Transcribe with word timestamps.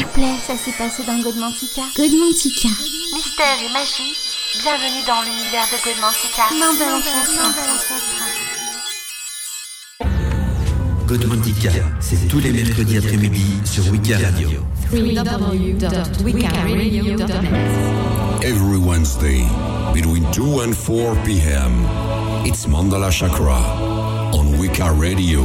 S'il 0.00 0.06
vous 0.06 0.12
plaît, 0.14 0.38
ça 0.46 0.56
s'est 0.56 0.72
passé 0.78 1.02
dans 1.06 1.20
Godmantica. 1.20 1.82
Godmantica. 1.94 2.68
Mystère 3.12 3.58
et 3.62 3.70
magie, 3.70 4.16
bienvenue 4.62 5.04
dans 5.06 5.20
l'univers 5.20 5.66
de 5.68 5.76
Godmantica. 5.84 6.44
Main 6.58 6.72
de 6.72 6.86
l'ancêtre. 6.90 7.36
Godmantica, 11.06 11.70
c'est 12.00 12.28
tous 12.28 12.38
les 12.38 12.50
mercredis 12.50 12.96
après-midi 12.96 13.60
sur 13.66 13.92
Wicca 13.92 14.16
Radio. 14.16 14.48
Every 18.42 18.78
Wednesday, 18.78 19.44
between 19.92 20.24
2 20.32 20.60
and 20.60 20.74
4 20.74 21.14
p.m., 21.26 21.84
it's 22.46 22.66
Mandala 22.66 23.10
Chakra 23.10 23.60
on 24.32 24.58
Wicca 24.58 24.92
Radio. 24.92 25.44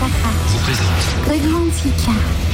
Chakra. 0.00 0.30
vous 0.48 0.58
présente 1.28 2.49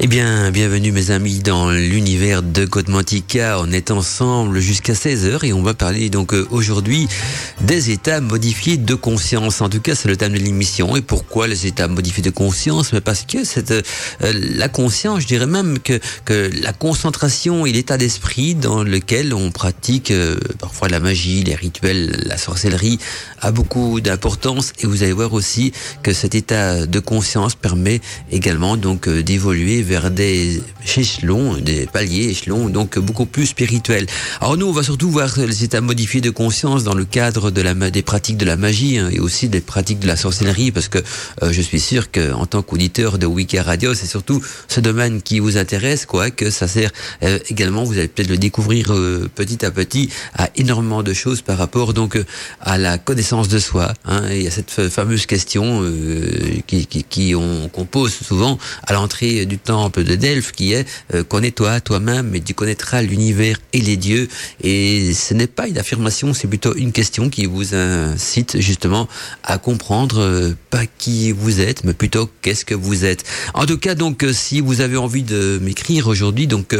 Eh 0.00 0.06
bien, 0.06 0.52
bienvenue 0.52 0.92
mes 0.92 1.10
amis 1.10 1.40
dans 1.40 1.72
l'univers 1.72 2.44
de 2.44 2.64
Godmantica. 2.64 3.58
On 3.60 3.72
est 3.72 3.90
ensemble 3.90 4.60
jusqu'à 4.60 4.92
16h 4.92 5.44
et 5.44 5.52
on 5.52 5.60
va 5.60 5.74
parler 5.74 6.08
donc 6.08 6.34
euh, 6.34 6.46
aujourd'hui 6.52 7.08
des 7.60 7.90
états 7.90 8.20
modifiés 8.20 8.76
de 8.76 8.94
conscience. 8.94 9.60
En 9.60 9.68
tout 9.68 9.80
cas, 9.80 9.96
c'est 9.96 10.06
le 10.06 10.16
thème 10.16 10.34
de 10.34 10.38
l'émission. 10.38 10.94
Et 10.94 11.02
pourquoi 11.02 11.48
les 11.48 11.66
états 11.66 11.88
modifiés 11.88 12.22
de 12.22 12.30
conscience? 12.30 12.92
Parce 13.04 13.24
que 13.24 13.42
cette, 13.42 13.72
euh, 13.72 13.82
la 14.20 14.68
conscience, 14.68 15.22
je 15.22 15.26
dirais 15.26 15.48
même 15.48 15.80
que, 15.80 15.98
que 16.24 16.48
la 16.62 16.72
concentration 16.72 17.66
et 17.66 17.72
l'état 17.72 17.98
d'esprit 17.98 18.54
dans 18.54 18.84
lequel 18.84 19.34
on 19.34 19.50
pratique 19.50 20.12
euh, 20.12 20.38
parfois 20.60 20.88
la 20.88 21.00
magie, 21.00 21.42
les 21.42 21.56
rituels, 21.56 22.22
la 22.24 22.36
sorcellerie 22.36 23.00
a 23.40 23.50
beaucoup 23.50 24.00
d'importance. 24.00 24.72
Et 24.78 24.86
vous 24.86 25.02
allez 25.02 25.12
voir 25.12 25.32
aussi 25.32 25.72
que 26.04 26.12
cet 26.12 26.36
état 26.36 26.86
de 26.86 27.00
conscience 27.00 27.56
permet 27.56 28.00
également 28.30 28.76
donc 28.76 29.08
euh, 29.08 29.24
d'évoluer 29.24 29.87
vers 29.88 30.10
des 30.10 30.62
échelons, 30.96 31.56
des 31.56 31.86
paliers, 31.86 32.28
échelons 32.28 32.68
donc 32.68 32.98
beaucoup 32.98 33.26
plus 33.26 33.46
spirituels. 33.46 34.06
Alors 34.40 34.56
nous, 34.58 34.66
on 34.66 34.72
va 34.72 34.82
surtout 34.82 35.10
voir 35.10 35.30
les 35.38 35.64
états 35.64 35.80
modifiés 35.80 36.20
de 36.20 36.30
conscience 36.30 36.84
dans 36.84 36.94
le 36.94 37.06
cadre 37.06 37.50
des 37.50 38.02
pratiques 38.02 38.36
de 38.36 38.44
la 38.44 38.56
magie 38.56 38.98
hein, 38.98 39.08
et 39.10 39.18
aussi 39.18 39.48
des 39.48 39.62
pratiques 39.62 40.00
de 40.00 40.06
la 40.06 40.16
sorcellerie, 40.16 40.70
parce 40.72 40.88
que 40.88 40.98
euh, 41.42 41.52
je 41.52 41.62
suis 41.62 41.80
sûr 41.80 42.10
que 42.10 42.32
en 42.32 42.46
tant 42.46 42.62
qu'auditeur 42.62 43.18
de 43.18 43.26
Wiki 43.26 43.58
Radio, 43.58 43.94
c'est 43.94 44.06
surtout 44.06 44.42
ce 44.68 44.80
domaine 44.80 45.22
qui 45.22 45.38
vous 45.38 45.56
intéresse, 45.56 46.04
quoi, 46.06 46.30
que 46.30 46.50
ça 46.50 46.68
sert 46.68 46.90
euh, 47.22 47.38
également. 47.48 47.84
Vous 47.84 47.96
allez 47.98 48.08
peut-être 48.08 48.28
le 48.30 48.36
découvrir 48.36 48.92
euh, 48.92 49.28
petit 49.34 49.64
à 49.64 49.70
petit 49.70 50.10
à 50.34 50.50
énormément 50.56 51.02
de 51.02 51.14
choses 51.14 51.40
par 51.40 51.56
rapport 51.56 51.94
donc 51.94 52.18
à 52.60 52.76
la 52.76 52.98
connaissance 52.98 53.48
de 53.48 53.58
soi. 53.58 53.94
Hein, 54.04 54.22
il 54.30 54.42
y 54.42 54.46
a 54.46 54.50
cette 54.50 54.70
fa- 54.70 54.90
fameuse 54.90 55.24
question 55.26 55.82
qui, 56.66 57.34
on, 57.34 57.68
qu'on 57.68 57.84
pose 57.84 58.12
souvent 58.12 58.58
à 58.86 58.92
l'entrée 58.92 59.46
du 59.46 59.58
de 59.86 60.16
Delphes, 60.16 60.52
qui 60.52 60.72
est 60.72 60.86
euh, 61.14 61.22
connais-toi 61.22 61.80
toi-même, 61.80 62.34
et 62.34 62.40
tu 62.40 62.54
connaîtras 62.54 63.02
l'univers 63.02 63.56
et 63.72 63.80
les 63.80 63.96
dieux. 63.96 64.28
Et 64.62 65.14
ce 65.14 65.34
n'est 65.34 65.46
pas 65.46 65.68
une 65.68 65.78
affirmation, 65.78 66.34
c'est 66.34 66.48
plutôt 66.48 66.74
une 66.74 66.92
question 66.92 67.30
qui 67.30 67.46
vous 67.46 67.74
incite 67.74 68.60
justement 68.60 69.08
à 69.44 69.58
comprendre 69.58 70.20
euh, 70.20 70.56
pas 70.70 70.86
qui 70.86 71.32
vous 71.32 71.60
êtes, 71.60 71.84
mais 71.84 71.94
plutôt 71.94 72.28
qu'est-ce 72.42 72.64
que 72.64 72.74
vous 72.74 73.04
êtes. 73.04 73.24
En 73.54 73.66
tout 73.66 73.78
cas, 73.78 73.94
donc, 73.94 74.24
euh, 74.24 74.32
si 74.32 74.60
vous 74.60 74.80
avez 74.80 74.96
envie 74.96 75.22
de 75.22 75.60
m'écrire 75.62 76.08
aujourd'hui, 76.08 76.46
donc 76.46 76.74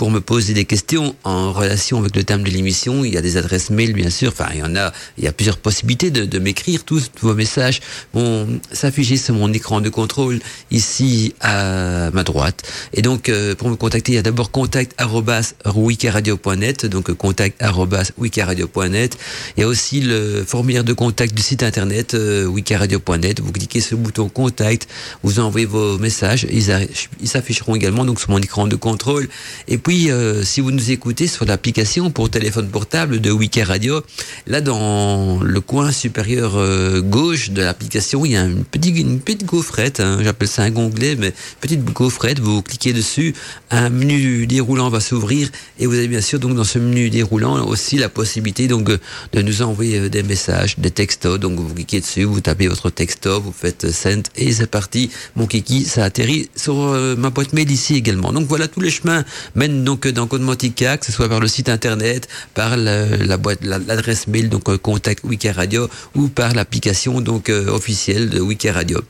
pour 0.00 0.10
me 0.10 0.22
poser 0.22 0.54
des 0.54 0.64
questions 0.64 1.14
en 1.24 1.52
relation 1.52 1.98
avec 1.98 2.16
le 2.16 2.24
thème 2.24 2.42
de 2.42 2.48
l'émission, 2.48 3.04
il 3.04 3.12
y 3.12 3.18
a 3.18 3.20
des 3.20 3.36
adresses 3.36 3.68
mail, 3.68 3.92
bien 3.92 4.08
sûr. 4.08 4.30
Enfin, 4.30 4.46
il 4.54 4.60
y 4.60 4.62
en 4.62 4.74
a, 4.74 4.94
il 5.18 5.24
y 5.24 5.26
a 5.26 5.32
plusieurs 5.32 5.58
possibilités 5.58 6.10
de, 6.10 6.38
m'écrire. 6.38 6.84
Tous 6.84 7.10
vos 7.20 7.34
messages 7.34 7.80
vont 8.14 8.48
s'afficher 8.72 9.18
sur 9.18 9.34
mon 9.34 9.52
écran 9.52 9.82
de 9.82 9.90
contrôle 9.90 10.40
ici 10.70 11.34
à 11.42 12.10
ma 12.12 12.24
droite. 12.24 12.62
Et 12.94 13.02
donc, 13.02 13.28
euh, 13.28 13.54
pour 13.54 13.68
me 13.68 13.76
contacter, 13.76 14.12
il 14.12 14.14
y 14.14 14.18
a 14.18 14.22
d'abord 14.22 14.50
contact 14.50 14.94
arobase 14.96 15.54
wikiradio.net, 15.66 16.86
donc 16.86 17.10
euh, 17.10 17.14
contact 17.14 17.62
arobase 17.62 18.12
wikiradio.net. 18.16 19.18
Il 19.58 19.60
y 19.60 19.64
a 19.64 19.68
aussi 19.68 20.00
le 20.00 20.44
formulaire 20.46 20.84
de 20.84 20.94
contact 20.94 21.34
du 21.34 21.42
site 21.42 21.62
internet 21.62 22.14
euh, 22.14 22.46
wikiradio.net. 22.46 23.40
Vous 23.40 23.52
cliquez 23.52 23.82
sur 23.82 23.98
le 23.98 24.04
bouton 24.04 24.30
contact, 24.30 24.88
vous 25.22 25.40
envoyez 25.40 25.66
vos 25.66 25.98
messages, 25.98 26.46
ils, 26.50 27.28
s'afficheront 27.28 27.74
également 27.74 28.06
donc 28.06 28.18
sur 28.18 28.30
mon 28.30 28.38
écran 28.38 28.66
de 28.66 28.76
contrôle. 28.76 29.28
Et 29.68 29.76
euh, 29.90 30.44
si 30.44 30.60
vous 30.60 30.70
nous 30.70 30.92
écoutez 30.92 31.26
sur 31.26 31.44
l'application 31.44 32.10
pour 32.10 32.30
téléphone 32.30 32.68
portable 32.68 33.20
de 33.20 33.30
Wiki 33.30 33.62
Radio, 33.62 34.02
là 34.46 34.60
dans 34.60 35.42
le 35.42 35.60
coin 35.60 35.90
supérieur 35.90 36.52
euh, 36.56 37.00
gauche 37.00 37.50
de 37.50 37.60
l'application, 37.60 38.24
il 38.24 38.32
y 38.32 38.36
a 38.36 38.44
une 38.44 38.64
petite, 38.64 38.96
une 38.96 39.20
gaufrette, 39.44 39.98
hein, 39.98 40.20
j'appelle 40.22 40.46
ça 40.46 40.62
un 40.62 40.76
onglet, 40.76 41.16
mais 41.16 41.32
petite 41.60 41.84
gaufrette, 41.84 42.38
vous 42.38 42.62
cliquez 42.62 42.92
dessus, 42.92 43.34
un 43.70 43.90
menu 43.90 44.46
déroulant 44.46 44.90
va 44.90 45.00
s'ouvrir 45.00 45.48
et 45.80 45.86
vous 45.86 45.94
avez 45.94 46.08
bien 46.08 46.20
sûr 46.20 46.38
donc 46.38 46.54
dans 46.54 46.64
ce 46.64 46.78
menu 46.78 47.10
déroulant 47.10 47.66
aussi 47.66 47.98
la 47.98 48.08
possibilité 48.08 48.68
donc 48.68 48.90
euh, 48.90 48.98
de 49.32 49.42
nous 49.42 49.62
envoyer 49.62 50.08
des 50.08 50.22
messages, 50.22 50.78
des 50.78 50.92
textos, 50.92 51.40
donc 51.40 51.58
vous 51.58 51.74
cliquez 51.74 52.00
dessus, 52.00 52.22
vous 52.22 52.40
tapez 52.40 52.68
votre 52.68 52.90
texto, 52.90 53.40
vous 53.40 53.52
faites 53.52 53.90
send 53.90 54.22
et 54.36 54.52
c'est 54.52 54.70
parti, 54.70 55.10
mon 55.34 55.46
kiki, 55.46 55.84
ça 55.84 56.04
atterrit 56.04 56.48
sur 56.54 56.76
ma 57.18 57.30
boîte 57.30 57.52
mail 57.54 57.70
ici 57.70 57.96
également. 57.96 58.32
Donc 58.32 58.46
voilà, 58.46 58.68
tous 58.68 58.80
les 58.80 58.90
chemins 58.90 59.24
mènent 59.56 59.79
donc 59.84 60.06
euh, 60.06 60.12
dans 60.12 60.26
Codemantica, 60.26 60.96
que 60.98 61.06
ce 61.06 61.12
soit 61.12 61.28
par 61.28 61.40
le 61.40 61.48
site 61.48 61.68
internet, 61.68 62.28
par 62.54 62.76
la, 62.76 63.36
boîte, 63.36 63.58
la- 63.62 63.78
l'adresse 63.78 64.26
mail, 64.26 64.48
donc 64.48 64.68
euh, 64.68 64.78
contact 64.78 65.24
Wiki 65.24 65.50
Radio, 65.50 65.88
ou 66.14 66.28
par 66.28 66.54
l'application 66.54 67.20
donc 67.20 67.48
euh, 67.48 67.68
officielle 67.68 68.30
de 68.30 68.40
Wiki 68.40 68.70
Radio. 68.70 69.00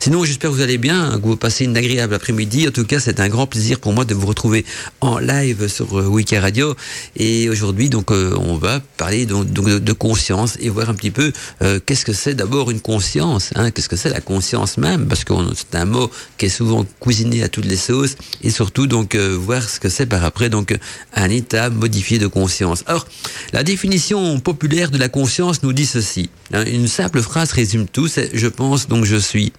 Sinon, 0.00 0.24
j'espère 0.24 0.50
que 0.50 0.56
vous 0.56 0.62
allez 0.62 0.78
bien, 0.78 1.18
que 1.18 1.26
vous 1.26 1.36
passez 1.36 1.64
une 1.64 1.76
agréable 1.76 2.14
après-midi. 2.14 2.68
En 2.68 2.70
tout 2.70 2.84
cas, 2.84 3.00
c'est 3.00 3.20
un 3.20 3.28
grand 3.28 3.46
plaisir 3.46 3.80
pour 3.80 3.92
moi 3.92 4.04
de 4.04 4.14
vous 4.14 4.26
retrouver 4.26 4.64
en 5.00 5.18
live 5.18 5.68
sur 5.68 5.98
euh, 5.98 6.06
Wiki 6.06 6.36
Radio. 6.36 6.74
Et 7.16 7.48
aujourd'hui, 7.48 7.88
donc, 7.88 8.10
euh, 8.10 8.34
on 8.38 8.56
va 8.56 8.80
parler 8.96 9.26
donc, 9.26 9.50
de, 9.52 9.92
conscience 9.92 10.56
et 10.60 10.68
voir 10.68 10.90
un 10.90 10.94
petit 10.94 11.10
peu 11.10 11.32
euh, 11.62 11.80
qu'est-ce 11.84 12.04
que 12.04 12.12
c'est 12.12 12.34
d'abord 12.34 12.70
une 12.70 12.80
conscience. 12.80 13.50
Hein, 13.54 13.70
qu'est-ce 13.70 13.88
que 13.88 13.96
c'est 13.96 14.10
la 14.10 14.20
conscience 14.20 14.76
même? 14.76 15.06
Parce 15.06 15.24
que 15.24 15.32
c'est 15.54 15.78
un 15.78 15.84
mot 15.84 16.10
qui 16.36 16.46
est 16.46 16.50
souvent 16.50 16.84
cuisiné 17.00 17.42
à 17.42 17.48
toutes 17.48 17.66
les 17.66 17.76
sauces. 17.76 18.16
Et 18.42 18.50
surtout, 18.50 18.86
donc, 18.86 19.16
voir 19.16 19.68
ce 19.68 19.80
que 19.80 19.88
c'est 19.88 20.06
par 20.06 20.24
après, 20.24 20.48
donc, 20.50 20.76
un 21.14 21.30
état 21.30 21.70
modifié 21.70 22.18
de 22.18 22.26
conscience. 22.26 22.82
Alors, 22.86 23.06
la 23.52 23.62
définition 23.62 24.40
populaire 24.40 24.90
de 24.90 24.98
la 24.98 25.08
conscience 25.08 25.62
nous 25.62 25.72
dit 25.72 25.86
ceci. 25.86 26.28
Hein, 26.52 26.64
une 26.66 26.88
simple 26.88 27.20
phrase 27.22 27.52
résume 27.52 27.86
tout. 27.86 28.08
C'est 28.08 28.30
je 28.34 28.46
pense, 28.48 28.88
donc 28.88 29.04
je 29.04 29.16
suis. 29.16 29.52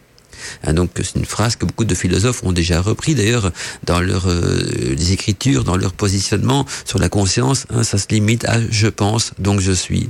Hein, 0.64 0.74
donc 0.74 0.92
c'est 0.96 1.16
une 1.16 1.26
phrase 1.26 1.56
que 1.56 1.66
beaucoup 1.66 1.86
de 1.86 1.96
philosophes 1.96 2.44
ont 2.44 2.52
déjà 2.52 2.82
repris 2.82 3.16
d'ailleurs 3.16 3.52
dans 3.86 4.02
leurs 4.02 4.28
euh, 4.28 4.96
écritures, 5.12 5.64
dans 5.64 5.78
leur 5.78 5.94
positionnement 5.94 6.66
sur 6.86 7.00
la 7.00 7.10
conscience. 7.10 7.66
hein, 7.70 7.84
ça 7.84 7.98
se 7.98 8.08
limite 8.10 8.46
à 8.46 8.60
je 8.70 8.88
pense 8.88 9.32
donc 9.40 9.60
je 9.60 9.72
suis. 9.72 10.10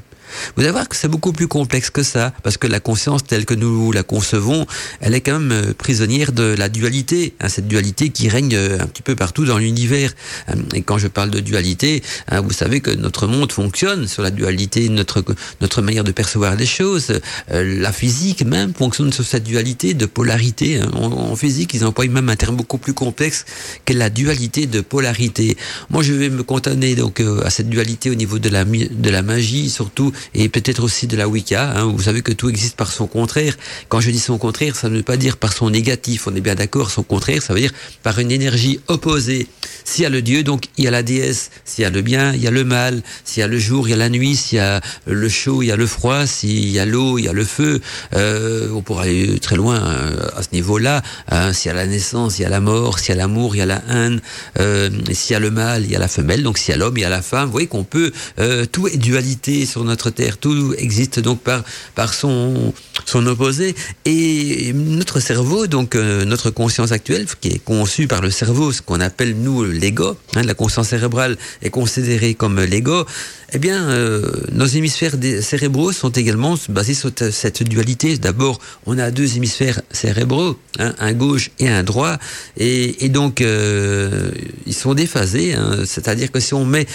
Vous 0.56 0.63
allez 0.63 0.72
voir 0.72 0.88
que 0.88 0.96
c'est 0.96 1.08
beaucoup 1.08 1.34
plus 1.34 1.47
complexe 1.47 1.90
que 1.90 2.03
ça, 2.03 2.34
parce 2.44 2.58
que 2.58 2.68
la 2.68 2.80
conscience 2.80 3.24
telle 3.24 3.46
que 3.46 3.53
nous 3.53 3.91
la 3.91 4.03
concevons, 4.03 4.66
elle 5.02 5.13
est 5.13 5.22
quand 5.22 5.40
même 5.40 5.52
euh, 5.52 5.74
prisonnière 5.78 6.31
de 6.31 6.56
la 6.58 6.69
dualité, 6.69 7.34
hein, 7.40 7.50
cette 7.50 7.68
dualité 7.68 8.09
qui 8.09 8.30
règne 8.30 8.56
euh, 8.56 8.80
un 8.80 8.88
petit 8.88 9.02
peu 9.02 9.16
partout 9.16 9.46
dans 9.46 9.58
l'univers. 9.58 10.12
Euh, 10.50 10.53
Et 10.74 10.81
quand 10.81 10.97
je 10.97 11.08
parle 11.08 11.31
de 11.31 11.40
dualité, 11.40 12.03
hein, 12.30 12.41
vous 12.41 12.52
savez 12.52 12.81
que 12.81 12.91
notre 12.91 13.28
monde 13.28 13.52
fonctionne 13.52 14.08
sur 14.08 14.22
la 14.24 14.31
dualité, 14.31 14.90
notre 14.90 15.24
notre 15.62 15.81
manière 15.81 16.03
de 16.03 16.12
percevoir 16.12 16.56
les 16.56 16.66
choses, 16.66 17.19
euh, 17.52 17.79
la 17.79 17.91
physique 17.91 18.44
même 18.46 18.73
fonctionne 18.73 19.11
sur 19.14 19.26
cette 19.26 19.44
dualité 19.44 19.94
de 19.94 20.05
polarité. 20.05 20.79
hein. 20.79 20.90
En, 20.94 21.35
physique, 21.35 21.73
ils 21.73 21.84
emploient 21.85 22.08
même 22.08 22.29
un 22.29 22.35
terme 22.35 22.55
beaucoup 22.55 22.78
plus 22.78 22.94
complexe 22.94 23.46
que 23.85 23.94
la 23.94 24.09
dualité 24.09 24.67
de 24.67 24.82
polarité. 24.82 25.58
Moi, 25.90 26.02
je 26.03 26.14
vais 26.14 26.29
me 26.29 26.44
cantonner 26.44 26.96
donc 26.96 27.22
à 27.44 27.49
cette 27.49 27.70
dualité 27.70 28.09
au 28.09 28.16
niveau 28.16 28.40
de 28.40 28.49
la 28.49 28.64
de 28.66 29.09
la 29.09 29.22
magie 29.22 29.70
surtout 29.70 30.11
et 30.34 30.50
peut-être 30.50 30.84
aussi 30.84 31.08
de 31.08 31.17
la 31.17 31.28
Wicca. 31.28 31.73
hein. 31.76 31.85
Vous 31.85 32.03
savez 32.03 32.22
que 32.22 32.32
tout 32.32 32.50
existe 32.50 32.76
par 32.76 32.91
son 32.91 33.08
contraire. 33.08 33.56
Quand 33.90 34.00
je 34.00 34.12
dis 34.12 34.20
son 34.20 34.38
contraire, 34.38 34.76
ça 34.76 34.90
ne 34.90 34.97
veut 34.97 35.03
pas 35.03 35.17
dire 35.17 35.38
par 35.38 35.53
son 35.53 35.70
négatif. 35.70 36.28
On 36.28 36.35
est 36.35 36.41
bien 36.41 36.56
d'accord. 36.56 36.91
Son 36.91 37.03
contraire, 37.03 37.41
ça 37.41 37.53
veut 37.53 37.59
dire 37.59 37.72
par 38.03 38.20
une 38.20 38.32
énergie 38.32 38.79
opposée. 38.88 39.47
S'il 39.84 40.03
y 40.03 40.06
a 40.06 40.09
le 40.09 40.22
Dieu, 40.22 40.44
donc 40.44 40.66
il 40.78 40.85
y 40.85 40.88
a 40.88 40.91
la 40.91 41.03
déesse. 41.03 41.52
S'il 41.64 41.84
y 41.84 41.85
a 41.85 41.90
le 41.90 42.02
bien, 42.02 42.34
il 42.34 42.41
y 42.41 42.47
a 42.47 42.52
le 42.52 42.64
mal. 42.64 43.03
S'il 43.23 43.41
y 43.41 43.44
a 43.44 43.47
le 43.47 43.59
jour, 43.59 43.88
il 43.88 43.91
y 43.91 43.94
a 43.94 43.97
la 43.97 44.09
nuit. 44.09 44.35
S'il 44.35 44.58
y 44.58 44.62
a 44.62 44.82
le 45.06 45.29
chaud, 45.29 45.62
il 45.62 45.67
y 45.67 45.72
a 45.72 45.76
le 45.76 45.88
froid. 45.88 46.26
S'il 46.26 46.70
y 46.70 46.79
a 46.79 46.85
l'eau, 46.85 47.18
il 47.18 47.26
y 47.26 47.28
a 47.28 47.34
le 47.34 47.46
feu. 47.46 47.82
Euh, 48.14 48.70
on 48.73 48.82
pourra 48.82 49.03
aller 49.03 49.40
très 49.40 49.56
loin 49.56 49.78
euh, 49.78 50.28
à 50.35 50.44
ce 50.44 50.50
niveau-là. 50.53 51.02
Hein. 51.29 51.53
S'il 51.53 51.70
y 51.70 51.72
a 51.72 51.76
la 51.76 51.88
naissance, 51.88 52.40
il 52.40 52.44
y 52.44 52.46
a 52.46 52.50
la 52.50 52.59
mort. 52.59 53.00
S'il 53.00 53.09
y 53.09 53.11
a 53.14 53.16
l'amour, 53.16 53.56
il 53.56 53.59
y 53.59 53.61
a 53.61 53.66
la 53.66 53.82
haine. 53.90 54.22
Euh, 54.59 54.90
s'il 55.11 55.34
y 55.34 55.35
a 55.35 55.40
le 55.40 55.52
mal, 55.52 55.84
il 55.84 55.91
y 55.91 55.96
a 55.96 56.00
la 56.00 56.08
femelle. 56.08 56.44
Donc 56.44 56.58
s'il 56.58 56.72
y 56.72 56.73
a 56.73 56.78
l'homme, 56.78 56.97
il 56.97 57.02
y 57.02 57.06
a 57.06 57.09
la 57.09 57.22
femme. 57.22 57.46
Vous 57.46 57.52
voyez 57.52 57.68
qu'on 57.68 57.84
peut... 57.84 58.11
euh, 58.40 58.66
tout 58.66 58.88
est 58.88 58.97
dualité 58.97 59.66
sur 59.66 59.84
notre 59.84 60.04
terre. 60.09 60.37
Tout 60.37 60.73
existe 60.78 61.19
donc 61.19 61.40
par, 61.41 62.13
son, 62.13 62.73
opposé. 63.13 63.75
Et 64.05 64.73
notre 64.73 65.19
cerveau, 65.19 65.67
donc 65.67 65.96
euh, 65.96 66.25
notre 66.25 66.49
conscience 66.49 66.91
actuelle, 66.91 67.25
qui 67.41 67.49
est 67.49 67.63
conçue 67.63 68.07
par 68.07 68.22
le 68.22 68.29
cerveau, 68.29 68.72
ce 68.72 68.81
qu'on 68.81 68.99
appelle 68.99 69.35
nous 69.35 69.63
l'ego, 69.63 70.17
hein, 70.35 70.43
la 70.43 70.53
conscience 70.53 70.90
cérébrale 70.90 71.37
est 71.61 71.69
considérée 71.69 72.34
comme 72.34 72.59
l'ego, 72.61 73.05
eh 73.53 73.59
bien, 73.59 73.90
euh, 73.90 74.31
nos 74.52 74.66
hémisphères 74.66 75.16
cérébraux 75.41 75.91
sont 75.91 76.09
également 76.09 76.55
basés 76.69 76.93
sur 76.93 77.11
cette 77.31 77.63
dualité. 77.63 78.17
D'abord, 78.17 78.59
on 78.85 78.97
a 78.97 79.11
deux 79.11 79.37
hémisphères 79.37 79.81
cérébraux, 79.91 80.58
hein, 80.79 80.93
un 80.99 81.13
gauche 81.13 81.51
et 81.59 81.69
un 81.69 81.84
droit, 81.84 82.17
et, 82.58 83.09
donc 83.09 83.41
euh, 83.41 84.31
ils 84.66 84.73
sont 84.73 84.93
déphasés. 84.93 85.53
Hein. 85.53 85.84
C'est-à-dire 85.85 86.31
que 86.31 86.40
si 86.40 86.53
on 86.53 86.66
met 86.66 86.85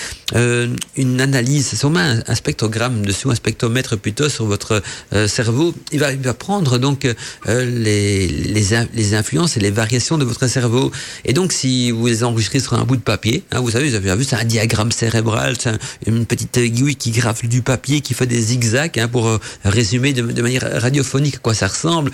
une 0.97 1.21
analyse, 1.21 1.69
si 1.69 1.85
on 1.85 1.91
met 1.91 2.23
un, 2.27 2.35
spectrogramme 2.35 3.00
dessus, 3.05 3.29
un 3.29 3.35
spectromètre 3.35 3.97
plutôt 3.97 4.29
sur 4.29 4.47
votre 4.47 4.83
cerveau, 5.27 5.75
il 5.93 6.01
va, 6.01 6.13
il 6.13 6.21
va 6.21 6.35
prendre 6.35 6.79
donc 6.79 7.07
les, 7.47 8.29
les, 8.29 8.65
les, 8.95 9.15
influences 9.15 9.57
et 9.57 9.61
les 9.61 9.71
variations 9.71 10.19
de 10.19 10.25
votre 10.25 10.47
cerveau. 10.47 10.91
Et 11.25 11.33
donc, 11.33 11.53
si 11.53 11.91
vous 11.91 12.07
les 12.07 12.25
enregistrez 12.25 12.61
sur 12.61 12.75
un 12.75 12.85
bout 12.85 12.97
de 12.97 13.03
papier, 13.03 13.43
hein, 13.53 13.61
vous 13.61 13.71
savez, 13.71 13.89
vous 13.89 13.95
avez 13.95 14.15
vu, 14.17 14.25
c'est 14.25 14.37
un 14.37 14.45
diagramme 14.45 14.93
cérébral, 14.93 15.57
c'est 15.59 15.79
une 16.07 16.27
petite 16.27 16.57
aiguille 16.57 16.97
qui 16.97 17.11
graffe 17.11 17.45
du 17.45 17.63
papier, 17.63 18.01
qui 18.01 18.15
fait 18.15 18.27
des 18.27 18.41
zigzags, 18.41 18.99
hein, 18.99 19.09
pour 19.09 19.29
euh, 19.29 19.39
résumer 19.65 20.13
de, 20.13 20.43
manière 20.43 20.81
radiophonique 20.81 21.37
à 21.37 21.39
quoi 21.39 21.55
ça 21.55 21.69
ressemble. 21.69 22.11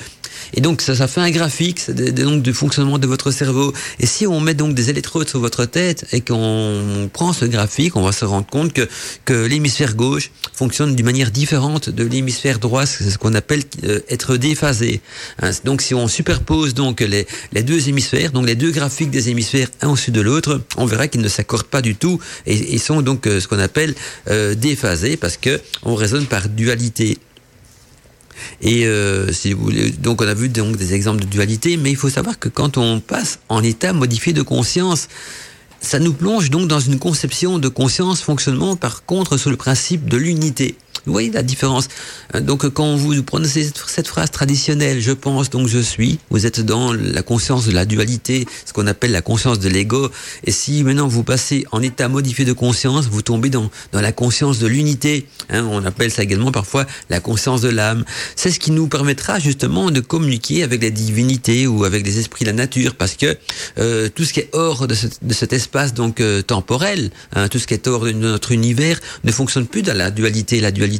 Et 0.54 0.60
donc 0.60 0.82
ça, 0.82 0.94
ça 0.94 1.08
fait 1.08 1.20
un 1.20 1.30
graphique 1.30 1.90
donc 1.90 2.42
du 2.42 2.52
fonctionnement 2.52 2.98
de 2.98 3.06
votre 3.06 3.30
cerveau. 3.30 3.72
Et 4.00 4.06
si 4.06 4.26
on 4.26 4.40
met 4.40 4.54
donc 4.54 4.74
des 4.74 4.90
électrodes 4.90 5.28
sur 5.28 5.40
votre 5.40 5.64
tête 5.64 6.06
et 6.12 6.20
qu'on 6.20 7.10
prend 7.12 7.32
ce 7.32 7.44
graphique, 7.44 7.96
on 7.96 8.02
va 8.02 8.12
se 8.12 8.24
rendre 8.24 8.46
compte 8.46 8.72
que, 8.72 8.88
que 9.24 9.46
l'hémisphère 9.46 9.94
gauche 9.94 10.30
fonctionne 10.52 10.94
d'une 10.94 11.04
manière 11.04 11.30
différente 11.30 11.90
de 11.90 12.04
l'hémisphère 12.04 12.58
droit, 12.58 12.86
c'est 12.86 13.10
ce 13.10 13.18
qu'on 13.18 13.34
appelle 13.34 13.62
euh, 13.84 14.00
être 14.08 14.36
déphasé. 14.36 15.00
Hein, 15.42 15.50
donc 15.64 15.82
si 15.82 15.94
on 15.94 16.08
superpose 16.08 16.74
donc 16.74 17.00
les, 17.00 17.26
les 17.52 17.62
deux 17.62 17.88
hémisphères, 17.88 18.32
donc 18.32 18.46
les 18.46 18.54
deux 18.54 18.70
graphiques 18.70 19.10
des 19.10 19.30
hémisphères 19.30 19.68
un 19.82 19.88
au-dessus 19.88 20.10
de 20.10 20.20
l'autre, 20.20 20.60
on 20.76 20.86
verra 20.86 21.08
qu'ils 21.08 21.20
ne 21.20 21.28
s'accordent 21.28 21.64
pas 21.64 21.82
du 21.82 21.94
tout 21.96 22.20
et, 22.46 22.74
et 22.74 22.78
sont 22.78 23.02
donc 23.02 23.26
euh, 23.26 23.40
ce 23.40 23.48
qu'on 23.48 23.58
appelle 23.58 23.94
euh, 24.28 24.54
déphasés 24.54 25.16
parce 25.16 25.36
que 25.36 25.60
on 25.82 25.94
raisonne 25.94 26.26
par 26.26 26.48
dualité. 26.48 27.18
Et 28.60 28.86
euh, 28.86 29.32
si 29.32 29.52
vous 29.52 29.64
voulez, 29.64 29.90
donc 29.90 30.22
on 30.22 30.28
a 30.28 30.34
vu 30.34 30.48
donc 30.48 30.76
des 30.76 30.94
exemples 30.94 31.20
de 31.20 31.26
dualité, 31.26 31.76
mais 31.76 31.90
il 31.90 31.96
faut 31.96 32.10
savoir 32.10 32.38
que 32.38 32.48
quand 32.48 32.76
on 32.78 33.00
passe 33.00 33.40
en 33.48 33.62
état 33.62 33.92
modifié 33.92 34.32
de 34.32 34.42
conscience, 34.42 35.08
ça 35.80 35.98
nous 35.98 36.12
plonge 36.12 36.50
donc 36.50 36.68
dans 36.68 36.80
une 36.80 36.98
conception 36.98 37.58
de 37.58 37.68
conscience 37.68 38.20
fonctionnement 38.20 38.76
par 38.76 39.04
contre 39.04 39.36
sur 39.36 39.50
le 39.50 39.56
principe 39.56 40.08
de 40.08 40.16
l'unité. 40.16 40.76
Vous 41.06 41.12
voyez 41.12 41.30
la 41.30 41.42
différence. 41.42 41.88
Euh, 42.34 42.40
donc 42.40 42.68
quand 42.70 42.96
vous 42.96 43.22
prononcez 43.22 43.70
cette 43.86 44.08
phrase 44.08 44.30
traditionnelle, 44.30 45.00
je 45.00 45.12
pense 45.12 45.50
donc 45.50 45.68
je 45.68 45.78
suis, 45.78 46.18
vous 46.30 46.46
êtes 46.46 46.60
dans 46.60 46.92
la 46.92 47.22
conscience 47.22 47.66
de 47.66 47.72
la 47.72 47.84
dualité, 47.84 48.46
ce 48.64 48.72
qu'on 48.72 48.88
appelle 48.88 49.12
la 49.12 49.22
conscience 49.22 49.60
de 49.60 49.68
l'ego. 49.68 50.10
Et 50.44 50.50
si 50.50 50.82
maintenant 50.82 51.06
vous 51.06 51.22
passez 51.22 51.64
en 51.70 51.80
état 51.80 52.08
modifié 52.08 52.44
de 52.44 52.52
conscience, 52.52 53.06
vous 53.06 53.22
tombez 53.22 53.50
dans, 53.50 53.70
dans 53.92 54.00
la 54.00 54.12
conscience 54.12 54.58
de 54.58 54.66
l'unité. 54.66 55.28
Hein, 55.48 55.66
on 55.70 55.84
appelle 55.84 56.10
ça 56.10 56.24
également 56.24 56.50
parfois 56.50 56.86
la 57.08 57.20
conscience 57.20 57.60
de 57.60 57.68
l'âme. 57.68 58.04
C'est 58.34 58.50
ce 58.50 58.58
qui 58.58 58.72
nous 58.72 58.88
permettra 58.88 59.38
justement 59.38 59.92
de 59.92 60.00
communiquer 60.00 60.64
avec 60.64 60.82
les 60.82 60.90
divinités 60.90 61.68
ou 61.68 61.84
avec 61.84 62.04
les 62.04 62.18
esprits 62.18 62.44
de 62.44 62.50
la 62.50 62.56
nature, 62.56 62.96
parce 62.96 63.14
que 63.14 63.36
euh, 63.78 64.08
tout 64.12 64.24
ce 64.24 64.32
qui 64.32 64.40
est 64.40 64.50
hors 64.52 64.88
de, 64.88 64.94
cet 64.94 65.52
espace 65.52 65.94
donc 65.94 66.20
euh, 66.20 66.42
temporel, 66.42 67.10
hein, 67.34 67.48
tout 67.48 67.58
ce 67.58 67.66
qui 67.66 67.74
est 67.74 67.86
hors 67.86 68.04
de 68.04 68.12
notre 68.12 68.50
univers, 68.50 69.00
ne 69.22 69.30
fonctionne 69.30 69.66
plus 69.66 69.82
dans 69.82 69.96
la 69.96 70.10
dualité. 70.10 70.60
La 70.60 70.72
dualité 70.72 70.95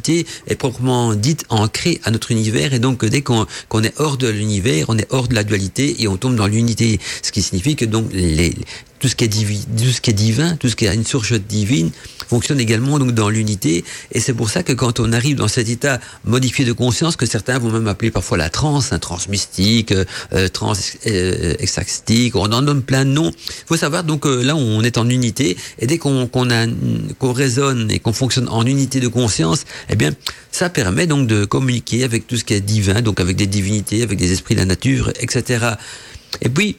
est 0.47 0.55
proprement 0.55 1.13
dite 1.13 1.45
ancrée 1.49 1.99
à 2.03 2.11
notre 2.11 2.31
univers. 2.31 2.73
Et 2.73 2.79
donc 2.79 3.05
dès 3.05 3.21
qu'on 3.21 3.45
est 3.83 3.99
hors 3.99 4.17
de 4.17 4.27
l'univers, 4.27 4.85
on 4.89 4.97
est 4.97 5.07
hors 5.09 5.27
de 5.27 5.35
la 5.35 5.43
dualité 5.43 6.01
et 6.01 6.07
on 6.07 6.17
tombe 6.17 6.35
dans 6.35 6.47
l'unité, 6.47 6.99
ce 7.21 7.31
qui 7.31 7.41
signifie 7.41 7.75
que 7.75 7.85
donc 7.85 8.07
les, 8.13 8.53
tout 8.99 9.07
ce 9.07 9.15
qui 9.15 9.25
est 9.25 10.13
divin, 10.13 10.55
tout 10.57 10.69
ce 10.69 10.75
qui 10.75 10.87
a 10.87 10.93
une 10.93 11.05
source 11.05 11.33
divine 11.33 11.91
fonctionne 12.27 12.59
également 12.59 12.99
donc 12.99 13.11
dans 13.11 13.29
l'unité. 13.29 13.83
Et 14.11 14.19
c'est 14.19 14.33
pour 14.33 14.49
ça 14.49 14.63
que 14.63 14.73
quand 14.73 14.99
on 14.99 15.13
arrive 15.13 15.37
dans 15.37 15.47
cet 15.47 15.69
état 15.69 15.99
modifié 16.25 16.65
de 16.65 16.73
conscience, 16.73 17.15
que 17.15 17.25
certains 17.25 17.57
vont 17.59 17.71
même 17.71 17.87
appeler 17.87 18.11
parfois 18.11 18.37
la 18.37 18.49
transe, 18.49 18.91
un 18.91 18.99
trans 18.99 19.17
mystique, 19.29 19.91
euh, 20.33 20.47
trans 20.49 20.73
euh, 21.07 21.55
on 22.33 22.51
en 22.51 22.61
donne 22.61 22.81
plein 22.81 23.05
de 23.05 23.11
noms. 23.11 23.31
Il 23.31 23.65
faut 23.67 23.77
savoir 23.77 24.03
donc 24.03 24.25
euh, 24.25 24.43
là 24.43 24.55
on 24.55 24.81
est 24.81 24.97
en 24.97 25.09
unité 25.09 25.57
et 25.79 25.87
dès 25.87 25.97
qu'on 25.97 26.27
qu'on 26.27 26.47
qu'on 27.19 27.33
résonne 27.33 27.91
et 27.91 27.99
qu'on 27.99 28.13
fonctionne 28.13 28.47
en 28.49 28.65
unité 28.65 28.99
de 28.99 29.07
conscience, 29.07 29.65
eh 29.89 29.95
bien 29.95 30.11
ça 30.51 30.69
permet 30.69 31.07
donc 31.07 31.27
de 31.27 31.45
communiquer 31.45 32.03
avec 32.03 32.27
tout 32.27 32.37
ce 32.37 32.43
qui 32.43 32.53
est 32.53 32.61
divin, 32.61 33.01
donc 33.01 33.19
avec 33.19 33.35
des 33.35 33.47
divinités, 33.47 34.03
avec 34.03 34.17
des 34.17 34.31
esprits 34.31 34.55
de 34.55 34.59
la 34.59 34.65
nature, 34.65 35.11
etc. 35.19 35.75
Et 36.41 36.49
puis 36.49 36.77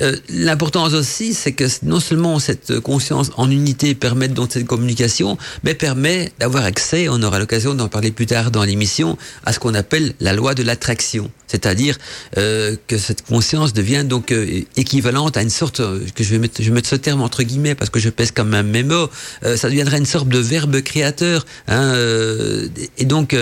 euh, 0.00 0.16
l'importance 0.28 0.94
aussi, 0.94 1.34
c'est 1.34 1.52
que 1.52 1.64
non 1.82 2.00
seulement 2.00 2.38
cette 2.38 2.78
conscience 2.80 3.30
en 3.36 3.50
unité 3.50 3.94
permet 3.94 4.28
donc 4.28 4.52
cette 4.52 4.66
communication, 4.66 5.38
mais 5.64 5.74
permet 5.74 6.32
d'avoir 6.38 6.64
accès, 6.64 7.08
on 7.08 7.22
aura 7.22 7.38
l'occasion 7.38 7.74
d'en 7.74 7.88
parler 7.88 8.12
plus 8.12 8.26
tard 8.26 8.50
dans 8.50 8.64
l'émission, 8.64 9.18
à 9.44 9.52
ce 9.52 9.58
qu'on 9.58 9.74
appelle 9.74 10.14
la 10.20 10.32
loi 10.32 10.54
de 10.54 10.62
l'attraction. 10.62 11.30
C'est-à-dire 11.48 11.96
euh, 12.36 12.76
que 12.86 12.98
cette 12.98 13.22
conscience 13.22 13.72
devient 13.72 14.04
donc 14.04 14.32
euh, 14.32 14.62
équivalente 14.76 15.36
à 15.36 15.42
une 15.42 15.50
sorte, 15.50 15.80
que 16.14 16.24
je 16.24 16.30
vais, 16.30 16.38
mettre, 16.38 16.62
je 16.62 16.68
vais 16.68 16.74
mettre 16.74 16.88
ce 16.88 16.96
terme 16.96 17.22
entre 17.22 17.42
guillemets 17.42 17.74
parce 17.74 17.90
que 17.90 17.98
je 17.98 18.10
pèse 18.10 18.30
comme 18.30 18.54
un 18.54 18.62
mémo, 18.62 19.10
ça 19.42 19.68
deviendrait 19.68 19.98
une 19.98 20.06
sorte 20.06 20.28
de 20.28 20.38
verbe 20.38 20.80
créateur. 20.82 21.46
Hein, 21.68 21.94
et 22.98 23.04
donc, 23.04 23.36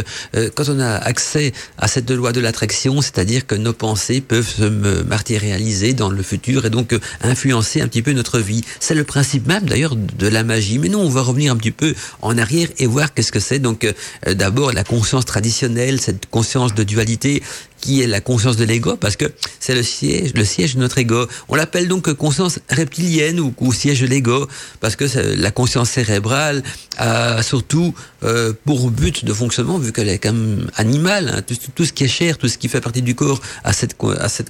quand 0.55 0.69
on 0.69 0.81
a 0.81 0.97
accès 0.97 1.53
à 1.79 1.89
cette 1.89 2.11
loi 2.11 2.33
de 2.33 2.41
l'attraction, 2.41 3.01
c'est-à-dire 3.01 3.47
que 3.47 3.55
nos 3.55 3.73
pensées 3.73 4.21
peuvent 4.21 4.49
se 4.49 4.65
matérialiser 5.05 5.93
dans 5.93 6.11
le 6.11 6.23
futur 6.23 6.67
et 6.67 6.71
donc 6.71 6.93
euh, 6.93 7.01
influencer 7.23 7.81
un 7.81 7.89
petit 7.89 8.03
peu 8.03 8.13
notre 8.13 8.39
vie. 8.39 8.63
C'est 8.81 8.95
le 8.95 9.05
principe 9.05 9.47
même 9.47 9.65
d'ailleurs 9.65 9.97
de 9.97 10.27
la 10.27 10.45
magie. 10.45 10.79
Mais 10.79 10.89
nous, 10.89 10.99
on 10.99 11.09
va 11.09 11.23
revenir 11.23 11.53
un 11.53 11.57
petit 11.57 11.71
peu 11.71 11.95
en 12.23 12.37
arrière 12.39 12.69
et 12.79 12.87
voir 12.87 13.15
qu'est-ce 13.15 13.33
que 13.33 13.41
c'est. 13.41 13.59
Donc 13.59 13.85
euh, 13.85 14.35
d'abord 14.35 14.73
la 14.73 14.85
conscience 14.85 15.25
traditionnelle, 15.25 16.01
cette 16.01 16.27
conscience 16.27 16.75
de 16.75 16.83
dualité 16.83 17.43
qui 17.87 18.03
est 18.03 18.09
la 18.09 18.21
conscience 18.21 18.57
de 18.57 18.65
l'ego, 18.65 18.97
parce 18.97 19.15
que 19.15 19.27
c'est 19.61 19.77
le 19.77 19.85
siège, 19.85 20.33
le 20.35 20.45
siège 20.45 20.75
de 20.75 20.81
notre 20.81 20.99
ego. 20.99 21.29
On 21.49 21.55
l'appelle 21.55 21.87
donc 21.87 22.13
conscience 22.15 22.59
reptilienne 22.69 23.39
ou, 23.39 23.73
siège 23.73 24.01
de 24.01 24.09
l'ego, 24.09 24.49
parce 24.81 24.97
que 24.97 25.05
la 25.37 25.53
conscience 25.53 25.91
cérébrale 25.91 26.65
a 26.99 27.45
surtout 27.45 27.95
euh, 28.25 28.53
pour 28.65 28.91
but 28.91 29.25
de 29.25 29.33
fonctionnement, 29.33 29.79
vu 29.79 29.93
qu'elle 29.93 30.09
est 30.09 30.19
quand 30.19 30.33
même 30.33 30.69
animale, 30.75 31.33
hein, 31.33 31.43
tout, 31.77 31.85
ce 31.85 31.93
qui 31.93 32.03
est 32.03 32.09
chair, 32.09 32.39
tout 32.39 32.49
ce 32.49 32.59
qui 32.59 32.69
fait 32.69 32.81
partie 32.81 33.03
du 33.03 33.15
corps 33.15 33.41
a 33.63 33.73
cette, 33.73 33.95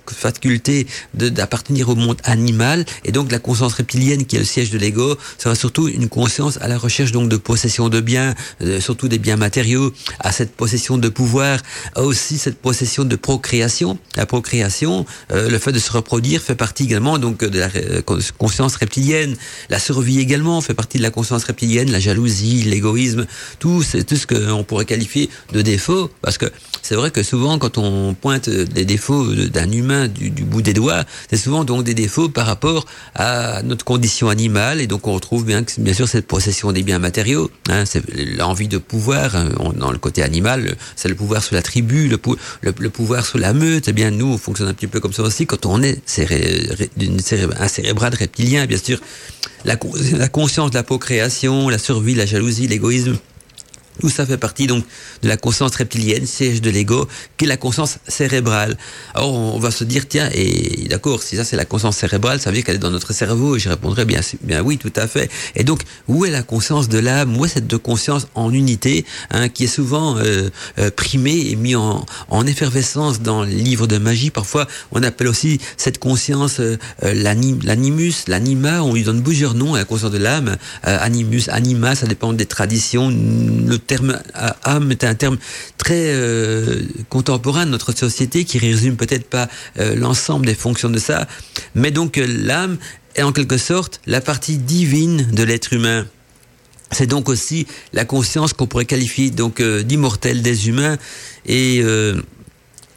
faculté 0.07 0.87
d'appartenir 1.13 1.91
au 1.91 1.95
monde 1.95 2.17
animal, 2.25 2.87
et 3.05 3.13
donc 3.13 3.31
la 3.33 3.39
conscience 3.39 3.75
reptilienne 3.75 4.25
qui 4.25 4.37
est 4.37 4.39
le 4.39 4.47
siège 4.47 4.71
de 4.71 4.79
l'ego 4.79 5.19
sera 5.37 5.55
surtout 5.55 5.89
une 5.89 6.09
conscience 6.09 6.59
à 6.63 6.69
la 6.69 6.79
recherche 6.79 7.13
donc 7.13 7.29
de 7.29 7.37
possession 7.37 7.91
de 7.91 8.01
biens, 8.01 8.35
euh, 8.63 8.81
surtout 8.81 9.09
des 9.09 9.19
biens 9.19 9.37
matériaux, 9.37 9.93
à 10.21 10.33
cette 10.33 10.53
possession 10.53 10.97
de 10.97 11.11
pouvoir, 11.11 11.59
aussi 11.97 12.39
cette 12.39 12.59
possession 12.59 13.05
de 13.05 13.17
La 14.17 14.27
procréation, 14.27 15.07
euh, 15.33 15.51
le 15.51 15.59
fait 15.59 15.73
de 15.73 15.79
se 15.79 15.91
reproduire 15.91 16.41
fait 16.41 16.55
partie 16.55 16.85
également 16.85 17.19
donc 17.19 17.45
de 17.45 17.59
la 17.59 17.69
euh, 17.75 18.01
conscience 18.39 18.77
reptilienne. 18.77 19.37
La 19.69 19.79
survie 19.79 20.21
également 20.21 20.61
fait 20.61 20.75
partie 20.75 20.99
de 20.99 21.03
la 21.03 21.11
conscience 21.11 21.43
reptilienne, 21.45 21.91
la 21.91 21.99
jalousie, 21.99 22.63
l'égoïsme, 22.63 23.27
tout, 23.59 23.83
c'est 23.83 24.05
tout 24.05 24.17
ce 24.17 24.27
qu'on 24.27 24.63
pourrait 24.63 24.85
qualifier 24.85 25.29
de 25.53 25.61
défaut, 25.61 26.09
parce 26.23 26.39
que 26.39 26.47
c'est 26.83 26.95
vrai 26.95 27.11
que 27.11 27.23
souvent 27.23 27.59
quand 27.59 27.79
on 27.79 28.15
pointe 28.15 28.49
des 28.49 28.85
défauts 28.85 29.27
d'un 29.35 29.73
humain 29.73 30.07
du, 30.07 30.31
bout 30.31 30.63
des 30.63 30.75
doigts, 30.75 31.05
c'est 31.29 31.37
souvent 31.37 31.65
donc 31.65 31.83
des 31.83 31.95
défauts 31.95 32.29
par 32.29 32.47
rapport 32.47 32.87
à 33.17 33.63
notre 33.63 33.85
condition 33.85 34.29
animale, 34.29 34.81
et 34.81 34.87
donc 34.87 35.07
on 35.09 35.15
retrouve 35.15 35.45
bien, 35.45 35.65
bien 35.79 35.95
sûr 35.95 36.09
cette 36.09 36.29
possession 36.29 36.71
des 36.71 36.85
biens 36.85 37.01
matériaux, 37.01 37.51
hein, 37.69 37.85
c'est 37.87 38.03
l'envie 38.39 38.69
de 38.69 38.79
pouvoir, 38.79 39.35
hein, 39.35 39.49
dans 39.77 39.91
le 39.91 39.99
côté 39.99 40.23
animal, 40.23 40.77
c'est 40.95 41.09
le 41.09 41.17
pouvoir 41.17 41.43
sur 41.43 41.57
la 41.57 41.63
tribu, 41.63 42.09
le, 42.09 42.19
le 42.63 42.91
pouvoir 42.91 43.16
sur 43.25 43.39
la 43.39 43.53
meute, 43.53 43.89
eh 43.89 43.93
bien 43.93 44.11
nous, 44.11 44.27
on 44.27 44.39
fonctionne 44.39 44.69
un 44.69 44.75
petit 44.75 44.87
peu 44.87 45.01
comme 45.01 45.13
ça 45.13 45.23
aussi. 45.23 45.47
Quand 45.47 45.67
on 45.67 45.83
est 45.83 46.03
un 46.19 47.69
cérébral 47.69 48.15
reptilien, 48.15 48.67
bien 48.67 48.79
sûr, 48.79 49.01
la, 49.65 49.77
la 50.13 50.29
conscience 50.29 50.71
de 50.71 50.77
la 50.77 50.83
procréation, 50.83 51.69
la 51.69 51.79
survie, 51.79 52.15
la 52.15 52.27
jalousie, 52.27 52.67
l'égoïsme, 52.67 53.17
tout 54.01 54.09
ça 54.11 54.27
fait 54.27 54.37
partie 54.37 54.67
donc 54.67 54.85
de 55.23 55.29
la 55.29 55.37
conscience 55.37 55.75
reptilienne, 55.75 56.27
siège 56.27 56.61
de 56.61 56.71
l'ego, 56.71 57.09
qui 57.37 57.45
est 57.45 57.49
la 57.49 57.57
conscience 57.57 57.99
cérébrale. 58.07 58.77
Alors 59.15 59.33
on 59.33 59.59
va 59.59 59.71
se 59.71 59.85
dire 59.85 60.09
tiens 60.09 60.31
et 60.35 60.87
d'accord 60.89 61.23
si 61.23 61.37
ça 61.37 61.45
c'est 61.45 61.57
la 61.57 61.65
conscience 61.65 61.97
cérébrale, 61.97 62.41
ça 62.41 62.51
veut 62.51 62.57
dire 62.57 62.65
qu'elle 62.65 62.77
est 62.77 62.79
dans 62.79 62.91
notre 62.91 63.13
cerveau 63.13 63.57
et 63.57 63.59
je 63.59 63.69
répondrai 63.69 64.05
bien 64.05 64.21
bien 64.43 64.63
oui 64.63 64.79
tout 64.79 64.93
à 64.97 65.07
fait. 65.07 65.31
Et 65.55 65.65
donc 65.65 65.81
où 66.09 66.25
est 66.25 66.31
la 66.31 66.43
conscience 66.43 66.89
de 66.89 66.99
l'âme, 66.99 67.37
où 67.37 67.45
est 67.45 67.49
cette 67.49 67.77
conscience 67.79 68.29
en 68.35 68.53
unité 68.53 69.05
hein, 69.31 69.49
qui 69.49 69.65
est 69.65 69.69
souvent 69.69 70.17
euh, 70.19 70.51
euh, 70.79 70.91
primée 70.91 71.51
et 71.51 71.57
mis 71.57 71.75
en, 71.75 72.05
en 72.29 72.47
effervescence 72.47 73.21
dans 73.21 73.43
les 73.43 73.55
livres 73.55 73.87
de 73.87 73.99
magie? 73.99 74.31
Parfois 74.31 74.67
on 74.93 75.03
appelle 75.03 75.29
aussi 75.29 75.61
cette 75.77 75.99
conscience 75.99 76.61
euh, 76.61 76.77
l'animus, 77.03 78.25
l'anima. 78.29 78.83
On 78.83 78.95
lui 78.95 79.03
donne 79.03 79.23
plusieurs 79.23 79.55
noms 79.55 79.75
à 79.75 79.79
la 79.79 79.85
conscience 79.85 80.11
de 80.11 80.19
l'âme. 80.19 80.57
animus, 80.83 81.49
anima, 81.49 81.95
ça 81.95 82.07
dépend 82.07 82.33
des 82.33 82.47
traditions. 82.47 83.11
Terme 83.87 84.21
âme 84.65 84.93
est 84.93 85.05
un 85.05 85.15
terme 85.15 85.39
très 85.79 86.15
contemporain 87.09 87.67
de 87.67 87.71
notre 87.71 87.97
société 87.97 88.45
qui 88.45 88.59
résume 88.59 88.97
peut-être 88.97 89.29
pas 89.29 89.49
l'ensemble 89.77 90.47
des 90.47 90.55
fonctions 90.55 90.91
de 90.91 90.99
ça, 90.99 91.27
mais 91.75 91.91
donc 91.91 92.17
l'âme 92.17 92.79
est 93.15 93.23
en 93.23 93.33
quelque 93.33 93.59
sorte 93.59 94.01
la 94.07 94.21
partie 94.21 94.59
divine 94.59 95.29
de 95.33 95.43
l'être 95.43 95.73
humain. 95.73 96.07
C'est 96.93 97.07
donc 97.07 97.29
aussi 97.29 97.67
la 97.93 98.05
conscience 98.05 98.53
qu'on 98.53 98.67
pourrait 98.67 98.85
qualifier 98.85 99.31
donc 99.31 99.63
d'immortelle 99.63 100.43
des 100.43 100.69
humains 100.69 100.99
et 101.47 101.83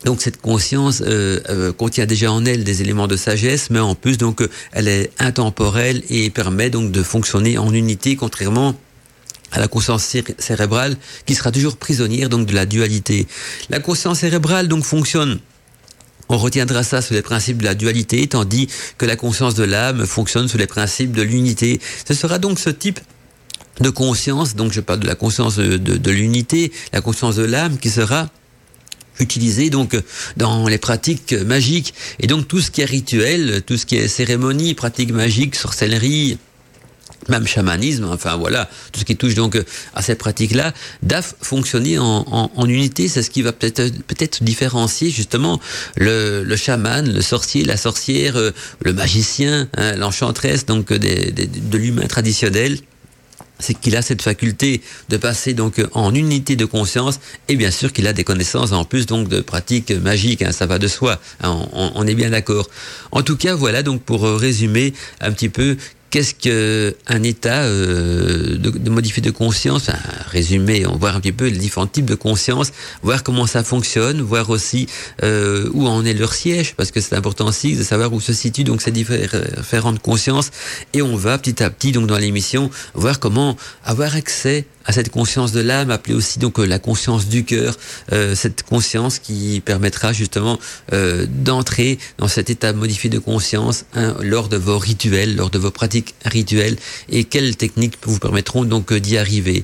donc 0.06 0.22
cette 0.22 0.42
conscience 0.42 1.04
euh, 1.06 1.40
euh, 1.50 1.74
contient 1.74 2.06
déjà 2.06 2.32
en 2.32 2.46
elle 2.46 2.64
des 2.64 2.82
éléments 2.82 3.08
de 3.08 3.18
sagesse, 3.18 3.70
mais 3.70 3.80
en 3.80 3.96
plus 3.96 4.18
donc 4.18 4.42
euh, 4.42 4.50
elle 4.72 4.88
est 4.88 5.12
intemporelle 5.20 6.04
et 6.10 6.30
permet 6.30 6.70
donc 6.70 6.92
de 6.92 7.04
fonctionner 7.04 7.58
en 7.58 7.74
unité, 7.74 8.16
contrairement 8.16 8.76
à 9.52 9.60
la 9.60 9.68
conscience 9.68 10.16
cérébrale 10.38 10.96
qui 11.26 11.36
sera 11.36 11.52
toujours 11.52 11.78
prisonnière 11.78 12.30
donc 12.30 12.48
de 12.48 12.54
la 12.54 12.66
dualité. 12.66 13.28
La 13.70 13.80
conscience 13.80 14.20
cérébrale 14.20 14.68
donc 14.68 14.84
fonctionne 14.84 15.40
on 16.32 16.38
retiendra 16.38 16.84
ça 16.84 17.02
sous 17.02 17.16
les 17.16 17.24
principes 17.24 17.58
de 17.58 17.66
la 17.66 17.74
dualité, 17.74 18.26
tandis 18.28 18.68
que 19.00 19.06
la 19.06 19.16
conscience 19.16 19.56
de 19.56 19.64
l'âme 19.64 20.06
fonctionne 20.06 20.48
sous 20.48 20.60
les 20.60 20.68
principes 20.68 21.12
de 21.12 21.24
l'unité. 21.24 21.82
Ce 22.08 22.14
sera 22.14 22.38
donc 22.38 22.60
ce 22.60 22.70
type 22.70 23.00
de 23.82 23.90
conscience, 23.90 24.56
donc 24.56 24.72
je 24.72 24.80
parle 24.80 25.00
de 25.00 25.08
la 25.08 25.16
conscience 25.16 25.56
de, 25.56 25.78
de 25.78 26.12
l'unité, 26.12 26.72
la 26.94 27.02
conscience 27.02 27.36
de 27.36 27.44
l'âme 27.44 27.80
qui 27.80 27.90
sera 27.90 28.30
utilisé 29.20 29.70
donc 29.70 30.00
dans 30.38 30.68
les 30.68 30.78
pratiques 30.78 31.34
magiques 31.34 31.94
et 32.20 32.28
donc 32.28 32.48
tout 32.48 32.62
ce 32.62 32.70
qui 32.72 32.82
est 32.82 32.86
rituel, 32.86 33.64
tout 33.66 33.78
ce 33.78 33.86
qui 33.86 33.98
est 33.98 34.08
cérémonie, 34.08 34.76
pratiques 34.76 35.12
magiques, 35.12 35.56
sorcellerie, 35.56 36.38
même 37.30 37.48
chamanisme, 37.48 38.06
enfin 38.06 38.36
voilà, 38.36 38.70
tout 38.92 39.00
ce 39.00 39.06
qui 39.06 39.16
touche 39.16 39.36
donc 39.36 39.62
à 39.94 40.02
ces 40.02 40.16
pratiques-là, 40.16 40.74
doivent 41.04 41.34
fonctionner 41.42 41.98
en, 42.00 42.50
unité. 42.66 43.08
C'est 43.08 43.24
ce 43.24 43.30
qui 43.30 43.42
va 43.42 43.52
peut-être 43.52 44.44
différencier 44.44 45.10
justement 45.10 45.60
le, 45.96 46.56
chaman, 46.56 47.12
le 47.12 47.22
sorcier, 47.22 47.64
la 47.64 47.78
sorcière, 47.78 48.36
euh, 48.38 48.52
le 48.82 48.94
magicien, 48.94 49.68
hein, 49.78 49.96
l'enchantresse, 49.96 50.66
donc 50.66 50.92
de 50.92 51.78
l'humain 51.78 52.08
traditionnel 52.08 52.80
c'est 53.60 53.74
qu'il 53.74 53.96
a 53.96 54.02
cette 54.02 54.22
faculté 54.22 54.82
de 55.10 55.18
passer 55.18 55.54
donc 55.54 55.86
en 55.94 56.14
unité 56.16 56.56
de 56.56 56.66
conscience 56.66 57.20
et 57.48 57.56
bien 57.56 57.72
sûr 57.72 57.94
qu'il 57.94 58.08
a 58.08 58.14
des 58.14 58.24
connaissances 58.24 58.72
en 58.72 58.86
plus 58.86 59.06
donc 59.06 59.28
de 59.28 59.42
pratiques 59.42 59.92
magiques, 59.92 60.42
hein, 60.42 60.52
ça 60.52 60.66
va 60.66 60.80
de 60.80 60.88
soi, 60.88 61.20
hein, 61.42 61.68
on, 61.74 61.92
on, 61.96 62.08
est 62.08 62.16
bien 62.16 62.30
d'accord. 62.30 62.70
En 63.12 63.22
tout 63.22 63.36
cas, 63.36 63.56
voilà 63.56 63.84
donc 63.84 64.02
pour 64.02 64.24
résumer 64.24 64.94
un 65.20 65.32
petit 65.32 65.50
peu 65.50 65.76
qu'est-ce 66.10 66.34
qu'un 66.34 67.24
état 67.24 67.64
euh, 67.64 68.58
de, 68.58 68.90
modifié 68.90 69.22
de 69.22 69.32
conscience, 69.32 69.90
un 69.90 70.00
résumé, 70.28 70.86
on 70.86 70.96
voit 70.96 71.12
un 71.12 71.20
petit 71.20 71.32
peu 71.32 71.46
les 71.46 71.58
différents 71.58 71.88
types 71.88 72.06
de 72.06 72.16
conscience, 72.16 72.72
voir 73.04 73.24
comment 73.24 73.48
ça 73.48 73.64
fonctionne, 73.64 74.22
voir 74.22 74.50
aussi 74.50 74.88
euh, 75.24 75.70
où 75.74 75.88
en 75.88 76.04
est 76.06 76.14
leur 76.14 76.34
siège, 76.34 76.76
parce 76.76 76.92
que 76.92 77.02
c'est 77.02 77.16
important 77.16 77.48
aussi 77.48 77.76
de 77.76 77.84
savoir 77.84 78.14
où 78.14 78.20
se 78.20 78.34
situent 78.34 78.64
donc 78.64 78.82
ces 78.82 78.92
différentes 78.92 80.00
consciences, 80.00 80.52
et 80.94 81.02
on 81.02 81.16
va 81.16 81.38
petit 81.38 81.64
à 81.64 81.70
petit 81.70 81.92
donc 81.92 82.08
dans 82.08 82.18
l'émission 82.18 82.70
voir 82.94 83.20
comment 83.20 83.56
avoir 83.84 84.16
accès 84.16 84.66
à 84.86 84.92
cette 84.92 85.10
conscience 85.10 85.52
de 85.52 85.60
l'âme, 85.60 85.92
appelée 85.92 86.16
aussi 86.16 86.40
donc 86.40 86.60
euh, 86.60 86.66
la 86.66 86.80
conscience 86.80 87.28
du 87.28 87.44
cœur, 87.44 87.78
euh, 88.12 88.36
cette 88.36 88.64
conscience 88.64 89.20
qui 89.20 89.62
permettra 89.64 90.14
justement 90.14 90.60
euh, 90.94 91.26
d'entrer 91.28 92.00
dans 92.18 92.28
cet 92.28 92.50
état 92.50 92.74
modifié 92.74 93.10
de 93.10 93.20
conscience 93.20 93.86
hein, 93.94 94.16
lors 94.22 94.50
de 94.50 94.58
vos 94.58 94.78
rituels, 94.78 95.36
lors 95.36 95.50
de 95.50 95.60
vos 95.60 95.72
pratiques 95.72 96.16
rituelles, 96.26 96.78
et 97.10 97.24
quelles 97.24 97.56
techniques 97.56 97.98
vous 98.04 98.20
permettront 98.20 98.64
donc 98.64 98.94
d'y 98.94 99.18
arriver. 99.18 99.64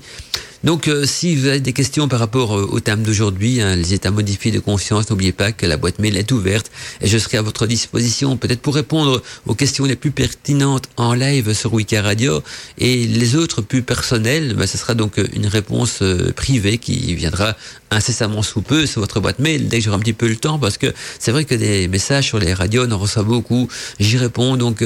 Donc, 0.66 0.88
euh, 0.88 1.06
si 1.06 1.36
vous 1.36 1.46
avez 1.46 1.60
des 1.60 1.74
questions 1.74 2.08
par 2.08 2.18
rapport 2.18 2.58
euh, 2.58 2.68
au 2.72 2.80
thème 2.80 3.04
d'aujourd'hui, 3.04 3.62
hein, 3.62 3.76
les 3.76 3.94
états 3.94 4.10
modifiés 4.10 4.52
de 4.52 4.60
conscience, 4.60 5.12
n'oubliez 5.12 5.32
pas 5.32 5.52
que 5.52 5.68
la 5.68 5.78
boîte 5.78 6.00
mail 6.00 6.18
est 6.18 6.32
ouverte 6.32 6.72
et 7.02 7.08
je 7.08 7.20
serai 7.20 7.38
à 7.38 7.44
votre 7.44 7.68
disposition 7.68 8.36
peut-être 8.36 8.62
pour 8.62 8.74
répondre 8.74 9.22
aux 9.46 9.54
questions 9.54 9.86
les 9.86 9.96
plus 9.96 10.10
pertinentes 10.10 10.90
en 10.98 11.14
live 11.14 11.54
sur 11.54 11.72
Wiki 11.72 12.00
Radio. 12.00 12.42
Et 12.80 13.06
les 13.06 13.36
autres 13.36 13.62
plus 13.62 13.84
personnelles, 13.84 14.56
ben, 14.56 14.66
ce 14.66 14.80
sera 14.80 14.96
donc 14.96 15.20
euh, 15.20 15.28
une 15.34 15.46
réponse 15.46 16.02
privée 16.36 16.80
qui 16.80 17.14
viendra 17.14 17.56
incessamment 17.96 18.44
sous 18.44 18.62
peu 18.62 18.86
sur 18.86 19.02
votre 19.02 19.20
boîte 19.20 19.40
mail 19.40 19.68
dès 19.68 19.80
que 19.80 19.84
j'aurai 19.86 19.98
un 19.98 20.00
petit 20.00 20.14
peu 20.14 20.28
le 20.28 20.36
temps 20.36 20.60
parce 20.60 20.78
que 20.78 20.94
c'est 21.20 21.32
vrai 21.32 21.46
que 21.46 21.56
des 21.56 21.88
messages 21.88 22.26
sur 22.26 22.40
les 22.40 22.54
radios 22.54 22.86
on 22.88 22.92
en 22.92 22.98
reçoit 22.98 23.24
beaucoup. 23.24 23.68
J'y 24.00 24.18
réponds 24.18 24.58
donc 24.58 24.84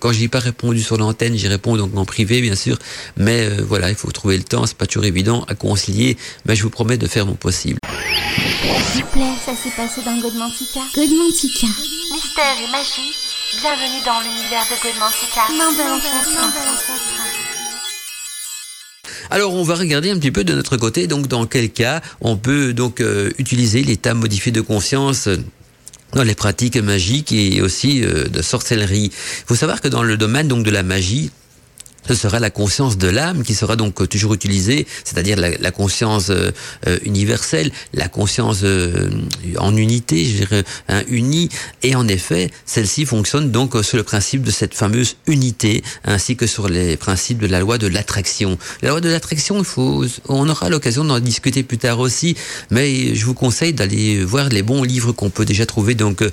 quand 0.00 0.12
je 0.12 0.20
n'ai 0.20 0.28
pas 0.28 0.40
répondu 0.40 0.82
sur 0.82 0.96
l'antenne, 0.96 1.36
j'y 1.36 1.48
réponds 1.48 1.76
donc 1.76 1.96
en 1.96 2.04
privé 2.04 2.40
bien 2.40 2.56
sûr, 2.56 2.78
mais 3.16 3.48
voilà, 3.48 3.90
il 3.90 3.96
faut 3.96 4.10
trouver 4.10 4.36
le 4.36 4.42
temps, 4.42 4.66
c'est 4.66 4.76
pas 4.76 4.86
toujours 4.86 5.04
évident 5.04 5.44
à 5.48 5.54
concilier, 5.54 6.16
mais 6.46 6.56
je 6.56 6.62
vous 6.62 6.70
promets 6.70 6.96
de 6.96 7.06
faire 7.06 7.26
mon 7.26 7.34
possible. 7.34 7.78
S'il 8.92 9.04
vous 9.04 9.10
plaît, 9.10 9.34
ça 9.44 9.52
s'est 9.52 9.70
passé 9.76 10.00
dans 10.04 10.18
Godmantica. 10.18 10.80
Godmantica. 10.94 11.66
Mystère 12.12 12.56
et 12.58 12.70
magie, 12.72 13.14
bienvenue 13.60 14.02
dans 14.04 14.20
l'univers 14.20 14.64
de 14.70 14.76
Godmantica. 14.82 15.42
Alors 19.30 19.54
on 19.54 19.62
va 19.62 19.74
regarder 19.74 20.10
un 20.10 20.18
petit 20.18 20.30
peu 20.30 20.44
de 20.44 20.54
notre 20.54 20.76
côté, 20.76 21.06
donc 21.06 21.26
dans 21.26 21.46
quel 21.46 21.70
cas 21.70 22.00
on 22.20 22.36
peut 22.36 22.72
donc 22.72 23.00
euh, 23.00 23.30
utiliser 23.38 23.82
l'état 23.82 24.14
modifié 24.14 24.52
de 24.52 24.60
conscience 24.60 25.28
dans 26.14 26.24
les 26.24 26.34
pratiques 26.34 26.76
magiques 26.76 27.32
et 27.32 27.62
aussi 27.62 28.04
euh, 28.04 28.24
de 28.24 28.42
sorcellerie? 28.42 29.10
Il 29.12 29.46
faut 29.46 29.54
savoir 29.54 29.80
que 29.80 29.88
dans 29.88 30.02
le 30.02 30.16
domaine 30.16 30.48
donc 30.48 30.64
de 30.64 30.70
la 30.70 30.82
magie, 30.82 31.30
ce 32.06 32.14
sera 32.14 32.40
la 32.40 32.50
conscience 32.50 32.98
de 32.98 33.08
l'âme 33.08 33.42
qui 33.42 33.54
sera 33.54 33.76
donc 33.76 34.08
toujours 34.08 34.34
utilisée, 34.34 34.86
c'est-à-dire 35.04 35.36
la, 35.38 35.70
conscience 35.70 36.30
euh, 36.30 36.50
euh, 36.86 36.98
universelle, 37.04 37.70
la 37.94 38.08
conscience 38.08 38.60
euh, 38.64 39.10
en 39.58 39.76
unité, 39.76 40.24
je 40.24 40.36
dirais, 40.38 40.64
hein, 40.88 41.02
unie. 41.08 41.48
Et 41.82 41.94
en 41.94 42.08
effet, 42.08 42.50
celle-ci 42.66 43.06
fonctionne 43.06 43.50
donc 43.50 43.76
sur 43.84 43.96
le 43.96 44.02
principe 44.02 44.42
de 44.42 44.50
cette 44.50 44.74
fameuse 44.74 45.16
unité, 45.26 45.82
ainsi 46.04 46.36
que 46.36 46.46
sur 46.46 46.68
les 46.68 46.96
principes 46.96 47.38
de 47.38 47.46
la 47.46 47.60
loi 47.60 47.78
de 47.78 47.86
l'attraction. 47.86 48.58
La 48.82 48.90
loi 48.90 49.00
de 49.00 49.08
l'attraction, 49.08 49.62
on 50.28 50.48
aura 50.48 50.68
l'occasion 50.68 51.04
d'en 51.04 51.20
discuter 51.20 51.62
plus 51.62 51.78
tard 51.78 52.00
aussi, 52.00 52.36
mais 52.70 53.14
je 53.14 53.24
vous 53.24 53.34
conseille 53.34 53.72
d'aller 53.72 54.24
voir 54.24 54.48
les 54.48 54.62
bons 54.62 54.82
livres 54.82 55.12
qu'on 55.12 55.30
peut 55.30 55.44
déjà 55.44 55.66
trouver 55.66 55.94
donc 55.94 56.24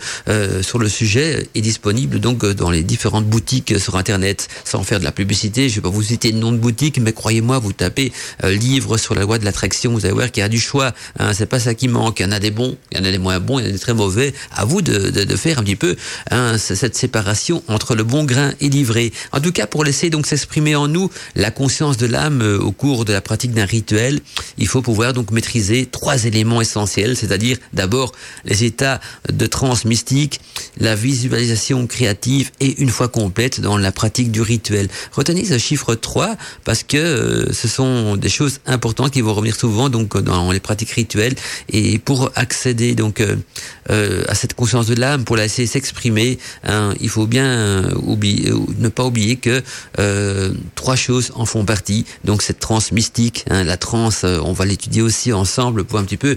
sur 0.61 0.79
le 0.79 0.89
sujet 0.89 1.47
et 1.55 1.61
disponibles 1.61 2.19
donc 2.19 2.45
dans 2.45 2.71
les 2.71 2.83
différentes 2.83 3.25
boutiques 3.25 3.79
sur 3.79 3.95
Internet, 3.95 4.47
sans 4.63 4.83
faire 4.83 4.99
de 4.99 5.03
la 5.03 5.11
publicité 5.11 5.56
je 5.57 5.75
vais 5.75 5.81
pas 5.81 5.89
vous 5.89 6.03
citer 6.03 6.31
le 6.31 6.39
nom 6.39 6.51
de 6.51 6.57
boutique, 6.57 6.99
mais 6.99 7.13
croyez-moi, 7.13 7.59
vous 7.59 7.73
tapez 7.73 8.11
euh, 8.43 8.53
livre 8.53 8.97
sur 8.97 9.15
la 9.15 9.23
loi 9.23 9.39
de 9.39 9.45
l'attraction, 9.45 9.93
vous 9.93 10.05
allez 10.05 10.13
voir 10.13 10.31
qu'il 10.31 10.41
y 10.41 10.45
a 10.45 10.49
du 10.49 10.59
choix. 10.59 10.93
Hein, 11.19 11.33
c'est 11.33 11.47
pas 11.47 11.59
ça 11.59 11.73
qui 11.73 11.87
manque. 11.87 12.19
Il 12.19 12.23
y 12.23 12.25
en 12.25 12.31
a 12.31 12.39
des 12.39 12.51
bons, 12.51 12.77
il 12.91 12.97
y 12.97 13.01
en 13.01 13.05
a 13.05 13.11
des 13.11 13.17
moins 13.17 13.39
bons, 13.39 13.59
il 13.59 13.63
y 13.63 13.65
en 13.65 13.69
a 13.69 13.73
des 13.73 13.79
très 13.79 13.93
mauvais. 13.93 14.33
À 14.51 14.65
vous 14.65 14.81
de 14.81 15.35
faire 15.35 15.59
un 15.59 15.63
petit 15.63 15.75
peu 15.75 15.95
hein, 16.31 16.57
cette 16.57 16.95
séparation 16.95 17.63
entre 17.67 17.95
le 17.95 18.03
bon 18.03 18.23
grain 18.23 18.53
et 18.61 18.69
l'ivré. 18.69 19.11
En 19.31 19.39
tout 19.39 19.51
cas, 19.51 19.67
pour 19.67 19.83
laisser 19.83 20.09
donc 20.09 20.27
s'exprimer 20.27 20.75
en 20.75 20.87
nous 20.87 21.09
la 21.35 21.51
conscience 21.51 21.97
de 21.97 22.05
l'âme 22.05 22.41
euh, 22.41 22.59
au 22.59 22.71
cours 22.71 23.05
de 23.05 23.13
la 23.13 23.21
pratique 23.21 23.53
d'un 23.53 23.65
rituel, 23.65 24.19
il 24.57 24.67
faut 24.67 24.81
pouvoir 24.81 25.13
donc 25.13 25.31
maîtriser 25.31 25.85
trois 25.85 26.25
éléments 26.25 26.61
essentiels, 26.61 27.15
c'est-à-dire 27.15 27.57
d'abord 27.73 28.11
les 28.45 28.63
états 28.63 28.99
de 29.31 29.45
transe 29.45 29.85
mystique, 29.85 30.39
la 30.77 30.95
visualisation 30.95 31.87
créative 31.87 32.51
et 32.59 32.81
une 32.81 32.89
fois 32.89 33.07
complète 33.07 33.61
dans 33.61 33.77
la 33.77 33.91
pratique 33.91 34.31
du 34.31 34.41
rituel. 34.41 34.87
Retenez 35.11 35.46
ce 35.47 35.57
chiffre 35.57 35.95
3 35.95 36.35
parce 36.63 36.83
que 36.83 36.97
euh, 36.97 37.53
ce 37.53 37.67
sont 37.67 38.15
des 38.15 38.29
choses 38.29 38.59
importantes 38.65 39.11
qui 39.11 39.21
vont 39.21 39.33
revenir 39.33 39.55
souvent 39.55 39.89
donc 39.89 40.17
dans 40.17 40.51
les 40.51 40.59
pratiques 40.59 40.91
rituelles 40.91 41.35
et 41.69 41.99
pour 41.99 42.31
accéder 42.35 42.95
donc 42.95 43.21
euh, 43.21 43.35
euh, 43.89 44.23
à 44.27 44.35
cette 44.35 44.53
conscience 44.53 44.87
de 44.87 44.95
l'âme, 44.95 45.23
pour 45.23 45.37
la 45.37 45.43
laisser 45.43 45.65
s'exprimer, 45.65 46.37
hein, 46.63 46.93
il 46.99 47.09
faut 47.09 47.25
bien 47.25 47.83
ne 47.83 48.89
pas 48.89 49.05
oublier 49.05 49.37
que 49.37 49.63
trois 50.75 50.95
choses 50.95 51.31
en 51.35 51.45
font 51.45 51.63
partie. 51.63 52.05
Donc 52.25 52.41
cette 52.41 52.59
transe 52.59 52.91
mystique, 52.91 53.45
hein, 53.49 53.63
la 53.63 53.77
transe, 53.77 54.23
on 54.23 54.51
va 54.51 54.65
l'étudier 54.65 55.01
aussi 55.01 55.31
ensemble 55.31 55.85
pour 55.85 55.99
un 55.99 56.03
petit 56.03 56.17
peu 56.17 56.35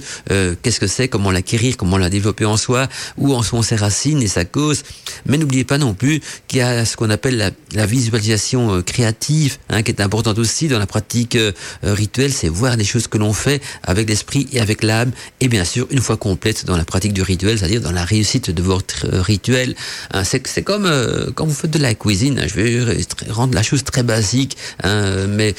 qu'est-ce 0.63 0.81
que 0.81 0.87
c'est, 0.87 1.09
comment 1.09 1.31
l'acquérir, 1.31 1.77
comment 1.77 1.99
la 1.99 2.09
développer 2.09 2.45
en 2.45 2.57
soi, 2.57 2.89
où 3.17 3.35
en 3.35 3.43
sont 3.43 3.63
ses 3.63 3.77
racines 3.77 4.23
et 4.23 4.29
sa 4.29 4.45
cause. 4.45 4.83
Mais 5.27 5.39
n'oubliez 5.39 5.65
pas 5.65 5.79
non 5.79 5.95
plus 5.95 6.21
qu'il 6.47 6.61
y 6.61 6.63
a 6.63 6.85
ce 6.85 6.97
qu'on 6.97 7.11
appelle 7.11 7.53
la, 7.75 7.87
visualisation 7.87 8.83
hein, 9.05 9.83
qui 9.83 9.91
est 9.91 10.01
importante 10.01 10.39
aussi 10.39 10.69
dans 10.69 10.79
la 10.79 10.87
pratique 10.87 11.37
euh, 11.37 11.53
rituelle, 11.83 12.33
c'est 12.33 12.49
voir 12.49 12.77
des 12.77 12.85
choses 12.85 13.07
que 13.07 13.19
l'on 13.19 13.33
fait 13.33 13.63
avec 13.83 14.09
l'esprit 14.09 14.49
et 14.53 14.61
avec 14.61 14.83
l'âme, 14.83 15.13
et 15.41 15.49
bien 15.49 15.65
sûr 15.65 15.87
une 15.91 16.01
fois 16.01 16.17
complète 16.17 16.65
dans 16.65 16.77
la 16.77 16.85
pratique 16.85 17.13
du 17.13 17.23
rituel, 17.23 17.59
c'est-à-dire 17.59 17.81
dans 17.81 17.93
la 17.93 18.05
réussite 18.05 18.51
de 18.51 18.63
votre 18.63 19.07
euh, 19.13 19.23
rituel. 19.23 19.75
Hein, 20.13 20.25
c'est, 20.25 20.63
comme 20.63 20.87
euh, 20.87 21.31
quand 21.35 21.47
vous 21.47 21.55
faites 21.55 21.71
de 21.71 21.79
la 21.79 21.95
cuisine, 21.95 22.45
je 22.47 22.55
vais 22.55 22.97
rendre 23.29 23.55
la 23.55 23.63
chose 23.63 23.85
très 23.85 24.03
basique, 24.03 24.57
hein, 24.83 25.27
mais 25.29 25.55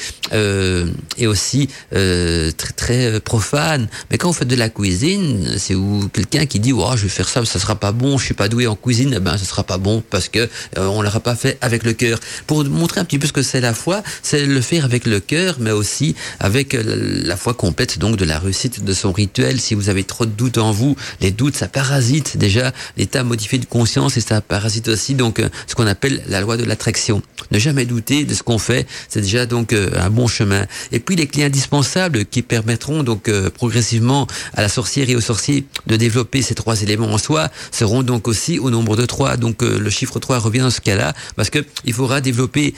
et 1.18 1.26
aussi 1.26 1.68
très 1.90 2.72
très 2.76 3.20
profane. 3.20 3.88
Mais 4.10 4.18
quand 4.18 4.28
vous 4.28 4.34
faites 4.34 4.48
de 4.48 4.56
la 4.56 4.68
cuisine, 4.68 5.56
c'est 5.58 5.74
où 5.74 6.08
quelqu'un 6.12 6.46
qui 6.46 6.60
dit, 6.60 6.72
oh, 6.72 6.92
je 6.96 7.02
vais 7.04 7.08
faire 7.08 7.28
ça, 7.28 7.44
ça 7.44 7.58
sera 7.58 7.76
pas 7.76 7.92
bon, 7.92 8.18
je 8.18 8.24
suis 8.24 8.34
pas 8.34 8.48
doué 8.48 8.66
en 8.66 8.76
cuisine, 8.76 9.14
eh 9.16 9.20
ben 9.20 9.36
ce 9.36 9.44
sera 9.44 9.62
pas 9.62 9.78
bon 9.78 10.02
parce 10.10 10.28
que 10.28 10.48
on 10.76 11.02
l'aura 11.02 11.20
pas 11.20 11.36
fait 11.36 11.58
avec 11.60 11.84
le 11.84 11.92
cœur. 11.92 12.18
Pour 12.46 12.64
montrer 12.64 13.00
un 13.00 13.04
petit 13.04 13.18
peu 13.18 13.26
pense 13.32 13.44
que 13.44 13.50
c'est 13.50 13.60
la 13.60 13.74
foi, 13.74 14.02
c'est 14.22 14.44
le 14.44 14.60
faire 14.60 14.84
avec 14.84 15.06
le 15.06 15.20
cœur, 15.20 15.56
mais 15.58 15.70
aussi 15.70 16.14
avec 16.40 16.76
la 16.78 17.36
foi 17.36 17.54
complète 17.54 17.98
donc 17.98 18.16
de 18.16 18.24
la 18.24 18.38
réussite 18.38 18.84
de 18.84 18.92
son 18.92 19.12
rituel. 19.12 19.60
Si 19.60 19.74
vous 19.74 19.88
avez 19.88 20.04
trop 20.04 20.26
de 20.26 20.30
doutes 20.30 20.58
en 20.58 20.72
vous, 20.72 20.96
les 21.20 21.30
doutes, 21.30 21.56
ça 21.56 21.68
parasite 21.68 22.36
déjà 22.36 22.72
l'état 22.96 23.24
modifié 23.24 23.58
de 23.58 23.64
conscience 23.64 24.16
et 24.16 24.20
ça 24.20 24.40
parasite 24.40 24.88
aussi 24.88 25.14
donc 25.14 25.38
euh, 25.38 25.48
ce 25.66 25.74
qu'on 25.74 25.86
appelle 25.86 26.22
la 26.28 26.40
loi 26.40 26.56
de 26.56 26.64
l'attraction. 26.64 27.22
Ne 27.50 27.58
jamais 27.58 27.84
douter 27.84 28.24
de 28.24 28.34
ce 28.34 28.42
qu'on 28.42 28.58
fait, 28.58 28.86
c'est 29.08 29.20
déjà 29.20 29.46
donc 29.46 29.72
euh, 29.72 29.90
un 29.96 30.10
bon 30.10 30.26
chemin. 30.26 30.66
Et 30.90 31.00
puis 31.00 31.16
les 31.16 31.26
clés 31.26 31.44
indispensables 31.44 32.24
qui 32.26 32.42
permettront 32.42 33.02
donc 33.02 33.28
euh, 33.28 33.50
progressivement 33.50 34.26
à 34.54 34.62
la 34.62 34.68
sorcière 34.68 35.08
et 35.08 35.16
au 35.16 35.20
sorcier 35.20 35.64
de 35.86 35.96
développer 35.96 36.42
ces 36.42 36.54
trois 36.54 36.82
éléments 36.82 37.12
en 37.12 37.18
soi 37.18 37.48
seront 37.70 38.02
donc 38.02 38.28
aussi 38.28 38.58
au 38.58 38.70
nombre 38.70 38.96
de 38.96 39.06
trois. 39.06 39.36
Donc 39.36 39.62
le 39.62 39.90
chiffre 39.90 40.18
3 40.18 40.38
revient 40.38 40.60
dans 40.60 40.70
ce 40.70 40.80
cas-là 40.80 41.14
parce 41.36 41.50
que 41.50 41.60
il 41.84 41.92
faudra 41.92 42.20
développer 42.20 42.74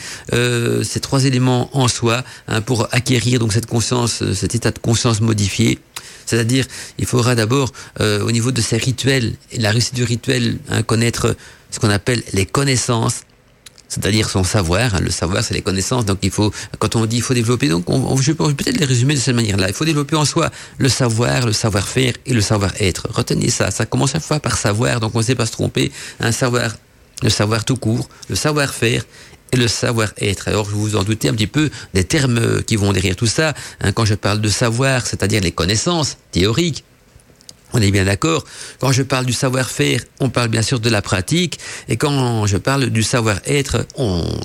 ces 0.82 1.00
trois 1.00 1.24
éléments 1.24 1.70
en 1.72 1.88
soi 1.88 2.24
hein, 2.48 2.60
pour 2.60 2.88
acquérir 2.92 3.38
donc 3.38 3.52
cette 3.52 3.66
conscience, 3.66 4.22
cet 4.32 4.54
état 4.54 4.70
de 4.70 4.78
conscience 4.78 5.20
modifié. 5.20 5.78
C'est-à-dire, 6.26 6.64
il 6.98 7.06
faudra 7.06 7.34
d'abord, 7.34 7.72
euh, 8.00 8.22
au 8.22 8.32
niveau 8.32 8.50
de 8.50 8.60
ces 8.60 8.76
rituels, 8.76 9.34
et 9.52 9.58
la 9.58 9.70
réussite 9.70 9.94
du 9.94 10.04
rituel, 10.04 10.58
hein, 10.70 10.82
connaître 10.82 11.36
ce 11.70 11.78
qu'on 11.80 11.90
appelle 11.90 12.22
les 12.32 12.46
connaissances, 12.46 13.22
c'est-à-dire 13.88 14.28
son 14.28 14.44
savoir. 14.44 14.94
Hein. 14.94 15.00
le 15.00 15.10
savoir, 15.10 15.44
c'est 15.44 15.54
les 15.54 15.62
connaissances. 15.62 16.04
Donc, 16.04 16.18
il 16.22 16.30
faut, 16.30 16.52
quand 16.78 16.96
on 16.96 17.06
dit 17.06 17.16
il 17.16 17.22
faut 17.22 17.34
développer, 17.34 17.68
donc, 17.68 17.88
on, 17.88 18.16
je 18.16 18.32
peux 18.32 18.52
peut-être 18.54 18.78
les 18.78 18.86
résumer 18.86 19.14
de 19.14 19.20
cette 19.20 19.34
manière-là. 19.34 19.68
Il 19.68 19.74
faut 19.74 19.84
développer 19.84 20.16
en 20.16 20.24
soi 20.24 20.50
le 20.78 20.88
savoir, 20.88 21.46
le 21.46 21.52
savoir-faire 21.52 22.14
et 22.26 22.32
le 22.32 22.40
savoir-être. 22.40 23.08
Retenez 23.10 23.50
ça. 23.50 23.70
Ça 23.70 23.86
commence 23.86 24.14
à 24.14 24.20
fois 24.20 24.40
par 24.40 24.56
savoir, 24.56 25.00
donc 25.00 25.14
on 25.14 25.18
ne 25.18 25.24
sait 25.24 25.34
pas 25.34 25.46
se 25.46 25.52
tromper. 25.52 25.92
Un 26.20 26.32
savoir, 26.32 26.74
le 27.22 27.30
savoir 27.30 27.64
tout 27.64 27.76
court, 27.76 28.08
le 28.28 28.34
savoir-faire 28.34 29.04
et 29.54 29.56
le 29.56 29.68
savoir-être. 29.68 30.48
Alors, 30.48 30.68
je 30.68 30.74
vous 30.74 30.96
en 30.96 31.02
doutez 31.02 31.28
un 31.28 31.32
petit 31.32 31.46
peu 31.46 31.70
des 31.94 32.04
termes 32.04 32.62
qui 32.62 32.76
vont 32.76 32.92
derrière 32.92 33.16
tout 33.16 33.26
ça. 33.26 33.54
Hein, 33.80 33.92
quand 33.92 34.04
je 34.04 34.14
parle 34.14 34.40
de 34.40 34.48
savoir, 34.48 35.06
c'est-à-dire 35.06 35.40
les 35.40 35.52
connaissances 35.52 36.18
théoriques, 36.32 36.84
on 37.74 37.82
est 37.82 37.90
bien 37.90 38.04
d'accord. 38.04 38.44
Quand 38.78 38.92
je 38.92 39.02
parle 39.02 39.26
du 39.26 39.32
savoir-faire, 39.32 40.00
on 40.20 40.30
parle 40.30 40.48
bien 40.48 40.62
sûr 40.62 40.78
de 40.78 40.88
la 40.88 41.02
pratique. 41.02 41.58
Et 41.88 41.96
quand 41.96 42.46
je 42.46 42.56
parle 42.56 42.86
du 42.86 43.02
savoir-être, 43.02 43.84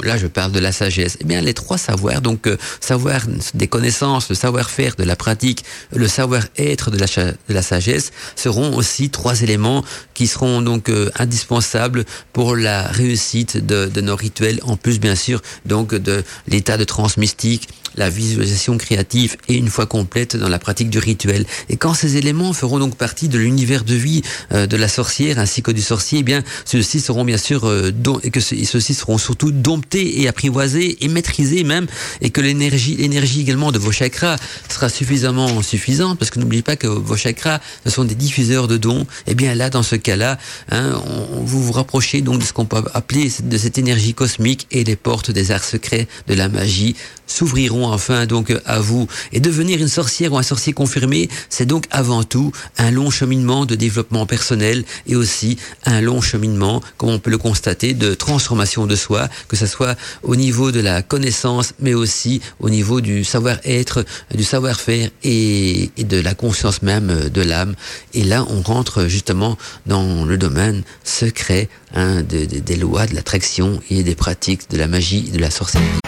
là, 0.04 0.18
je 0.18 0.28
parle 0.28 0.52
de 0.52 0.60
la 0.60 0.72
sagesse. 0.72 1.18
Eh 1.22 1.24
bien, 1.26 1.40
les 1.40 1.54
trois 1.54 1.78
savoirs, 1.78 2.22
donc 2.22 2.48
euh, 2.48 2.58
savoir 2.82 3.22
des 3.54 3.68
connaissances, 3.68 4.30
le 4.30 4.36
savoir-faire 4.36 4.96
de 4.98 5.04
la 5.04 5.16
pratique, 5.16 5.64
le 5.94 6.08
savoir-être 6.08 6.90
de 6.90 6.98
la, 6.98 7.06
de 7.06 7.54
la 7.54 7.62
sagesse, 7.62 8.12
seront 8.36 8.76
aussi 8.76 9.12
trois 9.12 9.42
éléments 9.42 9.86
qui 10.16 10.26
seront 10.26 10.62
donc 10.62 10.90
euh, 10.90 11.12
indispensables 11.20 12.06
pour 12.34 12.56
la 12.56 12.84
réussite 12.84 13.64
de, 13.64 13.86
de, 13.86 14.02
nos 14.02 14.16
rituels. 14.16 14.60
En 14.64 14.76
plus, 14.76 15.00
bien 15.00 15.16
sûr, 15.16 15.42
donc 15.66 15.94
de 15.94 16.24
l'état 16.48 16.78
de 16.78 16.84
trans 16.84 17.08
mystique, 17.18 17.70
la 18.00 18.10
visualisation 18.10 18.78
créative 18.78 19.38
et 19.48 19.56
une 19.56 19.70
fois 19.70 19.86
complète 19.86 20.36
dans 20.36 20.50
la 20.50 20.58
pratique 20.58 20.90
du 20.90 20.98
rituel. 21.00 21.46
Et 21.70 21.78
quand 21.78 21.94
ces 21.94 22.18
éléments 22.18 22.54
feront 22.54 22.80
donc 22.80 22.96
partie 22.96 23.28
de 23.28 23.38
l'univers 23.38 23.84
de 23.84 23.94
vie 23.94 24.22
euh, 24.54 24.66
de 24.66 24.78
la 24.78 24.88
sorcière 24.88 25.38
ainsi 25.38 25.62
que 25.62 25.72
du 25.72 25.82
sorcier, 25.82 26.20
eh 26.20 26.24
bien 26.24 26.44
ceux-ci 26.66 27.00
seront 27.02 27.26
bien 27.26 27.38
sûr 27.38 27.68
euh, 27.68 27.92
et 28.24 28.32
que 28.32 28.40
ceux-ci 28.40 28.94
seront 28.94 29.18
surtout 29.18 29.52
domptés 29.52 30.22
et 30.22 30.28
apprivoisés 30.28 31.04
et 31.04 31.08
maîtrisés 31.08 31.64
même 31.64 31.88
et 32.22 32.30
que 32.30 32.42
l'énergie 32.42 32.96
l'énergie 32.96 33.42
également 33.42 33.72
de 33.72 33.80
vos 33.80 33.92
chakras 33.92 34.38
sera 34.70 34.90
suffisamment 34.90 35.62
suffisante 35.62 36.18
parce 36.18 36.32
que 36.32 36.40
n'oubliez 36.40 36.64
pas 36.64 36.78
que 36.78 36.88
vos 36.88 37.18
chakras 37.18 37.60
sont 37.86 38.06
des 38.06 38.16
diffuseurs 38.16 38.68
de 38.68 38.78
dons. 38.78 39.02
Et 39.28 39.32
eh 39.32 39.36
bien 39.36 39.54
là 39.56 39.70
dans 39.70 39.84
ce 39.84 39.96
cas-là, 39.96 40.38
hein, 40.72 41.02
vous 41.44 41.62
vous 41.64 41.74
rapprochez 41.74 42.22
donc 42.22 42.40
de 42.40 42.46
ce 42.46 42.54
qu'on 42.54 42.66
peut 42.66 42.82
appeler 42.94 43.30
de 43.44 43.58
cette 43.58 43.78
énergie 43.78 44.14
cosmique 44.14 44.68
et 44.72 44.84
les 44.86 44.96
portes 44.96 45.32
des 45.32 45.52
arts 45.52 45.64
secrets 45.64 46.08
de 46.28 46.34
la 46.34 46.48
magie 46.48 46.96
s'ouvriront 47.28 47.89
enfin 47.90 48.26
donc 48.26 48.56
à 48.66 48.80
vous. 48.80 49.08
Et 49.34 49.40
devenir 49.40 49.80
une 49.80 49.88
sorcière 49.88 50.34
ou 50.34 50.38
un 50.38 50.44
sorcier 50.44 50.74
confirmé, 50.74 51.30
c'est 51.50 51.66
donc 51.66 51.86
avant 51.92 52.24
tout 52.24 52.52
un 52.78 52.92
long 52.92 53.10
cheminement 53.10 53.66
de 53.66 53.76
développement 53.76 54.26
personnel 54.26 54.84
et 55.08 55.16
aussi 55.16 55.58
un 55.86 56.02
long 56.02 56.22
cheminement, 56.22 56.82
comme 56.98 57.10
on 57.10 57.20
peut 57.20 57.32
le 57.32 57.38
constater, 57.38 57.94
de 57.94 58.14
transformation 58.14 58.86
de 58.86 58.96
soi, 58.96 59.30
que 59.48 59.56
ce 59.56 59.66
soit 59.66 59.96
au 60.24 60.36
niveau 60.36 60.72
de 60.72 60.80
la 60.80 61.02
connaissance, 61.02 61.74
mais 61.80 61.94
aussi 61.94 62.42
au 62.60 62.70
niveau 62.70 63.02
du 63.02 63.24
savoir-être, 63.24 64.06
du 64.34 64.44
savoir-faire 64.44 65.10
et, 65.24 65.92
de 65.98 66.20
la 66.20 66.34
conscience 66.34 66.82
même 66.82 67.30
de 67.30 67.42
l'âme. 67.42 67.76
Et 68.14 68.24
là, 68.24 68.46
on 68.50 68.62
rentre 68.62 69.06
justement 69.06 69.58
dans 69.86 70.26
le 70.26 70.38
domaine 70.38 70.84
secret 71.04 71.70
hein, 71.94 72.24
des 72.24 72.76
lois 72.76 73.06
de 73.06 73.16
l'attraction 73.16 73.82
et 73.90 74.04
des 74.04 74.16
pratiques 74.16 74.70
de 74.70 74.78
la 74.78 74.88
magie 74.88 75.26
et 75.28 75.32
de 75.32 75.40
la 75.40 75.52
sorcellerie. 75.52 76.00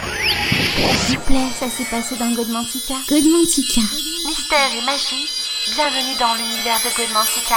Ça 1.62 1.70
s'est 1.70 1.84
passé 1.84 2.16
dans 2.18 2.32
Godmantica. 2.32 2.94
Godmantica. 3.08 3.82
Mystère 4.26 4.72
et 4.76 4.84
magie, 4.84 5.28
bienvenue 5.76 6.18
dans 6.18 6.34
l'univers 6.34 6.76
de 6.80 6.90
Godmantica. 6.96 7.54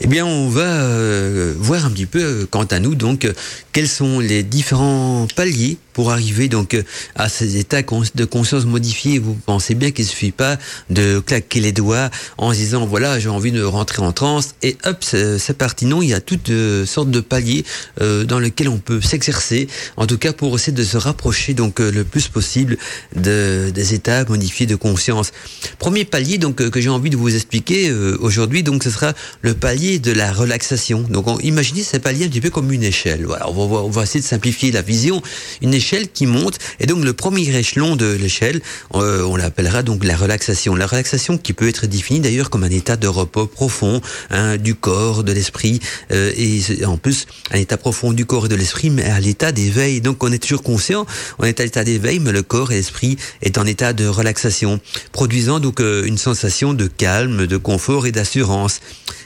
Eh 0.00 0.06
bien, 0.06 0.24
on 0.24 0.48
va 0.48 0.62
euh, 0.62 1.54
voir 1.58 1.84
un 1.84 1.90
petit 1.90 2.06
peu, 2.06 2.22
euh, 2.22 2.46
quant 2.48 2.62
à 2.62 2.78
nous, 2.78 2.94
donc, 2.94 3.24
euh, 3.24 3.32
quels 3.72 3.88
sont 3.88 4.20
les 4.20 4.44
différents 4.44 5.26
paliers 5.34 5.78
pour 5.92 6.10
arriver 6.10 6.48
donc 6.48 6.76
à 7.14 7.28
ces 7.28 7.56
états 7.56 7.82
de 7.82 8.24
conscience 8.24 8.64
modifiés. 8.64 9.18
Vous 9.18 9.34
pensez 9.34 9.74
bien 9.74 9.90
qu'il 9.90 10.06
suffit 10.06 10.32
pas 10.32 10.58
de 10.90 11.20
claquer 11.20 11.60
les 11.60 11.72
doigts 11.72 12.10
en 12.38 12.52
se 12.52 12.58
disant 12.58 12.86
voilà 12.86 13.18
j'ai 13.18 13.28
envie 13.28 13.52
de 13.52 13.62
rentrer 13.62 14.02
en 14.02 14.12
transe 14.12 14.54
et 14.62 14.76
hop 14.84 15.02
c'est 15.02 15.56
parti. 15.56 15.86
Non, 15.86 16.02
il 16.02 16.08
y 16.08 16.14
a 16.14 16.20
toutes 16.20 16.50
euh, 16.50 16.86
sortes 16.86 17.10
de 17.10 17.20
paliers 17.20 17.64
euh, 18.00 18.24
dans 18.24 18.38
lesquels 18.38 18.68
on 18.68 18.78
peut 18.78 19.00
s'exercer. 19.00 19.68
En 19.96 20.06
tout 20.06 20.18
cas 20.18 20.32
pour 20.32 20.54
essayer 20.56 20.72
de 20.72 20.84
se 20.84 20.96
rapprocher 20.96 21.54
donc 21.54 21.80
euh, 21.80 21.90
le 21.90 22.04
plus 22.04 22.28
possible 22.28 22.76
de, 23.16 23.70
des 23.74 23.94
états 23.94 24.24
modifiés 24.24 24.66
de 24.66 24.76
conscience. 24.76 25.32
Premier 25.78 26.04
palier 26.04 26.38
donc 26.38 26.56
que 26.70 26.80
j'ai 26.80 26.88
envie 26.88 27.10
de 27.10 27.16
vous 27.16 27.34
expliquer 27.34 27.92
aujourd'hui 27.92 28.62
donc 28.62 28.84
ce 28.84 28.90
sera 28.90 29.12
le 29.42 29.54
palier 29.54 29.98
de 29.98 30.12
la 30.12 30.32
relaxation. 30.32 31.02
Donc 31.02 31.26
imaginez 31.42 31.82
ce 31.82 31.96
palier 31.96 32.26
un 32.26 32.28
petit 32.28 32.40
peu 32.40 32.50
comme 32.50 32.72
une 32.72 32.82
échelle. 32.82 33.24
Voilà, 33.24 33.48
on 33.50 33.88
va, 33.88 34.02
essayer 34.02 34.20
de 34.20 34.26
simplifier 34.26 34.72
la 34.72 34.82
vision. 34.82 35.22
Une 35.60 35.74
qui 36.12 36.26
monte. 36.26 36.58
Et 36.80 36.86
donc 36.86 37.04
le 37.04 37.12
premier 37.12 37.48
échelon 37.56 37.96
de 37.96 38.06
l'échelle, 38.06 38.60
euh, 38.94 39.22
on 39.22 39.36
l'appellera 39.36 39.82
donc 39.82 40.04
la 40.04 40.16
relaxation. 40.16 40.74
La 40.74 40.86
relaxation 40.86 41.38
qui 41.38 41.52
peut 41.52 41.68
être 41.68 41.86
définie 41.86 42.20
d'ailleurs 42.20 42.50
comme 42.50 42.64
un 42.64 42.70
état 42.70 42.96
de 42.96 43.08
repos 43.08 43.46
profond 43.46 44.00
hein, 44.30 44.56
du 44.56 44.74
corps, 44.74 45.24
de 45.24 45.32
l'esprit, 45.32 45.80
euh, 46.12 46.32
et 46.36 46.84
en 46.84 46.96
plus 46.96 47.26
un 47.50 47.58
état 47.58 47.76
profond 47.76 48.12
du 48.12 48.26
corps 48.26 48.46
et 48.46 48.48
de 48.48 48.54
l'esprit, 48.54 48.90
mais 48.90 49.04
à 49.04 49.20
l'état 49.20 49.52
d'éveil. 49.52 50.00
Donc 50.00 50.22
on 50.22 50.32
est 50.32 50.38
toujours 50.38 50.62
conscient, 50.62 51.06
on 51.38 51.44
est 51.44 51.60
à 51.60 51.64
l'état 51.64 51.84
d'éveil, 51.84 52.20
mais 52.20 52.32
le 52.32 52.42
corps 52.42 52.72
et 52.72 52.76
l'esprit 52.76 53.16
est 53.42 53.58
en 53.58 53.66
état 53.66 53.92
de 53.92 54.06
relaxation, 54.06 54.80
produisant 55.12 55.60
donc 55.60 55.80
euh, 55.80 56.04
une 56.04 56.18
sensation 56.18 56.74
de 56.74 56.86
calme, 56.86 57.46
de 57.46 57.56
confort 57.56 58.06
et 58.06 58.12
d'assurance. 58.12 58.80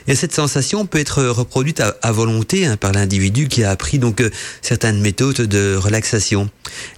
Et 0.07 0.15
cette 0.15 0.33
sensation 0.33 0.85
peut 0.85 0.99
être 0.99 1.23
reproduite 1.23 1.81
à, 1.81 2.11
volonté 2.11 2.65
hein, 2.65 2.77
par 2.77 2.93
l'individu 2.93 3.49
qui 3.49 3.63
a 3.63 3.71
appris 3.71 3.99
donc 3.99 4.23
certaines 4.61 5.01
méthodes 5.01 5.41
de 5.41 5.75
relaxation. 5.75 6.46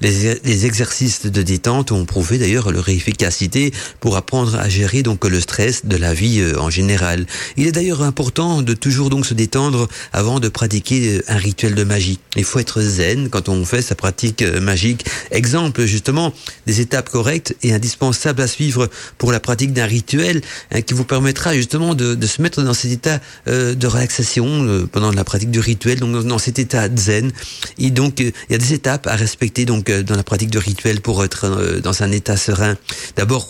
Les, 0.01 0.65
exercices 0.65 1.25
de 1.25 1.41
détente 1.41 1.91
ont 1.91 2.05
prouvé 2.05 2.38
d'ailleurs 2.38 2.71
leur 2.71 2.88
efficacité 2.89 3.71
pour 3.99 4.17
apprendre 4.17 4.55
à 4.55 4.69
gérer 4.69 5.03
donc 5.03 5.25
le 5.25 5.39
stress 5.39 5.85
de 5.85 5.95
la 5.97 6.13
vie 6.13 6.39
euh, 6.39 6.59
en 6.59 6.69
général. 6.69 7.25
Il 7.57 7.67
est 7.67 7.71
d'ailleurs 7.71 8.01
important 8.01 8.62
de 8.62 8.73
toujours 8.73 9.09
donc 9.09 9.25
se 9.25 9.33
détendre 9.33 9.88
avant 10.13 10.39
de 10.39 10.49
pratiquer 10.49 11.17
euh, 11.17 11.23
un 11.27 11.38
rituel 11.38 11.75
de 11.75 11.83
magie. 11.83 12.19
Il 12.35 12.43
faut 12.43 12.59
être 12.59 12.81
zen 12.81 13.29
quand 13.29 13.49
on 13.49 13.65
fait 13.65 13.81
sa 13.81 13.95
pratique 13.95 14.41
euh, 14.41 14.59
magique. 14.59 15.05
Exemple 15.31 15.85
justement 15.85 16.33
des 16.65 16.81
étapes 16.81 17.09
correctes 17.09 17.55
et 17.63 17.73
indispensables 17.73 18.41
à 18.41 18.47
suivre 18.47 18.89
pour 19.17 19.31
la 19.31 19.39
pratique 19.39 19.73
d'un 19.73 19.85
rituel 19.85 20.41
hein, 20.71 20.81
qui 20.81 20.93
vous 20.93 21.05
permettra 21.05 21.53
justement 21.53 21.95
de, 21.95 22.17
se 22.25 22.41
mettre 22.41 22.62
dans 22.63 22.73
cet 22.73 22.91
état 22.91 23.19
de 23.47 23.88
relaxation 23.88 24.88
pendant 24.91 25.12
la 25.12 25.23
pratique 25.23 25.51
du 25.51 25.59
rituel, 25.59 25.99
donc 25.99 26.25
dans 26.25 26.38
cet 26.38 26.59
état 26.59 26.88
zen. 26.95 27.31
Et 27.77 27.89
donc 27.89 28.19
il 28.19 28.33
y 28.49 28.55
a 28.55 28.57
des 28.57 28.73
étapes 28.73 29.07
à 29.07 29.15
respecter 29.15 29.38
donc 29.65 29.89
euh, 29.89 30.04
dans 30.04 30.15
la 30.15 30.23
pratique 30.23 30.49
du 30.49 30.58
rituel 30.58 31.02
pour 31.02 31.23
être 31.23 31.45
euh, 31.45 31.80
dans 31.80 32.04
un 32.04 32.12
état 32.12 32.38
serein. 32.38 32.78
D'abord, 33.15 33.47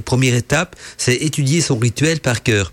première 0.00 0.34
étape, 0.34 0.76
c'est 0.96 1.14
étudier 1.14 1.60
son 1.60 1.78
rituel 1.78 2.20
par 2.20 2.42
cœur. 2.42 2.72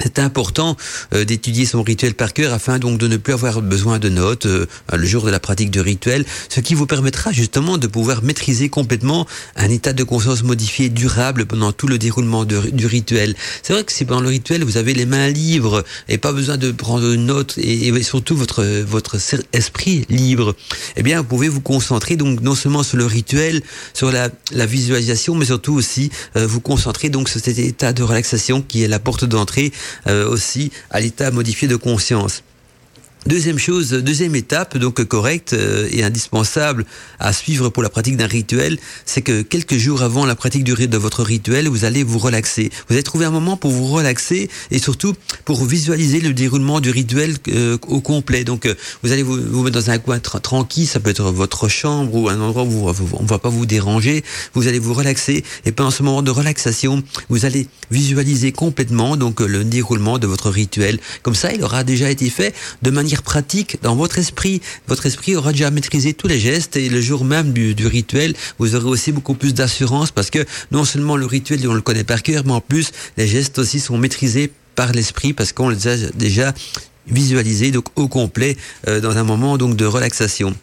C'est 0.00 0.18
important 0.18 0.76
euh, 1.14 1.24
d'étudier 1.24 1.66
son 1.66 1.82
rituel 1.82 2.14
par 2.14 2.32
cœur 2.32 2.52
afin 2.52 2.78
donc 2.78 2.98
de 2.98 3.06
ne 3.06 3.16
plus 3.16 3.32
avoir 3.32 3.62
besoin 3.62 3.98
de 3.98 4.08
notes 4.08 4.46
euh, 4.46 4.66
le 4.92 5.06
jour 5.06 5.24
de 5.24 5.30
la 5.30 5.40
pratique 5.40 5.70
du 5.70 5.80
rituel, 5.80 6.24
ce 6.48 6.60
qui 6.60 6.74
vous 6.74 6.86
permettra 6.86 7.32
justement 7.32 7.78
de 7.78 7.86
pouvoir 7.86 8.22
maîtriser 8.22 8.68
complètement 8.68 9.26
un 9.56 9.70
état 9.70 9.92
de 9.92 10.02
conscience 10.02 10.42
modifié 10.42 10.88
durable 10.88 11.46
pendant 11.46 11.72
tout 11.72 11.86
le 11.86 11.98
déroulement 11.98 12.44
du 12.44 12.86
rituel. 12.86 13.34
C'est 13.62 13.72
vrai 13.72 13.84
que 13.84 13.92
si 13.92 14.04
pendant 14.04 14.20
le 14.20 14.28
rituel 14.28 14.64
vous 14.64 14.76
avez 14.76 14.94
les 14.94 15.06
mains 15.06 15.28
libres 15.28 15.84
et 16.08 16.18
pas 16.18 16.32
besoin 16.32 16.56
de 16.56 16.72
prendre 16.72 17.12
une 17.12 17.26
note 17.26 17.56
et, 17.58 17.88
et, 17.88 18.02
surtout 18.02 18.36
votre 18.36 18.64
votre 18.82 19.16
esprit 19.52 20.04
libre, 20.08 20.54
eh 20.96 21.02
bien 21.02 21.18
vous 21.18 21.24
pouvez 21.24 21.48
vous 21.48 21.60
concentrer 21.60 22.16
donc 22.16 22.40
non 22.40 22.54
seulement 22.54 22.82
sur 22.82 22.96
le 22.96 23.06
rituel, 23.06 23.62
sur 23.94 24.10
la, 24.10 24.28
la 24.52 24.66
visualisation, 24.66 25.34
mais 25.34 25.46
surtout 25.46 25.74
aussi 25.74 26.10
euh, 26.36 26.46
vous 26.46 26.60
concentrer 26.60 27.08
donc 27.08 27.28
sur 27.28 27.40
cet 27.40 27.58
état 27.58 27.92
de 27.92 28.02
relaxation 28.02 28.62
qui 28.62 28.82
est 28.82 28.88
la 28.88 28.98
porte 28.98 29.24
d'entrée 29.24 29.72
aussi 30.06 30.70
à 30.90 31.00
l'état 31.00 31.30
modifié 31.30 31.68
de 31.68 31.76
conscience. 31.76 32.42
Deuxième 33.26 33.58
chose, 33.58 33.90
deuxième 33.90 34.34
étape, 34.36 34.76
donc 34.76 35.02
correcte 35.04 35.54
euh, 35.54 35.88
et 35.90 36.04
indispensable 36.04 36.84
à 37.18 37.32
suivre 37.32 37.70
pour 37.70 37.82
la 37.82 37.88
pratique 37.88 38.18
d'un 38.18 38.26
rituel, 38.26 38.76
c'est 39.06 39.22
que 39.22 39.40
quelques 39.40 39.78
jours 39.78 40.02
avant 40.02 40.26
la 40.26 40.34
pratique 40.34 40.62
du, 40.62 40.74
de 40.74 40.98
votre 40.98 41.22
rituel, 41.22 41.66
vous 41.68 41.86
allez 41.86 42.02
vous 42.02 42.18
relaxer. 42.18 42.68
Vous 42.86 42.94
allez 42.94 43.02
trouver 43.02 43.24
un 43.24 43.30
moment 43.30 43.56
pour 43.56 43.70
vous 43.70 43.86
relaxer 43.86 44.50
et 44.70 44.78
surtout 44.78 45.14
pour 45.46 45.64
visualiser 45.64 46.20
le 46.20 46.34
déroulement 46.34 46.80
du 46.80 46.90
rituel 46.90 47.36
euh, 47.48 47.78
au 47.88 48.02
complet. 48.02 48.44
Donc, 48.44 48.66
euh, 48.66 48.74
vous 49.02 49.10
allez 49.10 49.22
vous, 49.22 49.62
mettre 49.62 49.80
dans 49.80 49.90
un 49.90 49.96
coin 49.96 50.18
tranquille, 50.18 50.86
ça 50.86 51.00
peut 51.00 51.08
être 51.08 51.24
votre 51.30 51.68
chambre 51.68 52.14
ou 52.14 52.28
un 52.28 52.38
endroit 52.42 52.64
où 52.64 52.90
on 53.14 53.22
ne 53.22 53.28
va 53.28 53.38
pas 53.38 53.48
vous 53.48 53.64
déranger. 53.64 54.22
Vous 54.52 54.68
allez 54.68 54.78
vous 54.78 54.92
relaxer 54.92 55.44
et 55.64 55.72
pendant 55.72 55.90
ce 55.90 56.02
moment 56.02 56.20
de 56.20 56.30
relaxation, 56.30 57.02
vous 57.30 57.46
allez 57.46 57.68
visualiser 57.90 58.52
complètement 58.52 59.16
donc 59.16 59.40
le 59.40 59.64
déroulement 59.64 60.18
de 60.18 60.26
votre 60.26 60.50
rituel. 60.50 60.98
Comme 61.22 61.34
ça, 61.34 61.54
il 61.54 61.64
aura 61.64 61.84
déjà 61.84 62.10
été 62.10 62.28
fait 62.28 62.54
de 62.82 62.90
manière 62.90 63.13
pratique 63.22 63.78
dans 63.82 63.96
votre 63.96 64.18
esprit. 64.18 64.60
Votre 64.88 65.06
esprit 65.06 65.36
aura 65.36 65.52
déjà 65.52 65.70
maîtrisé 65.70 66.14
tous 66.14 66.28
les 66.28 66.38
gestes 66.38 66.76
et 66.76 66.88
le 66.88 67.00
jour 67.00 67.24
même 67.24 67.52
du, 67.52 67.74
du 67.74 67.86
rituel, 67.86 68.34
vous 68.58 68.74
aurez 68.74 68.88
aussi 68.88 69.12
beaucoup 69.12 69.34
plus 69.34 69.54
d'assurance 69.54 70.10
parce 70.10 70.30
que 70.30 70.44
non 70.70 70.84
seulement 70.84 71.16
le 71.16 71.26
rituel, 71.26 71.66
on 71.68 71.74
le 71.74 71.80
connaît 71.80 72.04
par 72.04 72.22
cœur, 72.22 72.42
mais 72.46 72.52
en 72.52 72.60
plus, 72.60 72.92
les 73.16 73.26
gestes 73.26 73.58
aussi 73.58 73.80
sont 73.80 73.98
maîtrisés 73.98 74.50
par 74.74 74.92
l'esprit 74.92 75.32
parce 75.32 75.52
qu'on 75.52 75.68
les 75.68 75.86
a 75.86 75.96
déjà 76.14 76.52
visualisés 77.06 77.70
donc 77.70 77.86
au 77.96 78.08
complet 78.08 78.56
euh, 78.88 79.00
dans 79.00 79.16
un 79.16 79.24
moment 79.24 79.58
donc 79.58 79.76
de 79.76 79.84
relaxation. 79.84 80.54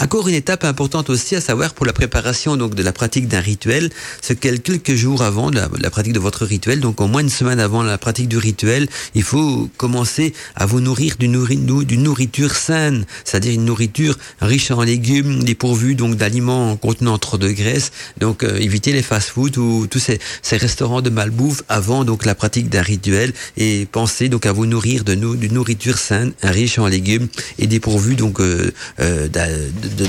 Encore 0.00 0.28
une 0.28 0.34
étape 0.34 0.64
importante 0.64 1.10
aussi 1.10 1.34
à 1.34 1.40
savoir 1.40 1.74
pour 1.74 1.84
la 1.84 1.92
préparation 1.92 2.56
donc 2.56 2.74
de 2.74 2.82
la 2.82 2.92
pratique 2.92 3.26
d'un 3.26 3.40
rituel, 3.40 3.90
c'est 4.20 4.38
que 4.38 4.48
quelques 4.56 4.94
jours 4.94 5.22
avant 5.22 5.50
la, 5.50 5.68
la, 5.80 5.90
pratique 5.90 6.12
de 6.12 6.20
votre 6.20 6.44
rituel, 6.44 6.80
donc 6.80 7.00
au 7.00 7.06
moins 7.06 7.22
une 7.22 7.28
semaine 7.28 7.58
avant 7.58 7.82
la 7.82 7.98
pratique 7.98 8.28
du 8.28 8.38
rituel, 8.38 8.88
il 9.14 9.22
faut 9.22 9.68
commencer 9.76 10.34
à 10.54 10.66
vous 10.66 10.80
nourrir 10.80 11.16
d'une 11.18 12.02
nourriture 12.02 12.54
saine, 12.54 13.04
c'est-à-dire 13.24 13.52
une 13.52 13.64
nourriture 13.64 14.16
riche 14.40 14.70
en 14.70 14.82
légumes, 14.82 15.42
dépourvue 15.42 15.94
donc 15.94 16.16
d'aliments 16.16 16.76
contenant 16.76 17.18
trop 17.18 17.38
de 17.38 17.50
graisse, 17.50 17.90
donc 18.18 18.44
euh, 18.44 18.56
éviter 18.58 18.92
les 18.92 19.02
fast-food 19.02 19.58
ou 19.58 19.86
tous 19.88 19.98
ces, 19.98 20.20
ces, 20.42 20.56
restaurants 20.56 21.02
de 21.02 21.10
malbouffe 21.10 21.62
avant 21.68 22.04
donc 22.04 22.24
la 22.24 22.34
pratique 22.34 22.68
d'un 22.68 22.82
rituel 22.82 23.32
et 23.56 23.86
pensez 23.90 24.28
donc 24.28 24.46
à 24.46 24.52
vous 24.52 24.66
nourrir 24.66 25.04
de 25.04 25.14
d'une 25.14 25.54
nourriture 25.54 25.77
saine, 25.96 26.32
riche 26.42 26.78
en 26.78 26.86
légumes 26.86 27.28
et 27.58 27.66
dépourvue 27.66 28.14
donc 28.14 28.40
euh, 28.40 28.72
euh, 29.00 29.28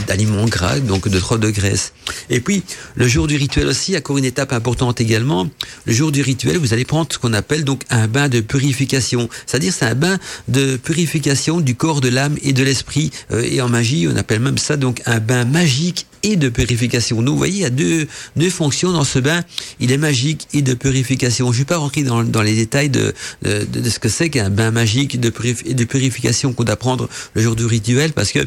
d'aliments 0.07 0.45
gras, 0.45 0.79
donc 0.79 1.07
de 1.07 1.19
trop 1.19 1.37
de 1.37 1.49
graisse. 1.49 1.93
Et 2.29 2.39
puis, 2.39 2.63
le 2.95 3.07
jour 3.07 3.27
du 3.27 3.37
rituel 3.37 3.67
aussi, 3.67 3.95
encore 3.97 4.17
une 4.17 4.25
étape 4.25 4.53
importante 4.53 5.01
également. 5.01 5.49
Le 5.85 5.93
jour 5.93 6.11
du 6.11 6.21
rituel, 6.21 6.57
vous 6.57 6.73
allez 6.73 6.85
prendre 6.85 7.07
ce 7.11 7.17
qu'on 7.17 7.33
appelle 7.33 7.63
donc 7.63 7.83
un 7.89 8.07
bain 8.07 8.29
de 8.29 8.41
purification. 8.41 9.29
C'est-à-dire, 9.45 9.73
c'est 9.73 9.85
un 9.85 9.95
bain 9.95 10.17
de 10.47 10.77
purification 10.77 11.59
du 11.61 11.75
corps, 11.75 12.01
de 12.01 12.09
l'âme 12.09 12.37
et 12.41 12.53
de 12.53 12.63
l'esprit. 12.63 13.11
Euh, 13.31 13.43
et 13.43 13.61
en 13.61 13.69
magie, 13.69 14.07
on 14.11 14.15
appelle 14.15 14.39
même 14.39 14.57
ça 14.57 14.77
donc 14.77 15.01
un 15.05 15.19
bain 15.19 15.45
magique 15.45 16.05
et 16.23 16.35
de 16.35 16.49
purification. 16.49 17.21
nous 17.21 17.31
vous 17.31 17.37
voyez, 17.37 17.55
il 17.55 17.61
y 17.61 17.65
a 17.65 17.69
deux, 17.69 18.07
deux 18.35 18.49
fonctions 18.49 18.91
dans 18.91 19.03
ce 19.03 19.19
bain. 19.19 19.43
Il 19.79 19.91
est 19.91 19.97
magique 19.97 20.47
et 20.53 20.61
de 20.61 20.73
purification. 20.73 21.51
Je 21.51 21.57
ne 21.57 21.63
vais 21.63 21.65
pas 21.65 21.77
rentrer 21.77 22.03
dans, 22.03 22.23
dans 22.23 22.41
les 22.41 22.55
détails 22.55 22.89
de, 22.89 23.13
de, 23.43 23.65
de 23.65 23.89
ce 23.89 23.99
que 23.99 24.09
c'est 24.09 24.29
qu'un 24.29 24.49
bain 24.49 24.71
magique 24.71 25.19
de, 25.19 25.31
et 25.65 25.73
de 25.73 25.83
purification 25.83 26.53
qu'on 26.53 26.63
doit 26.63 26.75
prendre 26.75 27.09
le 27.33 27.41
jour 27.41 27.55
du 27.55 27.65
rituel 27.65 28.13
parce 28.13 28.31
que 28.31 28.39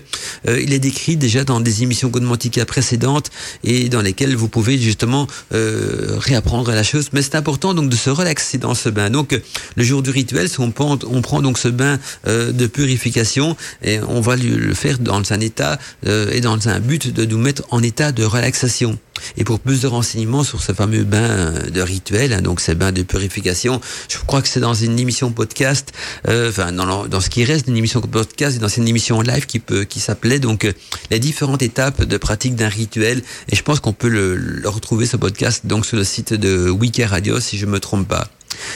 euh, 0.49 0.61
il 0.61 0.73
est 0.73 0.79
décrit 0.79 1.17
déjà 1.17 1.45
dans 1.45 1.61
des 1.61 1.83
émissions 1.83 2.09
Godmantica 2.09 2.65
précédentes 2.65 3.31
et 3.65 3.89
dans 3.89 4.03
lesquelles 4.03 4.37
vous 4.37 4.49
pouvez 4.49 4.79
justement 4.79 5.27
euh, 5.53 6.17
réapprendre 6.19 6.71
la 6.73 6.83
chose. 6.83 7.09
Mais 7.13 7.23
c'est 7.23 7.35
important 7.35 7.75
donc 7.75 7.89
de 7.89 7.97
se 7.97 8.11
relaxer 8.11 8.59
dans 8.59 8.75
ce 8.75 8.89
bain. 8.89 9.11
Donc 9.11 9.39
le 9.77 9.85
jour 9.85 10.03
du 10.03 10.11
rituel, 10.11 10.49
on 10.59 10.71
prend, 10.71 10.99
on 11.07 11.23
prend 11.23 11.43
donc 11.43 11.59
ce 11.59 11.69
bain 11.69 11.99
euh, 12.27 12.53
de 12.53 12.67
purification 12.67 13.57
et 13.83 14.01
on 14.01 14.21
va 14.21 14.37
le 14.37 14.75
faire 14.75 14.99
dans 14.99 15.21
un 15.33 15.41
état 15.41 15.79
euh, 16.07 16.31
et 16.33 16.41
dans 16.41 16.69
un 16.69 16.81
but 16.81 17.13
de 17.13 17.25
nous 17.25 17.39
mettre 17.39 17.62
en 17.71 17.83
état 17.83 18.13
de 18.13 18.25
relaxation. 18.25 18.99
Et 19.37 19.45
pour 19.45 19.61
plus 19.61 19.83
de 19.83 19.87
renseignements 19.87 20.43
sur 20.43 20.63
ce 20.63 20.73
fameux 20.73 21.05
bain 21.05 21.53
de 21.73 21.81
rituel, 21.81 22.33
hein, 22.33 22.41
donc 22.41 22.61
ces 22.61 22.75
bains 22.75 22.93
de 22.93 23.03
purification, 23.03 23.81
je 24.09 24.19
crois 24.27 24.43
que 24.43 24.49
c'est 24.49 24.61
dans 24.61 24.75
une 24.75 24.99
émission 24.99 25.31
podcast, 25.33 25.93
euh, 26.29 26.51
enfin 26.51 26.73
dans, 26.73 27.21
ce 27.21 27.31
qui 27.31 27.45
reste 27.45 27.67
d'une 27.67 27.77
émission 27.77 28.01
podcast, 28.01 28.59
dans 28.59 28.69
une 28.69 28.89
émission 28.89 29.21
live 29.21 29.47
qui 29.47 29.59
peut, 29.59 29.85
qui 29.85 30.01
s'appelait 30.01 30.41
donc 30.41 30.65
euh, 30.65 30.73
les 31.11 31.19
différentes 31.19 31.63
étapes 31.63 32.03
de 32.03 32.17
pratique 32.17 32.57
d'un 32.57 32.69
rituel. 32.69 33.23
Et 33.51 33.57
je 33.57 33.63
pense 33.63 33.81
qu'on 33.81 33.93
peut 33.93 34.09
le, 34.09 34.37
le, 34.37 34.69
retrouver 34.69 35.07
ce 35.07 35.17
podcast 35.17 35.67
donc 35.67 35.87
sur 35.87 35.97
le 35.97 36.05
site 36.05 36.35
de 36.35 36.71
Wiki 36.71 37.05
Radio 37.05 37.39
si 37.41 37.59
je 37.59 37.67
me 37.67 37.79
trompe 37.79 38.09
pas. 38.09 38.29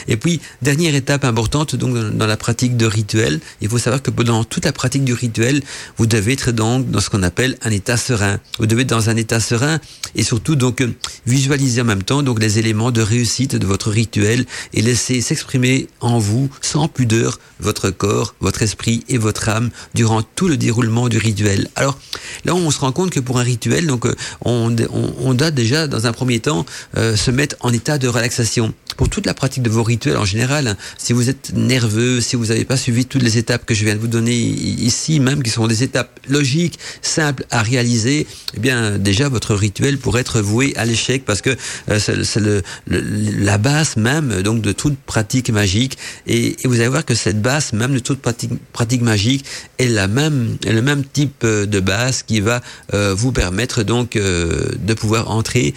Et 0.07 0.17
puis, 0.17 0.39
dernière 0.61 0.95
étape 0.95 1.23
importante 1.23 1.75
donc 1.75 1.95
dans 1.95 2.27
la 2.27 2.37
pratique 2.37 2.77
de 2.77 2.85
rituel, 2.85 3.39
il 3.61 3.69
faut 3.69 3.77
savoir 3.77 4.01
que 4.01 4.11
pendant 4.11 4.43
toute 4.43 4.65
la 4.65 4.71
pratique 4.71 5.03
du 5.03 5.13
rituel, 5.13 5.61
vous 5.97 6.07
devez 6.07 6.33
être 6.33 6.51
donc 6.51 6.89
dans 6.89 6.99
ce 6.99 7.09
qu'on 7.09 7.23
appelle 7.23 7.57
un 7.63 7.71
état 7.71 7.97
serein. 7.97 8.39
Vous 8.59 8.67
devez 8.67 8.81
être 8.83 8.89
dans 8.89 9.09
un 9.09 9.15
état 9.15 9.39
serein 9.39 9.79
et 10.15 10.23
surtout 10.23 10.55
donc 10.55 10.83
visualiser 11.25 11.81
en 11.81 11.85
même 11.85 12.03
temps 12.03 12.23
donc 12.23 12.39
les 12.39 12.59
éléments 12.59 12.91
de 12.91 13.01
réussite 13.01 13.55
de 13.55 13.65
votre 13.65 13.89
rituel 13.89 14.45
et 14.73 14.81
laisser 14.81 15.21
s'exprimer 15.21 15.87
en 15.99 16.19
vous 16.19 16.49
sans 16.61 16.87
pudeur 16.87 17.39
votre 17.59 17.89
corps, 17.89 18.35
votre 18.39 18.61
esprit 18.61 19.03
et 19.09 19.17
votre 19.17 19.49
âme 19.49 19.69
durant 19.93 20.21
tout 20.21 20.47
le 20.47 20.57
déroulement 20.57 21.09
du 21.09 21.17
rituel. 21.17 21.69
Alors 21.75 21.97
là, 22.45 22.55
on 22.55 22.71
se 22.71 22.79
rend 22.79 22.91
compte 22.91 23.09
que 23.09 23.19
pour 23.19 23.39
un 23.39 23.43
rituel, 23.43 23.87
donc 23.87 24.05
on, 24.43 24.75
on, 24.75 25.13
on 25.19 25.33
doit 25.33 25.51
déjà 25.51 25.87
dans 25.87 26.07
un 26.07 26.11
premier 26.11 26.39
temps 26.39 26.65
euh, 26.97 27.15
se 27.15 27.31
mettre 27.31 27.55
en 27.61 27.73
état 27.73 27.97
de 27.97 28.07
relaxation. 28.07 28.73
Pour 28.95 29.09
toute 29.09 29.27
la 29.27 29.35
pratique 29.35 29.61
de 29.61 29.69
vos 29.69 29.83
rituels 29.87 30.17
en 30.17 30.25
général, 30.25 30.67
hein, 30.67 30.77
si 30.97 31.13
vous 31.13 31.29
êtes 31.29 31.53
nerveux, 31.53 32.21
si 32.21 32.35
vous 32.35 32.47
n'avez 32.47 32.65
pas 32.65 32.77
suivi 32.77 33.05
toutes 33.05 33.23
les 33.23 33.37
étapes 33.37 33.65
que 33.65 33.73
je 33.73 33.83
viens 33.83 33.95
de 33.95 33.99
vous 33.99 34.07
donner 34.07 34.35
ici, 34.35 35.19
même 35.19 35.41
qui 35.41 35.49
sont 35.49 35.67
des 35.67 35.83
étapes 35.83 36.19
logiques, 36.29 36.77
simples 37.01 37.45
à 37.49 37.61
réaliser, 37.61 38.27
eh 38.55 38.59
bien 38.59 38.97
déjà 38.97 39.29
votre 39.29 39.55
rituel 39.55 39.97
pourrait 39.97 40.21
être 40.21 40.41
voué 40.41 40.73
à 40.75 40.85
l'échec 40.85 41.25
parce 41.25 41.41
que 41.41 41.55
euh, 41.89 41.99
c'est 41.99 42.39
la 42.87 43.57
base 43.57 43.97
même 43.97 44.41
donc 44.41 44.61
de 44.61 44.71
toute 44.71 44.97
pratique 44.97 45.49
magique. 45.49 45.97
Et, 46.25 46.55
vous 46.65 46.75
allez 46.75 46.89
voir 46.89 47.05
que 47.05 47.15
cette 47.15 47.41
base 47.41 47.73
même 47.73 47.93
de 47.93 47.99
toute 47.99 48.19
pratique, 48.19 49.01
magique 49.01 49.45
est 49.79 49.87
la 49.87 50.07
même 50.07 50.57
le 50.65 50.81
même 50.81 51.03
type 51.03 51.43
euh, 51.43 51.65
de 51.65 51.79
base 51.79 52.23
qui 52.23 52.39
va 52.41 52.61
euh, 52.93 53.13
vous 53.13 53.31
permettre 53.31 53.83
donc 53.83 54.17
de 54.17 54.93
pouvoir 54.93 55.31
entrer 55.31 55.73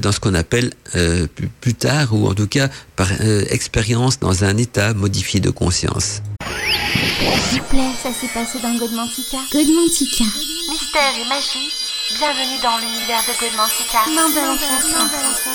dans 0.00 0.12
ce 0.12 0.20
qu'on 0.20 0.34
appelle 0.34 0.70
plus, 0.92 1.48
plus 1.60 1.74
tard 1.74 2.14
ou 2.14 2.28
en 2.28 2.34
tout 2.34 2.46
cas 2.46 2.68
par 2.96 3.08
expérience 3.52 4.18
dans 4.18 4.44
un 4.44 4.56
état 4.56 4.94
modifié 4.94 5.40
de 5.40 5.50
conscience. 5.50 6.22
S'il 7.48 7.60
vous 7.60 7.68
plaît, 7.68 7.92
ça 8.02 8.10
s'est 8.12 8.32
passé 8.32 8.58
dans 8.62 8.74
Godmantica. 8.76 9.38
Godmantica. 9.52 10.24
Mystère 10.70 11.14
et 11.20 11.28
magie, 11.28 11.70
bienvenue 12.18 12.58
dans 12.62 12.78
l'univers 12.78 13.22
de 13.28 13.34
Godmantica. 13.40 13.98
L'ancêtre. 14.14 15.52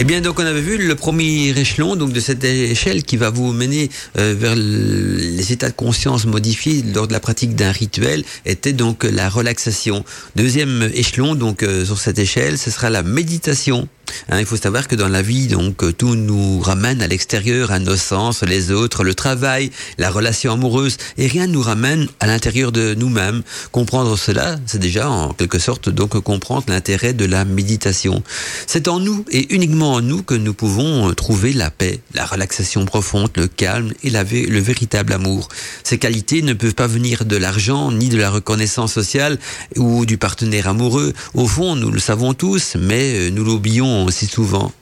Eh 0.00 0.04
bien, 0.04 0.20
donc, 0.20 0.38
on 0.38 0.46
avait 0.46 0.60
vu 0.60 0.78
le 0.78 0.94
premier 0.94 1.48
échelon, 1.48 1.96
donc, 1.96 2.12
de 2.12 2.20
cette 2.20 2.44
échelle 2.44 3.02
qui 3.02 3.16
va 3.16 3.30
vous 3.30 3.52
mener 3.52 3.90
euh, 4.16 4.32
vers 4.38 4.54
les 4.54 5.52
états 5.52 5.70
de 5.70 5.74
conscience 5.74 6.24
modifiés 6.24 6.84
lors 6.94 7.08
de 7.08 7.12
la 7.12 7.18
pratique 7.18 7.56
d'un 7.56 7.72
rituel, 7.72 8.22
était 8.46 8.72
donc 8.72 9.02
la 9.02 9.28
relaxation. 9.28 10.04
Deuxième 10.36 10.88
échelon, 10.94 11.34
donc, 11.34 11.64
euh, 11.64 11.84
sur 11.84 11.98
cette 11.98 12.20
échelle, 12.20 12.58
ce 12.58 12.70
sera 12.70 12.90
la 12.90 13.02
méditation. 13.02 13.88
Hein, 14.28 14.40
il 14.40 14.46
faut 14.46 14.56
savoir 14.56 14.88
que 14.88 14.94
dans 14.96 15.08
la 15.08 15.22
vie, 15.22 15.46
donc, 15.46 15.96
tout 15.96 16.14
nous 16.14 16.60
ramène 16.60 17.02
à 17.02 17.06
l'extérieur, 17.06 17.70
à 17.72 17.78
nos 17.78 17.96
sens, 17.96 18.42
les 18.42 18.70
autres, 18.70 19.04
le 19.04 19.14
travail, 19.14 19.70
la 19.98 20.10
relation 20.10 20.52
amoureuse, 20.52 20.96
et 21.16 21.26
rien 21.26 21.46
nous 21.46 21.62
ramène 21.62 22.08
à 22.20 22.26
l'intérieur 22.26 22.72
de 22.72 22.94
nous-mêmes. 22.94 23.42
Comprendre 23.72 24.16
cela, 24.18 24.56
c'est 24.66 24.78
déjà 24.78 25.08
en 25.08 25.32
quelque 25.32 25.58
sorte 25.58 25.88
donc 25.88 26.18
comprendre 26.20 26.64
l'intérêt 26.68 27.12
de 27.12 27.24
la 27.24 27.44
méditation. 27.44 28.22
C'est 28.66 28.88
en 28.88 29.00
nous 29.00 29.24
et 29.30 29.54
uniquement 29.54 29.94
en 29.94 30.00
nous 30.00 30.22
que 30.22 30.34
nous 30.34 30.54
pouvons 30.54 31.12
trouver 31.14 31.52
la 31.52 31.70
paix, 31.70 32.00
la 32.14 32.26
relaxation 32.26 32.84
profonde, 32.84 33.30
le 33.36 33.48
calme 33.48 33.92
et 34.02 34.10
le 34.10 34.60
véritable 34.60 35.12
amour. 35.12 35.48
Ces 35.84 35.98
qualités 35.98 36.42
ne 36.42 36.52
peuvent 36.52 36.74
pas 36.74 36.86
venir 36.86 37.24
de 37.24 37.36
l'argent, 37.36 37.92
ni 37.92 38.08
de 38.08 38.18
la 38.18 38.30
reconnaissance 38.30 38.92
sociale 38.92 39.38
ou 39.76 40.06
du 40.06 40.18
partenaire 40.18 40.68
amoureux. 40.68 41.12
Au 41.34 41.46
fond, 41.46 41.76
nous 41.76 41.90
le 41.90 42.00
savons 42.00 42.34
tous, 42.34 42.76
mais 42.78 43.30
nous 43.30 43.44
l'oublions 43.44 43.97
aussi 44.04 44.26
souvent. 44.26 44.72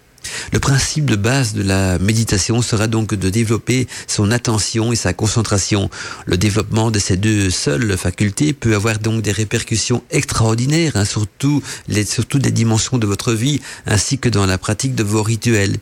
Le 0.53 0.59
principe 0.59 1.07
de 1.07 1.17
base 1.17 1.55
de 1.55 1.63
la 1.63 1.99
méditation 1.99 2.63
sera 2.63 2.87
donc 2.87 3.15
de 3.15 3.31
développer 3.31 3.87
son 4.07 4.31
attention 4.31 4.93
et 4.93 4.97
sa 4.97 5.13
concentration. 5.13 5.91
Le 6.27 6.37
développement 6.37 6.91
de 6.91 6.99
ces 6.99 7.17
deux 7.17 7.51
seules 7.51 7.97
facultés 7.97 8.53
peut 8.53 8.75
avoir 8.75 8.99
donc 8.99 9.23
des 9.23 9.33
répercussions 9.33 10.03
extraordinaires, 10.11 10.93
hein, 10.97 11.05
surtout 11.05 11.63
les, 11.89 12.05
dimensions 12.51 12.99
de 12.99 13.07
votre 13.07 13.33
vie, 13.33 13.61
ainsi 13.87 14.19
que 14.19 14.29
dans 14.29 14.47
la 14.47 14.59
pratique 14.59 14.95
de 14.95 15.03
vos 15.03 15.23
rituels. 15.23 15.77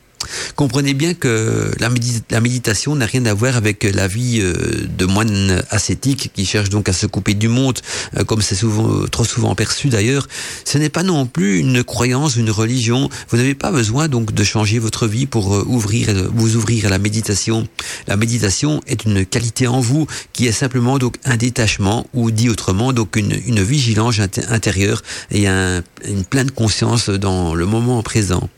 Comprenez 0.56 0.94
bien 0.94 1.14
que 1.14 1.70
la, 1.78 2.40
méditation 2.40 2.96
n'a 2.96 3.06
rien 3.06 3.24
à 3.26 3.34
voir 3.34 3.56
avec 3.56 3.84
la 3.84 4.08
vie 4.08 4.40
euh, 4.40 4.86
de 4.98 5.04
moine 5.04 5.62
ascétique 5.70 6.30
qui 6.34 6.44
cherche 6.46 6.68
donc 6.68 6.88
à 6.88 6.92
se 6.92 7.06
couper 7.06 7.34
du 7.34 7.48
monde, 7.48 7.78
euh, 8.16 8.24
comme 8.24 8.42
c'est 8.42 8.54
souvent, 8.54 9.06
trop 9.10 9.24
souvent 9.24 9.54
perçu 9.54 9.88
d'ailleurs. 9.88 10.28
Ce 10.64 10.78
n'est 10.78 10.88
pas 10.88 11.02
non 11.02 11.26
plus 11.26 11.58
une 11.58 11.82
croyance, 11.84 12.36
une 12.36 12.50
religion. 12.50 13.08
Vous 13.28 13.36
n'avez 13.36 13.54
pas 13.54 13.70
besoin 13.70 14.08
donc 14.08 14.32
de 14.32 14.44
changer 14.44 14.78
votre 14.78 15.06
vie 15.06 15.26
pour 15.26 15.54
euh, 15.54 15.64
ouvrir, 15.66 16.08
vous 16.32 16.56
ouvrir 16.56 16.86
à 16.86 16.88
la 16.88 16.98
méditation. 16.98 17.66
La 18.06 18.16
méditation 18.16 18.80
est 18.86 19.04
une 19.04 19.26
qualité 19.26 19.66
en 19.66 19.80
vous 19.80 20.06
qui 20.32 20.46
est 20.46 20.52
simplement 20.52 20.98
donc 20.98 21.16
un 21.24 21.36
détachement 21.36 22.06
ou 22.14 22.30
dit 22.30 22.48
autrement 22.48 22.92
donc 22.92 23.16
une, 23.16 23.34
vigilance 23.64 24.20
intérieure 24.48 25.02
et 25.30 25.48
un, 25.48 25.82
une 26.06 26.24
pleine 26.24 26.50
conscience 26.50 27.08
dans 27.08 27.54
le 27.54 27.66
moment 27.66 28.02
présent. 28.02 28.48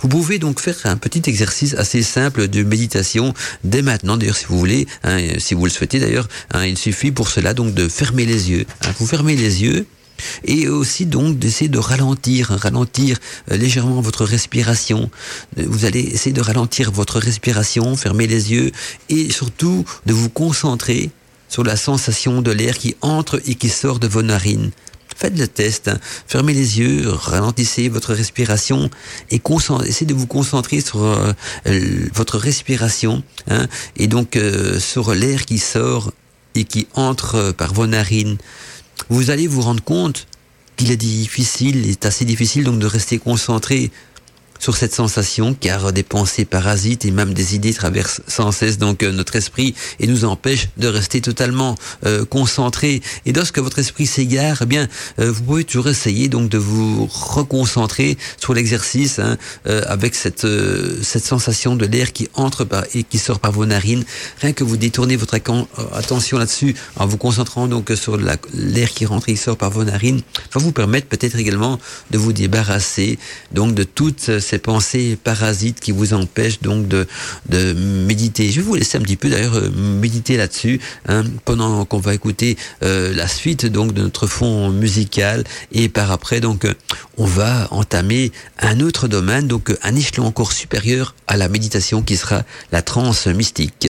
Vous 0.00 0.08
pouvez 0.08 0.38
donc 0.38 0.60
faire 0.60 0.76
un 0.84 0.96
petit 0.96 1.22
exercice 1.26 1.74
assez 1.74 2.02
simple 2.02 2.48
de 2.48 2.62
méditation 2.62 3.34
dès 3.64 3.82
maintenant, 3.82 4.16
d'ailleurs 4.16 4.36
si 4.36 4.46
vous 4.46 4.58
voulez, 4.58 4.86
hein, 5.04 5.18
si 5.38 5.54
vous 5.54 5.64
le 5.64 5.70
souhaitez 5.70 5.98
d'ailleurs, 5.98 6.28
hein, 6.52 6.64
il 6.66 6.78
suffit 6.78 7.10
pour 7.10 7.28
cela 7.28 7.54
donc 7.54 7.74
de 7.74 7.88
fermer 7.88 8.26
les 8.26 8.50
yeux. 8.50 8.66
Hein. 8.84 8.90
vous 8.98 9.06
fermez 9.06 9.36
les 9.36 9.62
yeux 9.62 9.86
et 10.44 10.68
aussi 10.68 11.06
donc 11.06 11.38
d'essayer 11.38 11.68
de 11.68 11.78
ralentir, 11.78 12.48
ralentir 12.50 13.18
euh, 13.50 13.56
légèrement 13.56 14.00
votre 14.00 14.24
respiration. 14.24 15.10
Vous 15.56 15.84
allez 15.84 16.00
essayer 16.00 16.32
de 16.32 16.40
ralentir 16.40 16.90
votre 16.92 17.18
respiration, 17.18 17.96
fermer 17.96 18.26
les 18.26 18.52
yeux 18.52 18.72
et 19.08 19.30
surtout 19.30 19.84
de 20.06 20.12
vous 20.12 20.28
concentrer 20.28 21.10
sur 21.48 21.64
la 21.64 21.76
sensation 21.76 22.42
de 22.42 22.52
l'air 22.52 22.78
qui 22.78 22.96
entre 23.00 23.40
et 23.46 23.54
qui 23.54 23.68
sort 23.68 23.98
de 23.98 24.06
vos 24.06 24.22
narines. 24.22 24.70
Faites 25.20 25.38
le 25.38 25.46
test. 25.46 25.88
Hein. 25.88 25.98
Fermez 26.26 26.54
les 26.54 26.78
yeux, 26.78 27.10
ralentissez 27.10 27.90
votre 27.90 28.14
respiration 28.14 28.88
et 29.30 29.38
essayez 29.84 30.06
de 30.06 30.14
vous 30.14 30.26
concentrer 30.26 30.80
sur 30.80 31.04
euh, 31.04 31.34
votre 32.14 32.38
respiration 32.38 33.22
hein, 33.50 33.66
et 33.96 34.06
donc 34.06 34.36
euh, 34.36 34.80
sur 34.80 35.12
l'air 35.14 35.44
qui 35.44 35.58
sort 35.58 36.12
et 36.54 36.64
qui 36.64 36.86
entre 36.94 37.34
euh, 37.34 37.52
par 37.52 37.74
vos 37.74 37.86
narines. 37.86 38.38
Vous 39.10 39.30
allez 39.30 39.46
vous 39.46 39.60
rendre 39.60 39.84
compte 39.84 40.26
qu'il 40.76 40.90
est 40.90 40.96
difficile, 40.96 41.76
il 41.76 41.90
est 41.90 42.06
assez 42.06 42.24
difficile 42.24 42.64
donc 42.64 42.78
de 42.78 42.86
rester 42.86 43.18
concentré 43.18 43.90
sur 44.60 44.76
cette 44.76 44.94
sensation 44.94 45.54
car 45.58 45.92
des 45.92 46.02
pensées 46.02 46.44
parasites 46.44 47.04
et 47.04 47.10
même 47.10 47.34
des 47.34 47.54
idées 47.56 47.74
traversent 47.74 48.20
sans 48.28 48.52
cesse 48.52 48.78
donc 48.78 49.02
euh, 49.02 49.10
notre 49.10 49.34
esprit 49.36 49.74
et 49.98 50.06
nous 50.06 50.24
empêchent 50.24 50.68
de 50.76 50.86
rester 50.86 51.20
totalement 51.20 51.74
euh, 52.06 52.24
concentrés. 52.24 53.00
Et 53.26 53.32
lorsque 53.32 53.58
votre 53.58 53.78
esprit 53.78 54.06
s'égare, 54.06 54.58
eh 54.62 54.66
bien 54.66 54.88
euh, 55.18 55.32
vous 55.32 55.42
pouvez 55.42 55.64
toujours 55.64 55.88
essayer 55.88 56.28
donc 56.28 56.50
de 56.50 56.58
vous 56.58 57.06
reconcentrer 57.06 58.18
sur 58.38 58.54
l'exercice 58.54 59.18
hein, 59.18 59.38
avec 59.64 60.14
cette 60.14 60.46
cette 61.02 61.24
sensation 61.24 61.76
de 61.76 61.86
l'air 61.86 62.12
qui 62.12 62.28
entre 62.34 62.64
par, 62.64 62.84
et 62.94 63.02
qui 63.02 63.18
sort 63.18 63.40
par 63.40 63.52
vos 63.52 63.64
narines. 63.64 64.04
Rien 64.40 64.52
que 64.52 64.64
vous 64.64 64.76
détournez 64.76 65.16
votre 65.16 65.34
attention 65.94 66.38
là-dessus 66.38 66.74
en 66.96 67.06
vous 67.06 67.16
concentrant 67.16 67.66
donc 67.66 67.92
sur 67.94 68.18
l'air 68.18 68.90
qui 68.90 69.06
rentre 69.06 69.28
et 69.30 69.32
qui 69.32 69.38
sort 69.38 69.56
par 69.56 69.70
vos 69.70 69.84
narines, 69.84 70.20
va 70.52 70.60
vous 70.60 70.72
permettre 70.72 71.06
peut-être 71.06 71.38
également 71.38 71.78
de 72.10 72.18
vous 72.18 72.32
débarrasser 72.32 73.18
donc 73.52 73.74
de 73.74 73.84
toutes 73.84 74.38
pensées 74.58 75.18
parasites 75.22 75.80
qui 75.80 75.92
vous 75.92 76.14
empêchent 76.14 76.60
donc 76.60 76.88
de, 76.88 77.06
de 77.48 77.72
méditer. 77.72 78.50
Je 78.50 78.56
vais 78.56 78.66
vous 78.66 78.74
laisser 78.74 78.98
un 78.98 79.02
petit 79.02 79.16
peu 79.16 79.28
d'ailleurs 79.28 79.56
euh, 79.56 79.70
méditer 79.70 80.36
là-dessus 80.36 80.80
hein, 81.08 81.24
pendant 81.44 81.84
qu'on 81.84 81.98
va 81.98 82.14
écouter 82.14 82.56
euh, 82.82 83.14
la 83.14 83.28
suite 83.28 83.66
donc 83.66 83.92
de 83.92 84.02
notre 84.02 84.26
fond 84.26 84.70
musical 84.70 85.44
et 85.72 85.88
par 85.88 86.10
après 86.10 86.40
donc 86.40 86.64
euh, 86.64 86.74
on 87.16 87.24
va 87.24 87.68
entamer 87.70 88.32
un 88.58 88.80
autre 88.80 89.08
domaine 89.08 89.46
donc 89.46 89.72
un 89.82 89.96
échelon 89.96 90.26
encore 90.26 90.52
supérieur 90.52 91.14
à 91.26 91.36
la 91.36 91.48
méditation 91.48 92.02
qui 92.02 92.16
sera 92.16 92.42
la 92.72 92.82
transe 92.82 93.26
mystique. 93.26 93.86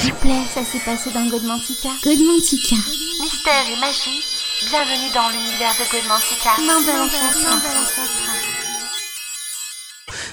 S'il 0.00 0.12
vous 0.12 0.18
plaît, 0.18 0.42
ça 0.54 0.62
s'est 0.64 0.78
passé 0.84 1.10
dans 1.12 1.26
Godmantica. 1.28 1.88
Godmantica. 2.04 2.76
Mystère 3.20 3.66
et 3.70 3.80
magie, 3.80 4.22
bienvenue 4.70 5.10
dans 5.14 5.28
l'univers 5.28 5.74
de 5.78 5.84
Godmantica. 5.92 6.56
Non, 6.60 6.80
de 6.80 8.49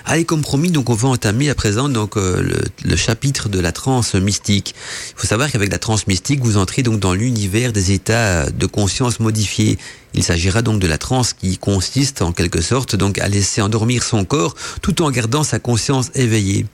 Allez, 0.06 0.26
comme 0.26 0.42
promis, 0.42 0.72
donc 0.72 0.90
on 0.90 0.94
va 0.94 1.10
entamer 1.10 1.50
à 1.50 1.56
présent 1.56 1.90
donc 1.90 2.18
euh, 2.18 2.42
le, 2.42 2.62
le, 2.84 2.96
chapitre 2.96 3.50
de 3.50 3.60
la 3.60 3.72
transe 3.72 4.16
mystique. 4.16 4.76
Il 5.10 5.22
faut 5.22 5.28
savoir 5.28 5.52
qu'avec 5.52 5.72
la 5.72 5.80
transe 5.80 6.08
mystique, 6.08 6.42
vous 6.42 6.58
entrez 6.58 6.84
donc 6.84 7.00
dans 7.00 7.14
l'univers 7.14 7.74
des 7.74 7.92
états 7.92 8.50
de 8.50 8.66
conscience 8.66 9.20
modifiés. 9.20 9.78
Il 10.14 10.24
s'agira 10.24 10.62
donc 10.62 10.80
de 10.80 10.88
la 10.88 10.98
transe 10.98 11.34
qui 11.34 11.58
consiste 11.58 12.22
en 12.22 12.32
quelque 12.32 12.62
sorte 12.62 12.96
donc 12.96 13.20
à 13.20 13.28
laisser 13.28 13.62
endormir 13.62 14.04
son 14.04 14.26
corps 14.26 14.56
tout 14.82 15.02
en 15.02 15.12
gardant 15.12 15.44
sa 15.44 15.60
conscience 15.60 16.10
éveillée. 16.16 16.66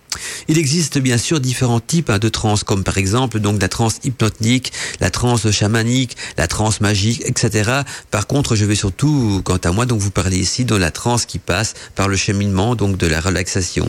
Il 0.47 0.58
existe 0.58 0.97
bien 0.99 1.17
sûr 1.17 1.39
différents 1.39 1.79
types 1.79 2.10
hein, 2.10 2.19
de 2.19 2.29
transe, 2.29 2.63
comme 2.63 2.84
par 2.84 2.97
exemple 2.97 3.39
donc 3.39 3.62
la 3.62 3.69
transe 3.69 3.99
hypnotique, 4.03 4.71
la 4.99 5.10
transe 5.10 5.49
chamanique, 5.51 6.17
la 6.38 6.47
transe 6.47 6.82
magique, 6.82 7.23
etc. 7.25 7.82
Par 8.12 8.27
contre, 8.27 8.56
je 8.56 8.65
vais 8.65 8.75
surtout, 8.75 9.41
quant 9.43 9.58
à 9.58 9.71
moi, 9.71 9.86
donc 9.86 9.99
vous 9.99 10.12
parler 10.12 10.38
ici 10.38 10.65
de 10.65 10.75
la 10.75 10.91
transe 10.91 11.25
qui 11.25 11.39
passe 11.39 11.73
par 11.95 12.08
le 12.08 12.15
cheminement 12.15 12.75
donc 12.75 12.97
de 12.97 13.08
la 13.08 13.21
relaxation. 13.21 13.88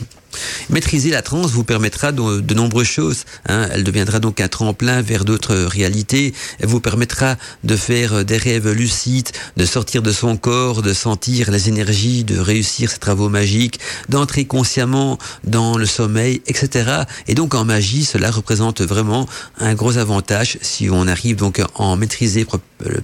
Maîtriser 0.69 1.09
la 1.09 1.21
transe 1.21 1.51
vous 1.51 1.63
permettra 1.63 2.11
de, 2.11 2.53
nombreuses 2.53 2.87
choses. 2.87 3.25
Hein. 3.47 3.67
Elle 3.71 3.83
deviendra 3.83 4.19
donc 4.19 4.39
un 4.39 4.47
tremplin 4.47 5.01
vers 5.01 5.25
d'autres 5.25 5.55
réalités. 5.55 6.33
Elle 6.59 6.67
vous 6.67 6.79
permettra 6.79 7.35
de 7.63 7.75
faire 7.75 8.25
des 8.25 8.37
rêves 8.37 8.71
lucides, 8.71 9.29
de 9.57 9.65
sortir 9.65 10.01
de 10.01 10.11
son 10.11 10.37
corps, 10.37 10.81
de 10.81 10.93
sentir 10.93 11.51
les 11.51 11.69
énergies, 11.69 12.23
de 12.23 12.39
réussir 12.39 12.91
ses 12.91 12.99
travaux 12.99 13.29
magiques, 13.29 13.79
d'entrer 14.09 14.45
consciemment 14.45 15.17
dans 15.43 15.77
le 15.77 15.85
sommeil, 15.85 16.41
etc. 16.47 17.03
Et 17.27 17.35
donc 17.35 17.55
en 17.55 17.65
magie, 17.65 18.05
cela 18.05 18.31
représente 18.31 18.81
vraiment 18.81 19.27
un 19.59 19.73
gros 19.73 19.97
avantage 19.97 20.57
si 20.61 20.89
on 20.89 21.07
arrive 21.07 21.35
donc 21.35 21.59
à 21.59 21.67
en 21.75 21.95
maîtriser 21.95 22.45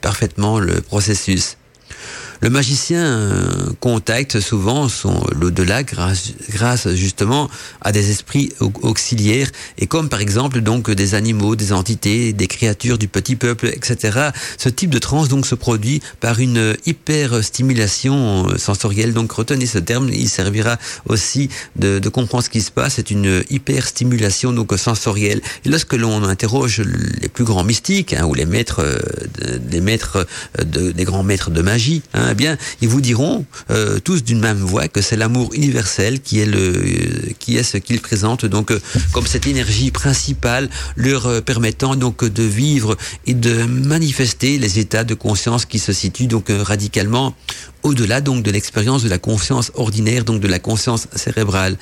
parfaitement 0.02 0.60
le 0.60 0.82
processus. 0.82 1.58
Le 2.44 2.50
magicien 2.50 3.04
euh, 3.04 3.70
contacte 3.80 4.40
souvent 4.40 4.90
son 4.90 5.24
l'au-delà 5.40 5.84
grâce, 5.84 6.32
grâce 6.50 6.90
justement 6.96 7.52
à 7.82 7.92
des 7.92 8.10
esprits 8.10 8.52
auxiliaires 8.60 9.52
et 9.78 9.86
comme 9.86 10.10
par 10.10 10.22
exemple 10.22 10.62
donc 10.62 10.90
des 10.90 11.14
animaux, 11.14 11.56
des 11.56 11.72
entités, 11.72 12.34
des 12.34 12.48
créatures 12.48 12.98
du 12.98 13.08
petit 13.08 13.36
peuple, 13.36 13.68
etc. 13.68 14.32
Ce 14.58 14.70
type 14.70 14.90
de 14.90 14.98
transe 14.98 15.28
donc 15.28 15.46
se 15.46 15.54
produit 15.54 16.02
par 16.20 16.40
une 16.40 16.76
hyper 16.88 17.44
stimulation 17.44 18.50
euh, 18.50 18.58
sensorielle. 18.58 19.14
Donc 19.14 19.32
retenez 19.34 19.68
ce 19.68 19.78
terme, 19.78 20.10
il 20.10 20.28
servira 20.28 20.78
aussi 21.08 21.48
de, 21.76 22.00
de 22.00 22.10
comprendre 22.10 22.44
ce 22.44 22.50
qui 22.50 22.62
se 22.62 22.72
passe. 22.72 22.94
C'est 22.96 23.12
une 23.12 23.44
hyper 23.52 23.86
stimulation 23.86 24.52
donc 24.52 24.74
sensorielle. 24.80 25.42
Et 25.64 25.70
lorsque 25.70 25.94
l'on 25.94 26.24
interroge 26.24 26.82
les 27.22 27.30
plus 27.30 27.44
grands 27.44 27.64
mystiques 27.64 28.14
hein, 28.14 28.26
ou 28.26 28.34
les 28.34 28.48
maîtres, 28.48 28.82
euh, 28.82 28.98
des 29.60 29.80
maîtres, 29.80 30.26
de, 30.58 30.92
des 30.92 31.04
grands 31.04 31.22
maîtres 31.22 31.52
de 31.52 31.62
magie, 31.62 32.02
hein, 32.16 32.31
eh 32.32 32.36
bien, 32.36 32.58
ils 32.82 32.88
vous 32.88 33.02
diront 33.02 33.46
euh, 33.70 34.00
tous 34.00 34.24
d'une 34.24 34.39
même 34.39 34.58
voix 34.58 34.88
que 34.88 35.02
c'est 35.02 35.17
l'amour 35.17 35.54
universel 35.54 36.22
qui 36.22 36.39
est 36.39 36.46
le, 36.46 37.34
qui 37.39 37.58
est 37.58 37.63
ce 37.63 37.78
qu'ils 37.78 38.02
présentent 38.02 38.46
donc 38.46 38.72
euh, 38.72 38.80
comme 39.12 39.28
cette 39.28 39.48
énergie 39.48 39.91
principale, 39.91 40.70
leur 40.96 41.28
euh, 41.28 41.41
permettant 41.41 41.96
donc 41.96 42.24
de 42.24 42.44
vivre 42.44 42.98
et 43.26 43.34
de 43.34 43.63
manifester 43.63 44.58
les 44.58 44.80
états 44.80 45.04
de 45.04 45.13
conscience 45.13 45.65
qui 45.65 45.80
se 45.80 45.94
situent 45.94 46.28
donc 46.28 46.46
radicalement 46.50 47.36
au-delà 47.84 48.22
donc 48.22 48.44
de 48.44 48.52
l'expérience 48.52 49.04
de 49.04 49.10
la 49.10 49.17
conscience 49.17 49.72
ordinaire, 49.76 50.24
donc 50.24 50.39
de 50.39 50.48
la 50.48 50.60
conscience 50.60 51.08
cérébrale. 51.15 51.78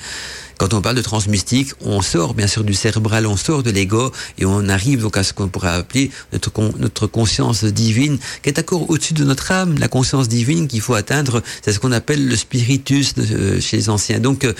Quand 0.60 0.74
on 0.74 0.82
parle 0.82 0.96
de 0.96 1.00
transmystique, 1.00 1.70
on 1.80 2.02
sort 2.02 2.34
bien 2.34 2.46
sûr 2.46 2.64
du 2.64 2.74
cérébral, 2.74 3.26
on 3.26 3.38
sort 3.38 3.62
de 3.62 3.70
l'ego 3.70 4.12
et 4.36 4.44
on 4.44 4.68
arrive 4.68 5.00
donc 5.00 5.16
à 5.16 5.24
ce 5.24 5.32
qu'on 5.32 5.48
pourrait 5.48 5.70
appeler 5.70 6.10
notre, 6.34 7.06
conscience 7.06 7.64
divine, 7.64 8.18
qui 8.42 8.50
est 8.50 8.58
encore 8.58 8.90
au-dessus 8.90 9.14
de 9.14 9.24
notre 9.24 9.52
âme. 9.52 9.78
La 9.78 9.88
conscience 9.88 10.28
divine 10.28 10.68
qu'il 10.68 10.82
faut 10.82 10.92
atteindre, 10.92 11.42
c'est 11.62 11.72
ce 11.72 11.80
qu'on 11.80 11.92
appelle 11.92 12.28
le 12.28 12.36
spiritus 12.36 13.14
euh, 13.16 13.58
chez 13.58 13.78
les 13.78 13.88
anciens. 13.88 14.20
Donc, 14.20 14.44
euh, 14.44 14.52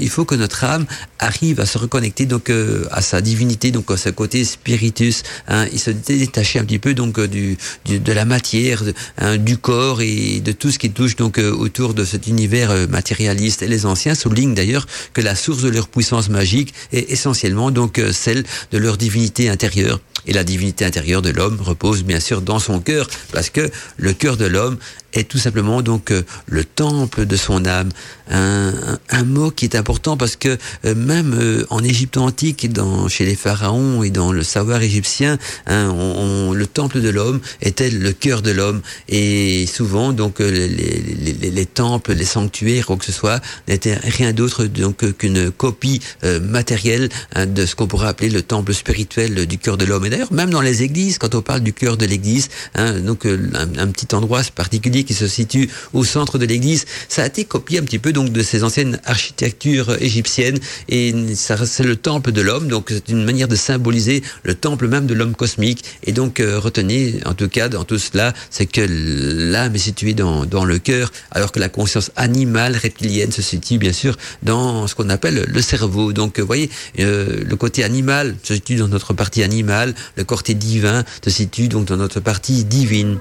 il 0.00 0.08
faut 0.08 0.24
que 0.24 0.34
notre 0.34 0.64
âme 0.64 0.86
arrive 1.18 1.60
à 1.60 1.66
se 1.66 1.76
reconnecter 1.76 2.24
donc 2.24 2.48
euh, 2.48 2.86
à 2.90 3.02
sa 3.02 3.20
divinité, 3.20 3.70
donc 3.70 3.90
à 3.90 3.98
ce 3.98 4.08
côté 4.08 4.42
spiritus. 4.42 5.22
Hein, 5.48 5.66
il 5.70 5.80
se 5.80 5.90
détacher 5.90 6.60
un 6.60 6.64
petit 6.64 6.78
peu 6.78 6.94
donc 6.94 7.20
du, 7.20 7.58
de 7.84 8.12
la 8.14 8.24
matière, 8.24 8.82
hein, 9.18 9.36
du 9.36 9.58
corps 9.58 10.00
et 10.00 10.40
de 10.40 10.52
tout 10.52 10.70
ce 10.70 10.78
qui 10.78 10.90
touche 10.90 11.16
donc 11.16 11.36
autour 11.36 11.92
de 11.92 12.06
cet 12.06 12.26
univers 12.26 12.88
matérialiste. 12.88 13.60
Et 13.60 13.68
les 13.68 13.84
anciens 13.84 14.14
soulignent 14.14 14.54
d'ailleurs 14.54 14.77
que 15.12 15.20
la 15.20 15.34
source 15.34 15.62
de 15.62 15.68
leur 15.68 15.88
puissance 15.88 16.28
magique 16.28 16.74
est 16.92 17.10
essentiellement 17.10 17.70
donc 17.70 18.00
celle 18.12 18.44
de 18.72 18.78
leur 18.78 18.96
divinité 18.96 19.48
intérieure. 19.48 20.00
Et 20.26 20.32
la 20.32 20.44
divinité 20.44 20.84
intérieure 20.84 21.22
de 21.22 21.30
l'homme 21.30 21.58
repose 21.60 22.04
bien 22.04 22.20
sûr 22.20 22.42
dans 22.42 22.58
son 22.58 22.80
cœur, 22.80 23.08
parce 23.32 23.50
que 23.50 23.70
le 23.96 24.12
cœur 24.12 24.36
de 24.36 24.44
l'homme 24.44 24.76
est 25.14 25.28
tout 25.28 25.38
simplement 25.38 25.82
donc 25.82 26.10
euh, 26.10 26.22
le 26.46 26.64
temple 26.64 27.26
de 27.26 27.36
son 27.36 27.64
âme. 27.64 27.88
Un, 28.30 28.74
un, 29.08 29.24
mot 29.24 29.50
qui 29.50 29.64
est 29.64 29.74
important 29.74 30.18
parce 30.18 30.36
que 30.36 30.58
euh, 30.84 30.94
même 30.94 31.34
euh, 31.34 31.66
en 31.70 31.82
Égypte 31.82 32.18
antique, 32.18 32.70
dans, 32.70 33.08
chez 33.08 33.24
les 33.24 33.34
pharaons 33.34 34.02
et 34.02 34.10
dans 34.10 34.32
le 34.32 34.42
savoir 34.42 34.82
égyptien, 34.82 35.38
hein, 35.66 35.88
on, 35.88 36.52
le 36.52 36.66
temple 36.66 37.00
de 37.00 37.08
l'homme 37.08 37.40
était 37.62 37.90
le 37.90 38.12
cœur 38.12 38.42
de 38.42 38.50
l'homme. 38.50 38.82
Et 39.08 39.66
souvent, 39.66 40.12
donc 40.12 40.40
les, 40.40 40.68
les, 40.68 41.32
les, 41.32 41.66
temples, 41.66 42.12
les 42.12 42.24
sanctuaires, 42.26 42.86
quoi 42.86 42.96
que 42.96 43.04
ce 43.04 43.12
soit, 43.12 43.40
n'étaient 43.66 43.94
rien 43.94 44.32
d'autre 44.32 44.64
donc 44.64 45.16
qu'une 45.16 45.50
copie 45.50 46.00
matérielle 46.42 47.08
hein, 47.34 47.46
de 47.46 47.64
ce 47.64 47.74
qu'on 47.74 47.86
pourrait 47.86 48.08
appeler 48.08 48.30
le 48.30 48.42
temple 48.42 48.74
spirituel 48.74 49.46
du 49.46 49.58
cœur 49.58 49.78
de 49.78 49.84
l'homme. 49.84 50.04
Et 50.04 50.10
d'ailleurs, 50.10 50.32
même 50.32 50.50
dans 50.50 50.60
les 50.60 50.82
églises, 50.82 51.18
quand 51.18 51.34
on 51.34 51.42
parle 51.42 51.60
du 51.60 51.72
cœur 51.72 51.96
de 51.96 52.04
l'église, 52.04 52.48
hein, 52.74 53.00
donc 53.00 53.24
un, 53.24 53.78
un 53.78 53.86
petit 53.88 54.14
endroit 54.14 54.42
particulier 54.54 54.97
qui 55.04 55.14
se 55.14 55.26
situe 55.26 55.68
au 55.92 56.04
centre 56.04 56.38
de 56.38 56.46
l'église. 56.46 56.84
Ça 57.08 57.22
a 57.22 57.26
été 57.26 57.44
copié 57.44 57.78
un 57.78 57.82
petit 57.82 57.98
peu 57.98 58.12
donc 58.12 58.30
de 58.30 58.42
ces 58.42 58.64
anciennes 58.64 59.00
architectures 59.04 60.00
égyptiennes 60.00 60.58
et 60.88 61.14
c'est 61.34 61.82
le 61.84 61.96
temple 61.96 62.32
de 62.32 62.40
l'homme. 62.40 62.68
Donc 62.68 62.86
c'est 62.88 63.08
une 63.08 63.24
manière 63.24 63.48
de 63.48 63.56
symboliser 63.56 64.22
le 64.42 64.54
temple 64.54 64.88
même 64.88 65.06
de 65.06 65.14
l'homme 65.14 65.34
cosmique. 65.34 65.84
Et 66.04 66.12
donc 66.12 66.40
euh, 66.40 66.58
retenez 66.58 67.20
en 67.24 67.34
tout 67.34 67.48
cas 67.48 67.68
dans 67.68 67.84
tout 67.84 67.98
cela, 67.98 68.32
c'est 68.50 68.66
que 68.66 68.80
l'âme 68.88 69.74
est 69.74 69.78
située 69.78 70.14
dans, 70.14 70.64
le 70.64 70.78
cœur, 70.78 71.12
alors 71.30 71.52
que 71.52 71.60
la 71.60 71.68
conscience 71.68 72.10
animale 72.16 72.76
reptilienne 72.76 73.32
se 73.32 73.42
situe 73.42 73.78
bien 73.78 73.92
sûr 73.92 74.16
dans 74.42 74.86
ce 74.86 74.94
qu'on 74.94 75.08
appelle 75.10 75.44
le 75.46 75.62
cerveau. 75.62 76.12
Donc 76.12 76.38
vous 76.38 76.46
voyez, 76.46 76.70
euh, 76.98 77.42
le 77.44 77.56
côté 77.56 77.84
animal 77.84 78.36
se 78.42 78.54
situe 78.54 78.76
dans 78.76 78.88
notre 78.88 79.12
partie 79.14 79.42
animale, 79.42 79.94
le 80.16 80.24
côté 80.24 80.54
divin 80.54 81.04
se 81.24 81.30
situe 81.30 81.68
donc 81.68 81.86
dans 81.86 81.96
notre 81.96 82.20
partie 82.20 82.64
divine. 82.64 83.18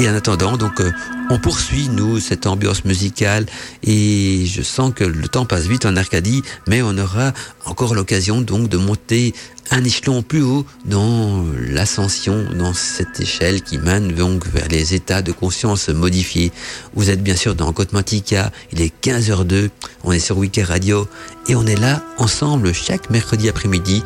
Et 0.00 0.08
en 0.08 0.14
attendant, 0.14 0.56
donc, 0.56 0.80
euh, 0.80 0.92
on 1.28 1.40
poursuit, 1.40 1.88
nous, 1.88 2.20
cette 2.20 2.46
ambiance 2.46 2.84
musicale 2.84 3.46
et 3.82 4.44
je 4.46 4.62
sens 4.62 4.92
que 4.94 5.02
le 5.02 5.26
temps 5.26 5.44
passe 5.44 5.66
vite 5.66 5.86
en 5.86 5.96
Arcadie, 5.96 6.42
mais 6.68 6.82
on 6.82 6.96
aura 6.96 7.32
encore 7.64 7.96
l'occasion, 7.96 8.40
donc, 8.40 8.68
de 8.68 8.76
monter 8.76 9.34
un 9.70 9.82
échelon 9.82 10.22
plus 10.22 10.42
haut 10.42 10.64
dans 10.84 11.44
l'ascension, 11.68 12.46
dans 12.56 12.72
cette 12.72 13.20
échelle 13.20 13.62
qui 13.62 13.76
mène 13.78 14.12
donc 14.12 14.46
vers 14.46 14.68
les 14.68 14.94
états 14.94 15.20
de 15.20 15.32
conscience 15.32 15.88
modifiés. 15.88 16.52
Vous 16.94 17.10
êtes 17.10 17.22
bien 17.22 17.36
sûr 17.36 17.54
dans 17.54 17.72
Côte 17.72 17.92
Mantica, 17.92 18.52
il 18.72 18.80
est 18.80 18.92
15h02, 19.02 19.68
on 20.04 20.12
est 20.12 20.20
sur 20.20 20.38
Weekend 20.38 20.68
Radio 20.68 21.08
et 21.48 21.56
on 21.56 21.66
est 21.66 21.78
là 21.78 22.02
ensemble 22.18 22.72
chaque 22.72 23.10
mercredi 23.10 23.48
après-midi 23.48 24.02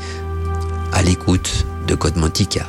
à 0.93 1.03
l'écoute 1.03 1.67
de 1.87 1.95
Côte 1.95 2.17
Mantica. 2.17 2.67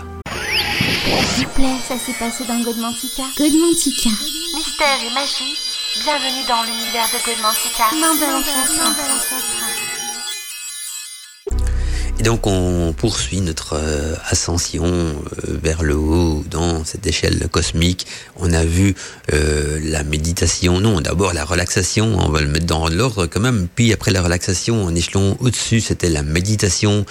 S'il 1.55 1.65
vous 1.65 1.69
plaît, 1.69 1.81
ça 1.87 1.97
s'est 1.97 2.13
passé 2.13 2.45
dans 2.45 2.59
Godmantica. 2.61 3.23
Godmantica. 3.37 4.09
Mystère 4.55 5.03
et 5.05 5.13
magie, 5.13 5.57
bienvenue 6.01 6.45
dans 6.47 6.63
l'univers 6.63 7.07
de 7.11 7.25
Godmantica. 7.25 7.85
L'ancêtre. 7.99 9.82
Et 12.19 12.23
donc 12.23 12.45
on 12.45 12.93
poursuit 12.95 13.41
notre 13.41 13.73
euh, 13.73 14.15
ascension 14.29 14.85
euh, 14.85 15.13
vers 15.47 15.81
le 15.81 15.95
haut 15.95 16.43
dans 16.49 16.85
cette 16.85 17.07
échelle 17.07 17.47
cosmique. 17.49 18.05
On 18.35 18.53
a 18.53 18.63
vu 18.63 18.93
euh, 19.33 19.79
la 19.83 20.03
méditation, 20.03 20.79
non, 20.79 21.01
d'abord 21.01 21.33
la 21.33 21.43
relaxation, 21.43 22.19
on 22.19 22.29
va 22.29 22.41
le 22.41 22.47
mettre 22.47 22.67
dans 22.67 22.87
l'ordre 22.87 23.25
quand 23.25 23.39
même. 23.39 23.67
Puis 23.73 23.91
après 23.93 24.11
la 24.11 24.21
relaxation, 24.21 24.87
un 24.87 24.93
échelon 24.93 25.37
au-dessus, 25.39 25.81
c'était 25.81 26.09
la 26.09 26.21
méditation. 26.21 27.03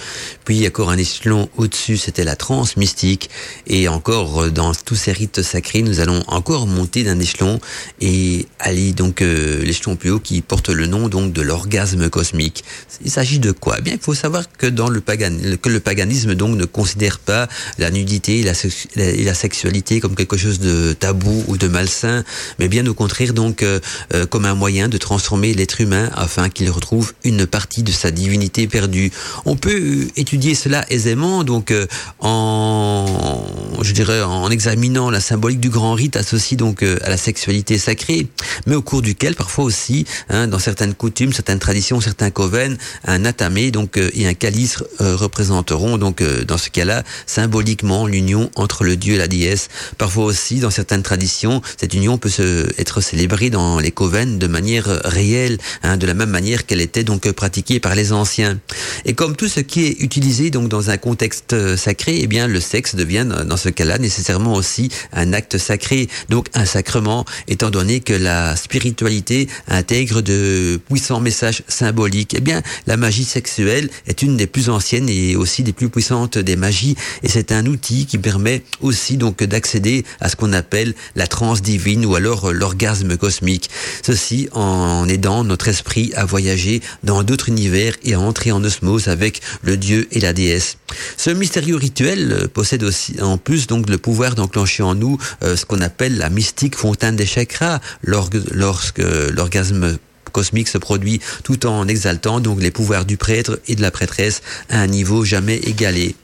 Puis 0.45 0.65
encore 0.65 0.89
un 0.89 0.97
échelon 0.97 1.49
au-dessus, 1.57 1.97
c'était 1.97 2.23
la 2.23 2.37
transe 2.37 2.77
mystique. 2.77 3.29
Et 3.67 3.89
encore 3.89 4.51
dans 4.51 4.73
tous 4.73 4.95
ces 4.95 5.11
rites 5.11 5.41
sacrés, 5.41 5.81
nous 5.81 5.99
allons 5.99 6.23
encore 6.27 6.65
monter 6.65 7.03
d'un 7.03 7.19
échelon 7.19 7.59
et 7.99 8.47
aller 8.57 8.93
donc 8.93 9.19
l'échelon 9.19 9.97
plus 9.97 10.11
haut 10.11 10.19
qui 10.21 10.41
porte 10.41 10.69
le 10.69 10.85
nom 10.85 11.09
donc 11.09 11.33
de 11.33 11.41
l'orgasme 11.41 12.09
cosmique. 12.09 12.63
Il 13.03 13.11
s'agit 13.11 13.39
de 13.39 13.51
quoi? 13.51 13.75
Eh 13.79 13.81
Bien, 13.81 13.93
il 13.95 13.99
faut 13.99 14.13
savoir 14.13 14.45
que 14.57 14.67
dans 14.67 14.92
le 14.93 15.01
pagan, 15.01 15.31
que 15.61 15.69
le 15.69 15.79
paganisme 15.79 16.35
donc 16.35 16.55
ne 16.55 16.65
considère 16.65 17.19
pas 17.19 17.47
la 17.77 17.91
nudité 17.91 18.39
et 18.39 18.43
la, 18.43 18.53
et 18.95 19.23
la, 19.23 19.33
sexualité 19.33 19.99
comme 19.99 20.15
quelque 20.15 20.37
chose 20.37 20.59
de 20.59 20.93
tabou 20.93 21.43
ou 21.47 21.57
de 21.57 21.67
malsain, 21.67 22.23
mais 22.59 22.67
bien 22.67 22.85
au 22.85 22.93
contraire 22.93 23.33
donc 23.33 23.63
euh, 23.63 23.79
euh, 24.13 24.25
comme 24.25 24.45
un 24.45 24.55
moyen 24.55 24.87
de 24.87 24.97
transformer 24.97 25.53
l'être 25.53 25.81
humain 25.81 26.09
afin 26.15 26.49
qu'il 26.49 26.69
retrouve 26.69 27.13
une 27.23 27.45
partie 27.45 27.83
de 27.83 27.91
sa 27.91 28.11
divinité 28.11 28.67
perdue. 28.67 29.11
On 29.45 29.55
peut 29.55 29.73
euh, 29.73 30.07
étudier 30.15 30.55
cela 30.55 30.85
aisément 30.89 31.43
donc 31.43 31.73
en 32.19 33.43
je 33.81 33.91
dirais 33.91 34.21
en 34.21 34.49
examinant 34.49 35.09
la 35.09 35.19
symbolique 35.19 35.59
du 35.59 35.69
grand 35.69 35.93
rite 35.93 36.15
associé 36.15 36.55
donc 36.55 36.83
à 36.83 37.09
la 37.09 37.17
sexualité 37.17 37.77
sacrée, 37.77 38.27
mais 38.67 38.75
au 38.75 38.81
cours 38.81 39.01
duquel 39.01 39.35
parfois 39.35 39.65
aussi 39.65 40.05
hein, 40.29 40.47
dans 40.47 40.59
certaines 40.59 40.93
coutumes, 40.93 41.33
certaines 41.33 41.59
traditions, 41.59 41.99
certains 41.99 42.29
coven, 42.29 42.77
un 43.05 43.25
atamé 43.25 43.71
donc 43.71 43.97
et 43.97 44.27
un 44.27 44.33
calice 44.33 44.82
euh, 45.01 45.15
représenteront 45.15 45.97
donc 45.97 46.21
euh, 46.21 46.43
dans 46.43 46.57
ce 46.57 46.69
cas-là 46.69 47.03
symboliquement 47.25 48.07
l'union 48.07 48.49
entre 48.55 48.83
le 48.83 48.95
dieu 48.95 49.15
et 49.15 49.17
la 49.17 49.27
déesse. 49.27 49.69
Parfois 49.97 50.25
aussi, 50.25 50.59
dans 50.59 50.69
certaines 50.69 51.03
traditions, 51.03 51.61
cette 51.77 51.93
union 51.93 52.17
peut 52.17 52.29
se, 52.29 52.69
être 52.79 53.01
célébrée 53.01 53.49
dans 53.49 53.79
les 53.79 53.91
coven 53.91 54.39
de 54.39 54.47
manière 54.47 54.85
réelle, 55.05 55.57
hein, 55.83 55.97
de 55.97 56.07
la 56.07 56.13
même 56.13 56.29
manière 56.29 56.65
qu'elle 56.65 56.81
était 56.81 57.03
donc 57.03 57.31
pratiquée 57.31 57.79
par 57.79 57.95
les 57.95 58.11
anciens. 58.11 58.59
Et 59.05 59.13
comme 59.13 59.35
tout 59.35 59.47
ce 59.47 59.59
qui 59.59 59.85
est 59.85 60.01
utilisé 60.01 60.49
donc 60.49 60.69
dans 60.69 60.89
un 60.89 60.97
contexte 60.97 61.53
euh, 61.53 61.77
sacré, 61.77 62.19
eh 62.21 62.27
bien 62.27 62.47
le 62.47 62.59
sexe 62.59 62.95
devient 62.95 63.27
dans 63.45 63.57
ce 63.57 63.69
cas-là 63.69 63.97
nécessairement 63.97 64.53
aussi 64.53 64.89
un 65.11 65.33
acte 65.33 65.57
sacré, 65.57 66.07
donc 66.29 66.47
un 66.53 66.65
sacrement, 66.65 67.25
étant 67.47 67.69
donné 67.69 67.99
que 67.99 68.13
la 68.13 68.55
spiritualité 68.55 69.47
intègre 69.67 70.21
de 70.21 70.79
puissants 70.89 71.19
messages 71.19 71.63
symboliques. 71.67 72.33
Eh 72.37 72.41
bien, 72.41 72.61
la 72.87 72.97
magie 72.97 73.25
sexuelle 73.25 73.89
est 74.07 74.21
une 74.21 74.37
des 74.37 74.47
plus 74.47 74.69
anciennes 74.73 75.09
et 75.09 75.35
aussi 75.35 75.63
des 75.63 75.73
plus 75.73 75.89
puissantes 75.89 76.37
des 76.37 76.55
magies. 76.55 76.95
Et 77.23 77.29
c'est 77.29 77.51
un 77.51 77.65
outil 77.65 78.05
qui 78.05 78.17
permet 78.17 78.63
aussi 78.81 79.17
donc 79.17 79.43
d'accéder 79.43 80.03
à 80.19 80.29
ce 80.29 80.35
qu'on 80.35 80.53
appelle 80.53 80.93
la 81.15 81.27
transe 81.27 81.61
divine 81.61 82.05
ou 82.05 82.15
alors 82.15 82.51
l'orgasme 82.51 83.17
cosmique. 83.17 83.69
Ceci 84.05 84.49
en 84.51 85.07
aidant 85.07 85.43
notre 85.43 85.67
esprit 85.67 86.11
à 86.15 86.25
voyager 86.25 86.81
dans 87.03 87.23
d'autres 87.23 87.49
univers 87.49 87.93
et 88.03 88.13
à 88.13 88.19
entrer 88.19 88.51
en 88.51 88.63
osmose 88.63 89.07
avec 89.07 89.41
le 89.61 89.77
dieu 89.77 90.07
et 90.11 90.19
la 90.19 90.33
déesse. 90.33 90.77
Ce 91.17 91.29
mystérieux 91.29 91.75
rituel 91.75 92.47
possède 92.53 92.83
aussi 92.83 93.21
en 93.21 93.37
plus 93.37 93.67
donc 93.67 93.89
le 93.89 93.97
pouvoir 93.97 94.35
d'enclencher 94.35 94.83
en 94.83 94.95
nous 94.95 95.17
euh, 95.43 95.55
ce 95.55 95.65
qu'on 95.65 95.81
appelle 95.81 96.17
la 96.17 96.29
mystique 96.29 96.75
fontaine 96.75 97.15
des 97.15 97.25
chakras 97.25 97.79
lorsque 98.03 99.01
l'orgasme 99.31 99.97
cosmique 100.33 100.67
se 100.67 100.77
produit 100.77 101.21
tout 101.43 101.65
en 101.65 101.87
exaltant 101.87 102.41
donc 102.41 102.61
les 102.61 102.71
pouvoirs 102.71 103.05
du 103.05 103.15
prêtre 103.15 103.59
et 103.67 103.75
de 103.75 103.81
la 103.81 103.91
prêtresse 103.91 104.41
à 104.69 104.81
un 104.81 104.87
niveau 104.87 105.23
jamais 105.23 105.57
égalé. 105.57 106.15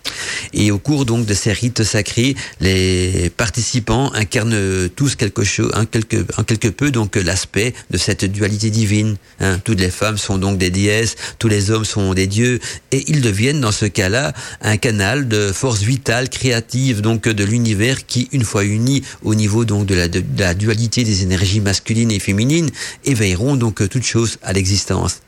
Et 0.53 0.71
au 0.71 0.79
cours 0.79 1.05
donc 1.05 1.25
de 1.25 1.33
ces 1.33 1.53
rites 1.53 1.83
sacrés, 1.83 2.35
les 2.59 3.31
participants 3.37 4.11
incarnent 4.13 4.89
tous 4.95 5.15
quelque 5.15 5.43
chose, 5.43 5.71
en 5.75 5.85
quelque, 5.85 6.25
quelque 6.43 6.67
peu 6.67 6.91
donc 6.91 7.15
l'aspect 7.15 7.73
de 7.91 7.97
cette 7.97 8.25
dualité 8.25 8.69
divine. 8.69 9.15
Hein. 9.39 9.59
Toutes 9.63 9.79
les 9.79 9.91
femmes 9.91 10.17
sont 10.17 10.37
donc 10.37 10.57
des 10.57 10.71
déesses, 10.71 11.15
tous 11.37 11.47
les 11.47 11.71
hommes 11.71 11.85
sont 11.85 12.13
des 12.13 12.27
dieux, 12.27 12.59
et 12.91 13.03
ils 13.07 13.21
deviennent 13.21 13.61
dans 13.61 13.71
ce 13.71 13.85
cas-là 13.85 14.33
un 14.61 14.77
canal 14.77 15.27
de 15.27 15.51
force 15.51 15.81
vitale, 15.81 16.29
créative 16.29 17.01
donc 17.01 17.27
de 17.29 17.43
l'univers 17.43 18.05
qui, 18.05 18.27
une 18.31 18.43
fois 18.43 18.63
unis 18.63 19.03
au 19.23 19.35
niveau 19.35 19.65
donc 19.65 19.85
de 19.85 19.95
la, 19.95 20.07
de 20.07 20.23
la 20.37 20.53
dualité 20.53 21.03
des 21.03 21.23
énergies 21.23 21.61
masculines 21.61 22.11
et 22.11 22.19
féminines, 22.19 22.69
éveilleront 23.05 23.55
donc 23.55 23.87
toute 23.99 24.07
chose 24.07 24.37
à 24.41 24.53
l'existence. 24.53 25.21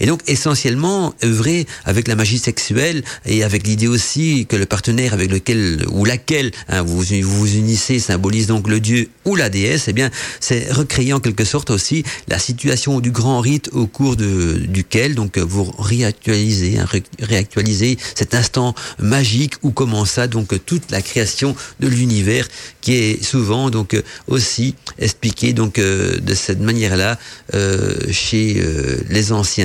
Et 0.00 0.06
donc 0.06 0.20
essentiellement 0.26 1.14
œuvrer 1.24 1.66
avec 1.84 2.08
la 2.08 2.16
magie 2.16 2.38
sexuelle 2.38 3.02
et 3.26 3.44
avec 3.44 3.66
l'idée 3.66 3.88
aussi 3.88 4.46
que 4.46 4.56
le 4.56 4.66
partenaire 4.66 5.14
avec 5.14 5.30
lequel 5.30 5.84
ou 5.90 6.04
laquelle 6.04 6.50
hein, 6.68 6.82
vous, 6.82 7.02
vous 7.22 7.56
unissez 7.56 7.98
symbolise 7.98 8.46
donc 8.46 8.68
le 8.68 8.80
dieu 8.80 9.08
ou 9.24 9.36
la 9.36 9.48
déesse, 9.48 9.88
eh 9.88 9.92
bien 9.92 10.10
c'est 10.40 10.70
recréer 10.72 11.12
en 11.12 11.20
quelque 11.20 11.44
sorte 11.44 11.70
aussi 11.70 12.04
la 12.28 12.38
situation 12.38 13.00
du 13.00 13.10
grand 13.10 13.40
rite 13.40 13.70
au 13.72 13.86
cours 13.86 14.16
duquel 14.16 15.14
donc 15.14 15.38
vous 15.38 15.64
réactualisez, 15.78 16.78
hein, 16.78 16.86
réactualisez 17.20 17.98
cet 18.14 18.34
instant 18.34 18.74
magique 18.98 19.54
où 19.62 19.70
commença 19.70 20.26
donc 20.26 20.64
toute 20.64 20.90
la 20.90 21.02
création 21.02 21.56
de 21.80 21.88
l'univers 21.88 22.48
qui 22.80 22.94
est 22.94 23.24
souvent 23.24 23.70
donc 23.70 24.00
aussi 24.28 24.74
expliqué 24.98 25.52
donc 25.52 25.78
euh, 25.78 26.18
de 26.18 26.34
cette 26.34 26.60
manière-là 26.60 27.18
euh, 27.54 27.94
chez 28.10 28.56
euh, 28.58 28.98
les 29.08 29.32
anciens 29.32 29.63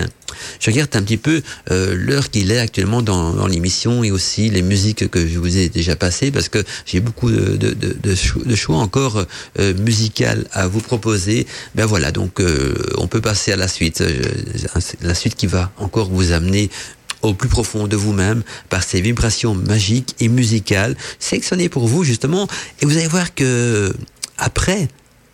Je 0.60 0.70
regarde 0.70 0.96
un 0.96 1.02
petit 1.04 1.18
peu 1.18 1.42
euh, 1.72 1.96
l'heure 1.96 2.30
qu'il 2.30 2.52
est 2.52 2.60
actuellement 2.60 3.02
dans, 3.02 3.48
l'émission 3.48 4.04
et 4.04 4.12
aussi 4.12 4.50
les 4.50 4.62
musiques 4.62 5.10
que 5.10 5.28
je 5.28 5.40
vous 5.40 5.58
ai 5.58 5.70
déjà 5.70 5.96
passées 5.96 6.32
parce 6.32 6.50
que 6.50 6.64
j'ai 6.86 7.00
beaucoup 7.00 7.30
de 7.32 8.56
choix 8.56 8.78
encore 8.78 9.26
euh, 9.60 9.74
musical 9.74 10.46
à 10.52 10.68
vous 10.68 10.82
proposer. 10.82 11.48
Ben 11.76 11.86
voilà, 11.86 12.12
donc 12.12 12.40
euh, 12.40 12.76
on 12.98 13.08
peut 13.08 13.22
passer 13.22 13.52
à 13.52 13.56
la 13.56 13.68
suite, 13.68 14.02
euh, 14.02 14.22
la 15.02 15.16
suite 15.16 15.36
qui 15.36 15.48
va 15.48 15.72
encore 15.78 16.10
vous 16.10 16.32
amener 16.32 16.70
au 17.22 17.34
plus 17.34 17.50
profond 17.50 17.88
de 17.88 17.96
vous-même 17.96 18.44
par 18.70 18.84
ces 18.84 19.02
vibrations 19.02 19.54
magiques 19.54 20.16
et 20.20 20.30
musicales. 20.30 20.96
Sélectionnées 21.20 21.70
pour 21.70 21.88
vous 21.88 22.04
justement. 22.04 22.48
Et 22.82 22.86
vous 22.86 22.98
allez 22.98 23.08
voir 23.08 23.34
que 23.36 23.94
après 24.38 24.88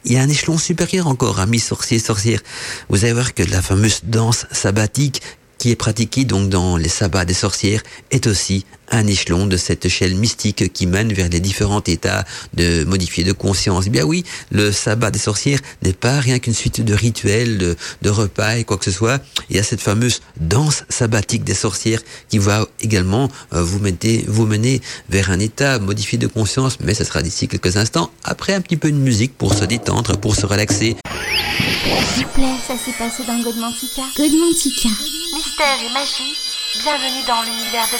il 0.05 0.13
y 0.13 0.17
a 0.17 0.21
un 0.21 0.29
échelon 0.29 0.57
supérieur 0.57 1.07
encore, 1.07 1.39
amis 1.39 1.59
sorciers, 1.59 1.99
sorcières. 1.99 2.41
Vous 2.89 3.03
allez 3.03 3.13
voir 3.13 3.33
que 3.33 3.43
la 3.43 3.61
fameuse 3.61 4.01
danse 4.03 4.45
sabbatique 4.51 5.21
qui 5.65 5.71
est 5.71 5.75
pratiquée 5.75 6.25
donc 6.25 6.49
dans 6.49 6.77
les 6.77 6.89
sabbats 6.89 7.25
des 7.25 7.33
sorcières 7.33 7.81
est 8.11 8.27
aussi 8.27 8.65
un 8.91 9.07
échelon 9.07 9.47
de 9.47 9.57
cette 9.57 9.83
échelle 9.83 10.13
mystique 10.13 10.71
qui 10.71 10.85
mène 10.85 11.11
vers 11.11 11.27
les 11.27 11.39
différents 11.39 11.81
états 11.87 12.23
de 12.53 12.83
modifier 12.83 13.23
de 13.23 13.31
conscience. 13.31 13.85
Eh 13.87 13.89
bien 13.89 14.03
oui, 14.03 14.23
le 14.51 14.71
sabbat 14.71 15.09
des 15.09 15.17
sorcières 15.17 15.57
n'est 15.81 15.93
pas 15.93 16.19
rien 16.19 16.37
qu'une 16.37 16.53
suite 16.53 16.81
de 16.81 16.93
rituels, 16.93 17.57
de, 18.03 18.09
repas 18.11 18.57
et 18.57 18.63
quoi 18.63 18.77
que 18.77 18.85
ce 18.85 18.91
soit. 18.91 19.23
Il 19.49 19.55
y 19.55 19.59
a 19.59 19.63
cette 19.63 19.81
fameuse 19.81 20.21
danse 20.39 20.83
sabbatique 20.87 21.43
des 21.43 21.55
sorcières 21.55 22.01
qui 22.29 22.37
va 22.37 22.67
également 22.79 23.31
euh, 23.53 23.63
vous, 23.63 23.79
mettez, 23.79 24.23
vous 24.27 24.45
mener 24.45 24.81
vers 25.09 25.31
un 25.31 25.39
état 25.39 25.79
modifié 25.79 26.19
de 26.19 26.27
conscience, 26.27 26.77
mais 26.79 26.93
ce 26.93 27.05
sera 27.05 27.23
d'ici 27.23 27.47
quelques 27.47 27.75
instants, 27.75 28.11
après 28.23 28.53
un 28.53 28.61
petit 28.61 28.77
peu 28.77 28.91
de 28.91 28.97
musique 28.97 29.35
pour 29.35 29.55
se 29.55 29.65
détendre, 29.65 30.15
pour 30.15 30.35
se 30.35 30.45
relaxer. 30.45 30.95
S'il 32.13 32.23
vous 32.23 32.31
plaît, 32.35 32.55
ça 32.67 32.75
s'est 32.77 32.95
passé 32.99 33.23
dans 33.25 33.41
Godmantica. 33.41 34.03
Godmantica. 34.15 34.89
Mystère 35.57 35.89
et 35.89 35.93
magie, 35.93 36.35
bienvenue 36.81 37.23
dans 37.27 37.41
l'univers 37.43 37.85
de. 37.85 37.97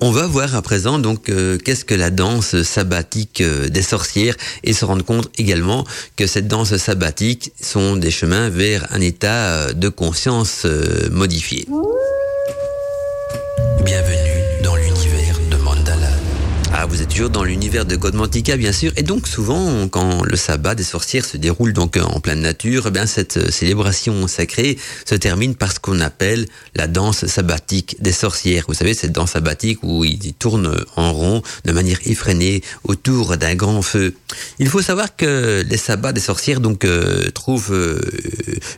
On 0.00 0.12
va 0.12 0.26
voir 0.28 0.54
à 0.54 0.62
présent 0.62 1.00
donc 1.00 1.30
euh, 1.30 1.58
qu'est-ce 1.58 1.84
que 1.84 1.96
la 1.96 2.10
danse 2.10 2.62
sabbatique 2.62 3.40
euh, 3.40 3.68
des 3.68 3.82
sorcières 3.82 4.36
et 4.62 4.72
se 4.72 4.84
rendre 4.84 5.04
compte 5.04 5.30
également 5.36 5.84
que 6.14 6.28
cette 6.28 6.46
danse 6.46 6.76
sabbatique 6.76 7.52
sont 7.60 7.96
des 7.96 8.12
chemins 8.12 8.50
vers 8.50 8.86
un 8.92 9.00
état 9.00 9.48
euh, 9.48 9.72
de 9.72 9.88
conscience 9.88 10.64
modifié. 11.10 11.66
Dans 17.28 17.44
l'univers 17.44 17.84
de 17.84 17.96
Godmantica, 17.96 18.56
bien 18.56 18.72
sûr. 18.72 18.92
Et 18.96 19.02
donc, 19.02 19.28
souvent, 19.28 19.86
quand 19.88 20.24
le 20.24 20.36
sabbat 20.36 20.74
des 20.74 20.82
sorcières 20.82 21.26
se 21.26 21.36
déroule 21.36 21.74
donc 21.74 21.98
en 21.98 22.18
pleine 22.18 22.40
nature, 22.40 22.84
eh 22.86 22.90
bien, 22.90 23.04
cette 23.04 23.50
célébration 23.50 24.26
sacrée 24.26 24.78
se 25.04 25.14
termine 25.16 25.54
par 25.54 25.70
ce 25.70 25.80
qu'on 25.80 26.00
appelle 26.00 26.46
la 26.74 26.86
danse 26.86 27.26
sabbatique 27.26 27.96
des 28.00 28.12
sorcières. 28.12 28.64
Vous 28.68 28.74
savez, 28.74 28.94
cette 28.94 29.12
danse 29.12 29.32
sabbatique 29.32 29.80
où 29.82 30.02
ils 30.02 30.32
tournent 30.32 30.82
en 30.96 31.12
rond 31.12 31.42
de 31.66 31.72
manière 31.72 31.98
effrénée 32.06 32.62
autour 32.84 33.36
d'un 33.36 33.54
grand 33.54 33.82
feu. 33.82 34.14
Il 34.58 34.68
faut 34.68 34.80
savoir 34.80 35.14
que 35.14 35.62
les 35.68 35.76
sabbats 35.76 36.12
des 36.12 36.20
sorcières, 36.22 36.60
donc, 36.60 36.86
euh, 36.86 37.30
trouvent 37.32 37.74
euh, 37.74 38.00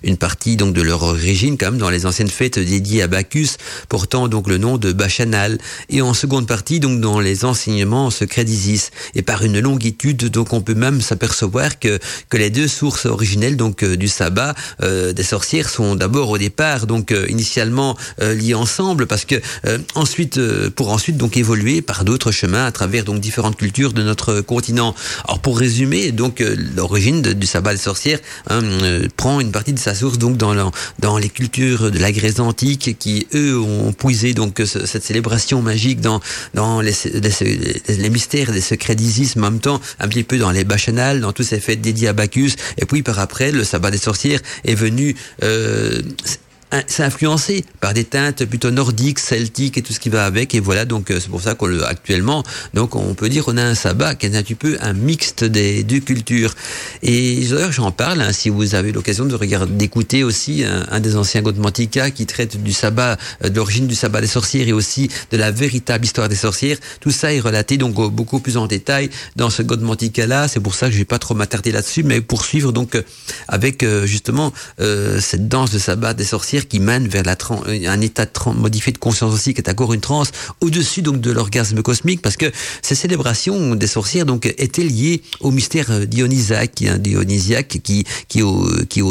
une 0.03 0.17
partie, 0.17 0.57
donc, 0.57 0.75
de 0.75 0.83
leur 0.83 1.05
origine, 1.05 1.57
quand 1.57 1.71
même, 1.71 1.79
dans 1.79 1.91
les 1.91 2.07
anciennes 2.07 2.29
fêtes 2.29 2.59
dédiées 2.59 3.03
à 3.03 3.07
Bacchus, 3.07 3.51
portant, 3.89 4.27
donc, 4.27 4.49
le 4.49 4.59
nom 4.59 4.79
de 4.79 4.93
Bachanal. 4.93 5.59
Et 5.91 6.03
en 6.03 6.13
seconde 6.13 6.49
partie, 6.49 6.81
donc, 6.81 7.01
dans 7.01 7.21
les 7.21 7.45
enseignements 7.45 8.11
secret 8.11 8.32
d'Isis. 8.41 8.91
Et 9.15 9.23
par 9.23 9.45
une 9.45 9.61
longue 9.61 9.85
étude, 9.87 10.29
donc 10.29 10.53
on 10.53 10.61
peut 10.61 10.75
même 10.75 11.01
s'apercevoir 11.01 11.79
que, 11.79 11.99
que 12.29 12.37
les 12.37 12.51
deux 12.51 12.69
sources 12.69 13.07
originelles 13.07 13.57
donc 13.57 13.83
euh, 13.83 13.97
du 13.97 14.09
sabbat 14.09 14.55
euh, 14.83 15.13
des 15.13 15.23
sorcières 15.23 15.69
sont 15.69 15.95
d'abord 15.95 16.31
au 16.31 16.39
départ 16.39 16.87
donc 16.87 17.13
euh, 17.13 17.27
initialement 17.29 17.97
liées 18.21 18.55
ensemble 18.55 19.07
parce 19.07 19.25
que 19.25 19.37
ensuite 19.95 20.41
pour 20.71 20.91
ensuite 20.91 21.17
donc 21.17 21.37
évoluer 21.37 21.83
par 21.83 22.05
d'autres 22.05 22.31
chemins 22.31 22.65
à 22.65 22.73
travers 22.73 23.05
donc 23.05 23.21
différentes 23.21 23.57
cultures 23.57 23.93
de 23.93 24.03
notre 24.03 24.41
continent. 24.41 24.95
Alors 25.25 25.41
pour 25.41 25.59
résumer 25.59 26.13
donc 26.13 26.43
l'origine 26.77 27.23
du 27.23 27.47
sabbat 27.47 27.73
des 27.73 27.81
sorcières 27.81 28.21
hein, 28.49 28.63
prend 29.17 29.41
une 29.41 29.53
partie 29.53 29.73
de 29.73 29.79
sa 29.79 29.95
source 29.95 30.19
donc 30.19 30.37
dans 30.37 30.55
la, 30.55 30.71
dans 30.99 31.19
les 31.19 31.29
cultures 31.29 31.91
de 31.91 31.99
la 31.99 32.13
Grèce 32.13 32.39
antique 32.41 32.97
qui 32.99 33.27
eux 33.35 33.59
ont 33.59 33.93
puisé 33.93 34.35
donc 34.35 34.63
cette 34.65 35.05
célébration 35.05 35.63
magique 35.63 36.01
dans 36.01 36.21
dans 36.55 36.81
les, 36.81 36.95
les 37.05 37.31
les 37.89 38.11
les 38.33 38.61
secrets 38.61 38.95
d'Isis, 38.95 39.37
en 39.37 39.41
même 39.41 39.61
temps, 39.61 39.81
un 39.99 40.09
petit 40.09 40.25
peu 40.25 40.39
dans 40.39 40.51
les 40.51 40.65
bacchanales, 40.65 41.21
dans 41.21 41.33
tous 41.33 41.43
ces 41.43 41.61
fêtes 41.61 41.81
dédiées 41.81 42.09
à 42.09 42.13
Bacchus. 42.13 42.53
Et 42.79 42.87
puis, 42.87 43.03
par 43.03 43.19
après, 43.19 43.53
le 43.53 43.65
sabbat 43.65 43.91
des 43.91 43.99
sorcières 43.99 44.41
est 44.65 44.75
venu... 44.75 45.17
Euh, 45.43 46.03
c'est 46.87 47.03
influencé 47.03 47.65
par 47.81 47.95
des 47.95 48.05
teintes 48.05 48.45
plutôt 48.45 48.71
nordiques, 48.71 49.19
celtiques 49.19 49.79
et 49.79 49.83
tout 49.83 49.93
ce 49.93 50.01
qui 50.01 50.09
va 50.09 50.25
avec. 50.25 50.55
Et 50.55 50.61
voilà, 50.61 50.85
donc 50.85 51.07
c'est 51.09 51.29
pour 51.29 51.43
ça 51.43 51.55
qu'actuellement, 51.55 52.43
donc 52.75 52.97
on 52.97 53.15
peut 53.15 53.29
dire 53.29 53.45
qu'on 53.45 53.57
a 53.57 53.65
un 53.65 53.75
sabbat 53.75 54.15
qui 54.15 54.27
est 54.27 54.37
un 54.37 54.43
petit 54.43 54.55
peu 54.55 54.79
un 54.81 54.93
mixte 54.93 55.45
des 55.45 55.85
deux 55.85 56.01
cultures. 56.01 56.55
Et 57.03 57.47
d'ailleurs, 57.51 57.73
j'en 57.73 57.91
parle. 57.91 58.21
Hein, 58.21 58.33
si 58.33 58.49
vous 58.49 58.75
avez 58.75 58.93
l'occasion 58.93 59.25
de 59.25 59.35
regarder, 59.35 59.73
d'écouter 59.73 60.25
aussi 60.25 60.65
un, 60.65 61.01
des 61.01 61.17
anciens 61.17 61.43
Godmantica 61.43 62.11
qui 62.11 62.27
traite 62.27 62.63
du 62.63 62.73
sabbat, 62.73 63.17
de 63.43 63.55
l'origine 63.55 63.87
du 63.87 63.95
sabbat 63.95 64.21
des 64.21 64.27
sorcières 64.27 64.69
et 64.69 64.73
aussi 64.73 65.09
de 65.31 65.37
la 65.37 65.51
véritable 65.51 66.05
histoire 66.05 66.29
des 66.29 66.37
sorcières. 66.37 66.79
Tout 67.01 67.11
ça 67.11 67.33
est 67.33 67.41
relaté 67.41 67.77
donc 67.77 67.95
beaucoup 68.13 68.41
plus 68.41 68.57
en 68.57 68.67
détail 68.67 69.11
dans 69.37 69.51
ce 69.51 69.63
Godmantica 69.63 70.27
là. 70.27 70.49
C'est 70.49 70.61
pour 70.61 70.75
ça 70.75 70.87
que 70.87 70.93
je 70.93 70.99
vais 70.99 71.05
pas 71.05 71.19
trop 71.19 71.35
m'attarder 71.35 71.73
là-dessus, 71.73 72.03
mais 72.03 72.21
poursuivre 72.21 72.73
donc 72.73 73.01
avec 73.49 73.85
justement 74.05 74.53
euh, 74.81 75.21
cette 75.21 75.49
danse 75.49 75.71
de 75.71 75.79
sabbat 75.79 76.15
des 76.15 76.25
sorcières 76.25 76.62
qui 76.69 76.81
mène 76.81 77.09
vers 77.09 77.23
la 77.23 77.37
un 77.87 78.01
état 78.01 78.27
modifié 78.55 78.93
de 78.93 78.99
conscience 78.99 79.35
aussi, 79.35 79.55
qui 79.55 79.61
est 79.61 79.69
encore 79.69 79.93
une 79.93 80.01
transe 80.01 80.31
au-dessus 80.61 81.03
donc 81.03 81.21
de 81.21 81.31
l'orgasme 81.31 81.83
cosmique, 81.83 82.23
parce 82.23 82.37
que 82.37 82.51
ces 82.83 82.95
célébrations 82.95 83.75
des 83.75 83.87
sorcières 83.87 84.27
donc 84.27 84.47
étaient 84.59 84.83
liées 84.83 85.23
au 85.41 85.51
mystère 85.51 85.91
qui, 86.75 86.89
dionysiaque 86.99 87.69
qui 87.83 88.05
qui 88.29 88.43
qui 88.89 89.03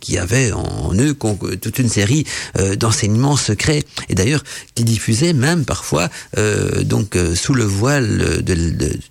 qui 0.00 0.18
avait 0.18 0.52
en 0.52 0.94
eux 0.94 1.16
toute 1.60 1.78
une 1.78 1.88
série 1.88 2.24
euh, 2.58 2.76
d'enseignements 2.76 3.36
secrets 3.36 3.82
et 4.08 4.14
d'ailleurs 4.14 4.42
qui 4.74 4.84
diffusaient 4.84 5.32
même 5.32 5.64
parfois 5.64 6.08
euh, 6.38 6.82
donc 6.82 7.16
euh, 7.16 7.34
sous 7.34 7.54
le 7.54 7.64
voile 7.64 8.42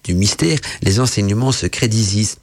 du 0.04 0.14
mystère 0.14 0.60
les 0.82 1.00
enseignements 1.00 1.52
secrets 1.52 1.88
d'Isis. 1.88 2.38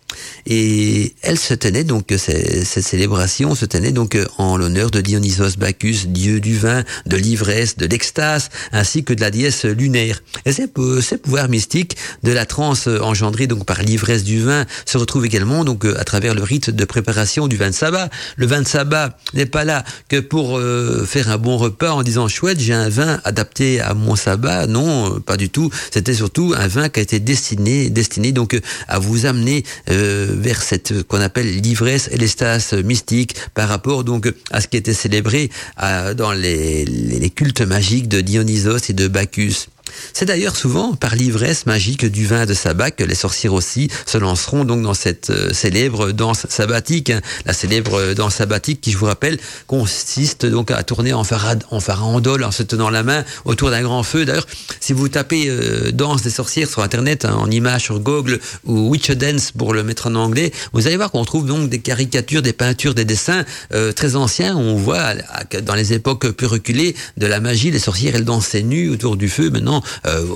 Et 0.47 1.15
elle 1.23 1.39
se 1.39 1.55
tenait 1.55 1.85
donc, 1.85 2.13
cette 2.17 2.67
célébration 2.67 3.55
se 3.55 3.65
tenait 3.65 3.93
donc 3.93 4.19
en 4.39 4.57
l'honneur 4.57 4.91
de 4.91 5.01
Dionysos 5.01 5.57
Bacchus, 5.59 6.07
dieu 6.07 6.41
du 6.41 6.57
vin, 6.57 6.85
de 7.07 7.17
l'ivresse, 7.17 7.77
de 7.77 7.87
l'extase, 7.87 8.49
ainsi 8.73 9.05
que 9.05 9.13
de 9.13 9.21
la 9.21 9.31
déesse 9.31 9.65
lunaire. 9.65 10.23
Et 10.47 10.53
ces, 10.53 10.67
pouvoirs 10.67 11.49
mystiques 11.49 11.97
de 12.23 12.33
la 12.33 12.47
transe 12.47 12.87
engendrée 12.87 13.47
donc 13.47 13.65
par 13.65 13.83
l'ivresse 13.83 14.25
du 14.25 14.41
vin 14.41 14.67
se 14.87 14.99
retrouvent 14.99 15.27
également 15.27 15.65
donc 15.65 15.85
à 15.85 16.05
travers 16.05 16.35
le 16.35 16.43
rite 16.43 16.71
de 16.71 16.85
préparation 16.85 17.49
du 17.49 17.57
vin 17.57 17.71
de 17.71 17.75
sabbat. 17.75 18.09
Le 18.37 18.47
vin 18.47 18.63
de 18.63 18.69
sabbat 18.69 19.17
n'est 19.35 19.47
pas 19.47 19.65
là 19.65 19.85
que 20.09 20.21
pour 20.21 20.59
euh, 20.59 21.05
faire 21.07 21.31
un 21.31 21.39
bon 21.39 21.57
repas 21.57 21.93
en 21.93 22.03
disant 22.03 22.29
chouette, 22.29 22.61
j'ai 22.61 22.75
un 22.75 22.89
vin 22.89 23.21
adapté 23.25 23.81
à 23.81 23.95
mon 23.95 24.17
sabbat. 24.17 24.67
Non, 24.67 25.21
pas 25.21 25.37
du 25.37 25.51
tout. 25.51 25.71
C'était 25.91 26.15
surtout 26.15 26.55
un 26.57 26.69
vin 26.69 26.89
qui 26.89 27.01
a 27.01 27.03
été 27.03 27.21
destiné, 27.21 27.91
destiné 27.91 28.33
donc 28.33 28.59
à 28.89 28.99
vous 28.99 29.27
amener 29.27 29.65
euh, 29.91 30.00
vers 30.01 30.63
cette 30.63 31.03
qu'on 31.05 31.21
appelle 31.21 31.61
l'ivresse 31.61 32.09
et 32.13 32.17
l'estase 32.17 32.73
mystique 32.75 33.35
par 33.55 33.69
rapport 33.69 34.05
donc 34.05 34.33
à 34.51 34.61
ce 34.61 34.69
qui 34.69 34.77
était 34.77 34.95
célébré 34.95 35.51
à, 35.77 36.15
dans 36.15 36.33
les 36.33 37.33
cultes 37.35 37.63
magiques 37.63 38.09
de 38.09 38.21
Dionysos 38.21 38.89
et 38.89 38.93
de 38.93 39.09
Bacchus. 39.09 39.67
C'est 40.13 40.27
d'ailleurs 40.27 40.57
souvent 40.57 40.95
par 40.95 41.15
l'ivresse 41.15 41.67
magique 41.67 42.07
du 42.07 42.27
vin 42.27 42.47
de 42.47 42.55
sabbat 42.55 42.91
que 42.91 43.05
les 43.05 43.15
sorcières 43.15 43.55
aussi 43.55 43.89
se 44.07 44.19
lanceront 44.19 44.65
donc 44.65 44.83
dans 44.83 44.95
cette 44.95 45.31
euh, 45.31 45.53
célèbre 45.53 46.13
danse 46.13 46.47
sabbatique. 46.49 47.13
La 47.47 47.53
célèbre 47.53 48.13
danse 48.15 48.37
sabbatique 48.37 48.81
qui, 48.81 48.93
je 48.93 48.99
vous 48.99 49.07
rappelle, 49.07 49.39
consiste 49.67 50.47
donc 50.47 50.71
à 50.71 50.83
tourner 50.83 51.13
en 51.13 51.25
farandole 51.25 52.45
en 52.45 52.51
se 52.51 52.63
tenant 52.63 52.91
la 52.91 53.03
main 53.03 53.25
autour 53.45 53.71
d'un 53.71 53.83
grand 53.83 54.03
feu. 54.03 54.25
D'ailleurs, 54.25 54.47
si 54.81 54.93
vous 54.93 55.09
tapez 55.09 55.47
euh, 55.49 55.91
danse 55.93 56.23
des 56.23 56.31
sorcières 56.31 56.69
sur 56.69 56.83
Internet, 56.83 57.25
hein, 57.25 57.35
en 57.39 57.51
image 57.51 57.85
sur 57.85 58.01
Google 58.01 58.41
ou 58.65 58.91
Witch 58.91 59.11
Dance 59.11 59.53
pour 59.53 59.75
le 59.75 59.83
mettre 59.83 60.09
en 60.09 60.15
anglais, 60.15 60.53
vous 60.73 60.87
allez 60.87 60.97
voir 60.97 61.11
qu'on 61.11 61.25
trouve 61.25 61.47
donc 61.47 61.69
des 61.69 61.81
caricatures, 61.81 62.43
des 62.43 62.53
peintures, 62.53 62.95
des 62.95 63.05
dessins 63.05 63.45
euh, 63.75 63.93
très 63.93 64.17
anciens. 64.17 64.57
Où 64.57 64.61
on 64.61 64.77
voit 64.77 65.15
dans 65.63 65.75
les 65.75 65.93
époques 65.93 66.31
plus 66.31 66.47
reculées 66.47 66.95
de 67.17 67.27
la 67.27 67.41
magie, 67.41 67.71
les 67.71 67.79
sorcières 67.79 68.15
elles 68.17 68.25
dansaient 68.25 68.63
nues 68.63 68.91
autour 68.91 69.17
du 69.17 69.29
feu. 69.29 69.51
Maintenant, 69.51 69.80
euh, 70.07 70.27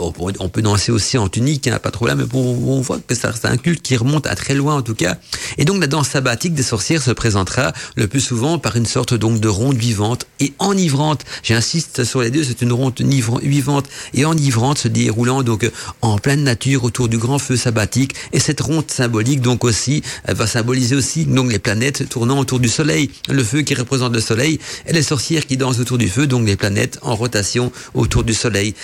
on, 0.41 0.49
peut 0.49 0.63
danser 0.63 0.93
aussi 0.93 1.19
en 1.19 1.29
tunique, 1.29 1.67
hein, 1.69 1.79
pas 1.83 1.91
trop 1.91 2.07
là, 2.07 2.15
mais 2.15 2.25
on 2.33 2.81
voit 2.81 2.99
que 2.99 3.15
c'est 3.15 3.45
un 3.45 3.57
culte 3.57 3.83
qui 3.83 3.97
remonte 3.97 4.27
à 4.27 4.35
très 4.35 4.55
loin 4.55 4.77
en 4.77 4.83
tout 4.83 4.95
cas. 4.95 5.17
Et 5.59 5.65
donc 5.65 5.81
la 5.81 5.87
danse 5.87 6.09
sabbatique 6.09 6.55
des 6.55 6.63
sorcières 6.63 7.03
se 7.03 7.11
présentera 7.11 7.73
le 7.97 8.07
plus 8.09 8.21
souvent 8.21 8.59
par 8.59 8.77
une 8.77 8.87
sorte 8.87 9.15
donc 9.15 9.41
de 9.41 9.49
ronde 9.49 9.77
vivante 9.77 10.27
et 10.41 10.53
enivrante. 10.59 11.25
J'insiste 11.43 12.05
sur 12.05 12.21
les 12.21 12.31
deux, 12.31 12.45
c'est 12.45 12.63
une 12.63 12.73
ronde 12.73 12.95
vivante 13.43 13.89
et 14.13 14.25
enivrante 14.25 14.79
se 14.79 14.89
déroulant 14.89 15.43
donc 15.43 15.71
en 16.03 16.19
pleine 16.19 16.45
nature 16.45 16.85
autour 16.85 17.09
du 17.09 17.19
grand 17.19 17.39
feu 17.39 17.57
sabbatique. 17.57 18.15
Et 18.33 18.39
cette 18.39 18.61
ronde 18.61 18.91
symbolique 18.91 19.41
donc 19.41 19.65
aussi 19.65 20.03
va 20.27 20.47
symboliser 20.47 20.97
aussi 20.97 21.25
donc 21.25 21.51
les 21.51 21.59
planètes 21.59 22.09
tournant 22.09 22.39
autour 22.39 22.61
du 22.61 22.69
soleil, 22.69 23.11
le 23.29 23.45
feu 23.45 23.63
qui 23.63 23.75
représente 23.75 24.13
le 24.13 24.21
soleil 24.21 24.59
et 24.87 24.93
les 24.93 25.03
sorcières 25.03 25.47
qui 25.47 25.57
dansent 25.57 25.81
autour 25.81 25.99
du 25.99 26.09
feu, 26.09 26.27
donc 26.27 26.47
les 26.47 26.57
planètes 26.57 26.99
en 27.03 27.15
rotation 27.15 27.73
autour 27.95 28.25
du 28.25 28.35
soleil. 28.35 28.75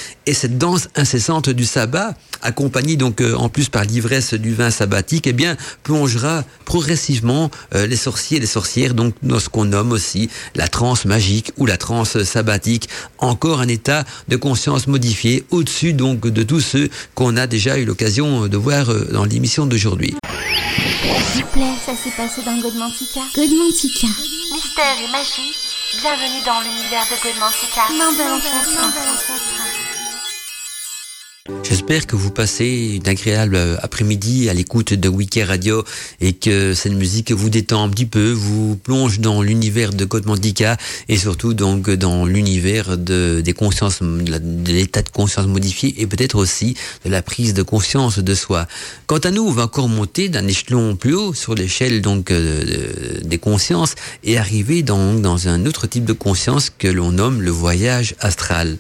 Danse 0.59 0.89
incessante 0.97 1.51
du 1.51 1.65
sabbat, 1.65 2.15
accompagnée 2.43 2.97
donc 2.97 3.21
euh, 3.21 3.35
en 3.35 3.49
plus 3.49 3.69
par 3.69 3.85
l'ivresse 3.85 4.35
du 4.35 4.55
vin 4.55 4.71
sabbatique, 4.71 5.27
eh 5.27 5.33
bien 5.33 5.57
plongera 5.83 6.45
progressivement 6.65 7.51
euh, 7.75 7.87
les 7.87 7.97
sorciers 7.97 8.39
et 8.39 8.41
les 8.41 8.47
sorcières 8.47 8.95
donc 8.95 9.15
dans 9.23 9.41
ce 9.41 9.49
qu'on 9.49 9.67
nomme 9.67 9.93
aussi 9.93 10.31
la 10.55 10.69
transe 10.69 11.05
magique 11.05 11.53
ou 11.57 11.67
la 11.67 11.77
transe 11.77 12.23
sabbatique, 12.23 12.89
encore 13.19 13.61
un 13.61 13.69
état 13.69 14.05
de 14.29 14.37
conscience 14.37 14.87
modifié 14.87 15.45
au-dessus 15.51 15.93
donc 15.93 16.21
de 16.21 16.43
tous 16.43 16.61
ceux 16.61 16.89
qu'on 17.15 17.37
a 17.37 17.47
déjà 17.47 17.79
eu 17.79 17.85
l'occasion 17.85 18.47
de 18.47 18.57
voir 18.57 18.91
euh, 18.91 19.09
dans 19.13 19.25
l'émission 19.25 19.67
d'aujourd'hui. 19.67 20.15
S'il 21.33 21.45
vous 21.45 21.51
plaît, 21.51 21.75
ça 21.85 21.93
s'est 21.93 22.17
passé 22.17 22.43
dans 22.45 22.59
Godmantica. 22.61 23.21
Godmantica. 23.35 24.07
Mystère 24.53 24.97
et 24.99 25.11
magie, 25.13 25.55
bienvenue 26.01 26.43
dans 26.45 26.61
l'univers 26.61 27.07
de 27.11 27.17
Godmantica. 27.23 27.83
J'espère 31.63 32.07
que 32.07 32.17
vous 32.17 32.31
passez 32.31 32.99
une 33.01 33.09
agréable 33.09 33.57
après-midi 33.81 34.49
à 34.49 34.55
l'écoute 34.55 34.93
de 34.93 35.09
Wiki 35.09 35.45
Radio 35.45 35.85
et 36.21 36.33
que 36.33 36.75
cette 36.75 36.93
musique 36.93 37.31
vous 37.31 37.49
détend 37.49 37.85
un 37.85 37.89
petit 37.89 38.07
peu, 38.07 38.33
vous 38.33 38.77
plonge 38.77 39.21
dans 39.21 39.41
l'univers 39.41 39.93
de 39.93 40.05
Code 40.05 40.27
Mandica 40.27 40.77
et 41.09 41.17
surtout 41.17 41.55
donc 41.55 41.89
dans 41.91 42.27
l'univers 42.27 42.99
de, 42.99 43.41
des 43.41 43.53
de 43.53 44.73
l'état 44.73 45.03
de 45.03 45.09
conscience 45.11 45.47
modifié 45.47 45.95
et 45.99 46.07
peut-être 46.07 46.37
aussi 46.37 46.77
de 47.05 47.11
la 47.11 47.23
prise 47.23 47.55
de 47.55 47.63
conscience 47.63 48.19
de 48.19 48.35
soi. 48.35 48.67
Quant 49.07 49.19
à 49.19 49.31
nous, 49.31 49.43
on 49.47 49.53
va 49.53 49.65
encore 49.65 49.89
monter 49.89 50.29
d'un 50.29 50.49
échelon 50.49 50.97
plus 50.97 51.15
haut 51.15 51.35
sur 51.35 51.55
l'échelle 51.55 52.03
donc 52.03 52.31
euh, 52.31 53.21
des 53.23 53.39
consciences 53.39 53.95
et 54.25 54.39
arriver 54.39 54.83
dans, 54.83 55.15
dans 55.15 55.47
un 55.47 55.67
autre 55.67 55.87
type 55.87 56.05
de 56.05 56.13
conscience 56.13 56.71
que 56.71 56.89
l'on 56.89 57.13
nomme 57.13 57.43
le 57.43 57.51
voyage 57.51 58.17
astral. 58.21 58.79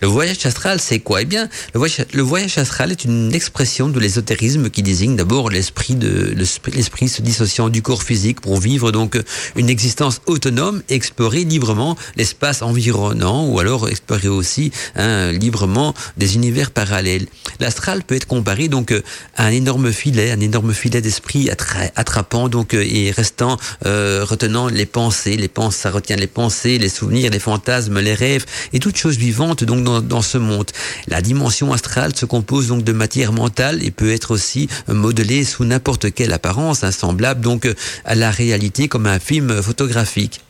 Le 0.00 0.08
voyage 0.08 0.44
astral, 0.44 0.80
c'est 0.80 0.98
quoi? 0.98 1.22
Eh 1.22 1.24
bien, 1.24 1.48
le 1.74 2.22
voyage, 2.22 2.58
astral 2.58 2.90
est 2.90 3.04
une 3.04 3.34
expression 3.34 3.88
de 3.88 3.98
l'ésotérisme 4.00 4.70
qui 4.70 4.82
désigne 4.82 5.16
d'abord 5.16 5.50
l'esprit 5.50 5.94
de 5.94 6.34
l'esprit 6.36 7.08
se 7.08 7.22
dissociant 7.22 7.68
du 7.68 7.82
corps 7.82 8.02
physique 8.02 8.40
pour 8.40 8.58
vivre 8.58 8.92
donc 8.92 9.18
une 9.56 9.70
existence 9.70 10.20
autonome, 10.26 10.82
explorer 10.88 11.44
librement 11.44 11.96
l'espace 12.16 12.62
environnant 12.62 13.46
ou 13.46 13.58
alors 13.58 13.88
explorer 13.88 14.28
aussi 14.28 14.72
hein, 14.96 15.32
librement 15.32 15.94
des 16.16 16.34
univers 16.34 16.70
parallèles. 16.70 17.26
L'astral 17.60 18.02
peut 18.02 18.16
être 18.16 18.26
comparé 18.26 18.68
donc 18.68 18.92
à 19.36 19.46
un 19.46 19.50
énorme 19.50 19.92
filet, 19.92 20.30
un 20.30 20.40
énorme 20.40 20.72
filet 20.72 21.00
d'esprit 21.00 21.50
attrapant 21.96 22.48
donc 22.48 22.74
et 22.74 23.10
restant 23.10 23.56
euh, 23.86 24.24
retenant 24.24 24.68
les 24.68 24.86
pensées, 24.86 25.36
les 25.36 25.48
pensées, 25.48 25.78
ça 25.82 25.90
retient 25.90 26.16
les 26.16 26.26
pensées, 26.26 26.78
les 26.78 26.88
souvenirs, 26.88 27.30
les 27.30 27.38
fantasmes, 27.38 27.98
les 28.00 28.14
rêves 28.14 28.44
et 28.72 28.78
toutes 28.78 28.96
choses 28.96 29.16
donc 29.54 29.84
dans, 30.06 30.22
ce 30.22 30.38
monde. 30.38 30.70
La 31.08 31.20
dimension 31.20 31.72
astrale 31.72 32.14
se 32.16 32.26
compose 32.26 32.68
donc 32.68 32.84
de 32.84 32.92
matière 32.92 33.32
mentale 33.32 33.84
et 33.84 33.90
peut 33.90 34.12
être 34.12 34.32
aussi 34.32 34.68
modelée 34.88 35.44
sous 35.44 35.64
n'importe 35.64 36.12
quelle 36.12 36.32
apparence, 36.32 36.88
semblable 36.90 37.40
donc 37.40 37.68
à 38.04 38.14
la 38.14 38.30
réalité 38.30 38.88
comme 38.88 39.06
un 39.06 39.18
film 39.18 39.62
photographique. 39.62 40.40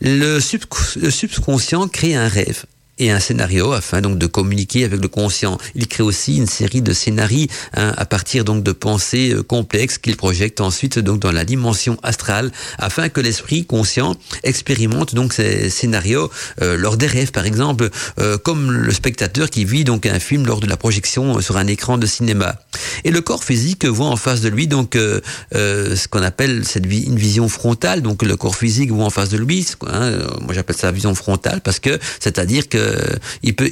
Le, 0.00 0.40
subconscient 0.40 1.88
crée 1.88 2.14
un 2.14 2.28
rêve 2.28 2.64
et 2.98 3.10
un 3.10 3.20
scénario 3.20 3.72
afin 3.72 4.00
donc 4.00 4.18
de 4.18 4.26
communiquer 4.26 4.84
avec 4.84 5.00
le 5.00 5.08
conscient. 5.08 5.58
Il 5.74 5.86
crée 5.88 6.02
aussi 6.02 6.36
une 6.36 6.46
série 6.46 6.82
de 6.82 6.92
scénarios 6.92 7.46
hein, 7.74 7.92
à 7.96 8.04
partir 8.04 8.44
donc 8.44 8.62
de 8.62 8.72
pensées 8.72 9.32
euh, 9.32 9.42
complexes 9.42 9.98
qu'il 9.98 10.16
projette 10.16 10.60
ensuite 10.60 10.98
donc 10.98 11.20
dans 11.20 11.32
la 11.32 11.44
dimension 11.44 11.98
astrale 12.02 12.52
afin 12.78 13.08
que 13.08 13.20
l'esprit 13.20 13.64
conscient 13.64 14.14
expérimente 14.42 15.14
donc 15.14 15.32
ces 15.32 15.70
scénarios 15.70 16.30
euh, 16.62 16.76
lors 16.76 16.96
des 16.96 17.06
rêves 17.06 17.32
par 17.32 17.46
exemple 17.46 17.90
euh, 18.20 18.38
comme 18.38 18.70
le 18.70 18.92
spectateur 18.92 19.50
qui 19.50 19.64
vit 19.64 19.84
donc 19.84 20.06
un 20.06 20.20
film 20.20 20.46
lors 20.46 20.60
de 20.60 20.66
la 20.66 20.76
projection 20.76 21.40
sur 21.40 21.56
un 21.56 21.66
écran 21.66 21.98
de 21.98 22.06
cinéma. 22.06 22.56
Et 23.04 23.10
le 23.10 23.20
corps 23.20 23.44
physique 23.44 23.84
voit 23.86 24.06
en 24.06 24.16
face 24.16 24.40
de 24.40 24.48
lui 24.48 24.66
donc 24.66 24.96
ce 25.52 26.08
qu'on 26.08 26.22
appelle 26.22 26.64
cette 26.64 26.84
une 26.84 27.16
vision 27.16 27.48
frontale 27.48 28.02
donc 28.02 28.22
le 28.22 28.36
corps 28.36 28.56
physique 28.56 28.90
voit 28.92 29.04
en 29.04 29.10
face 29.10 29.30
de 29.30 29.38
lui 29.38 29.66
hein, 29.86 30.12
moi 30.42 30.52
j'appelle 30.52 30.76
ça 30.76 30.92
vision 30.92 31.14
frontale 31.14 31.60
parce 31.62 31.80
que 31.80 31.98
c'est-à-dire 32.20 32.68
que 32.68 32.83
euh, 32.84 33.16
il 33.42 33.54
peut, 33.54 33.70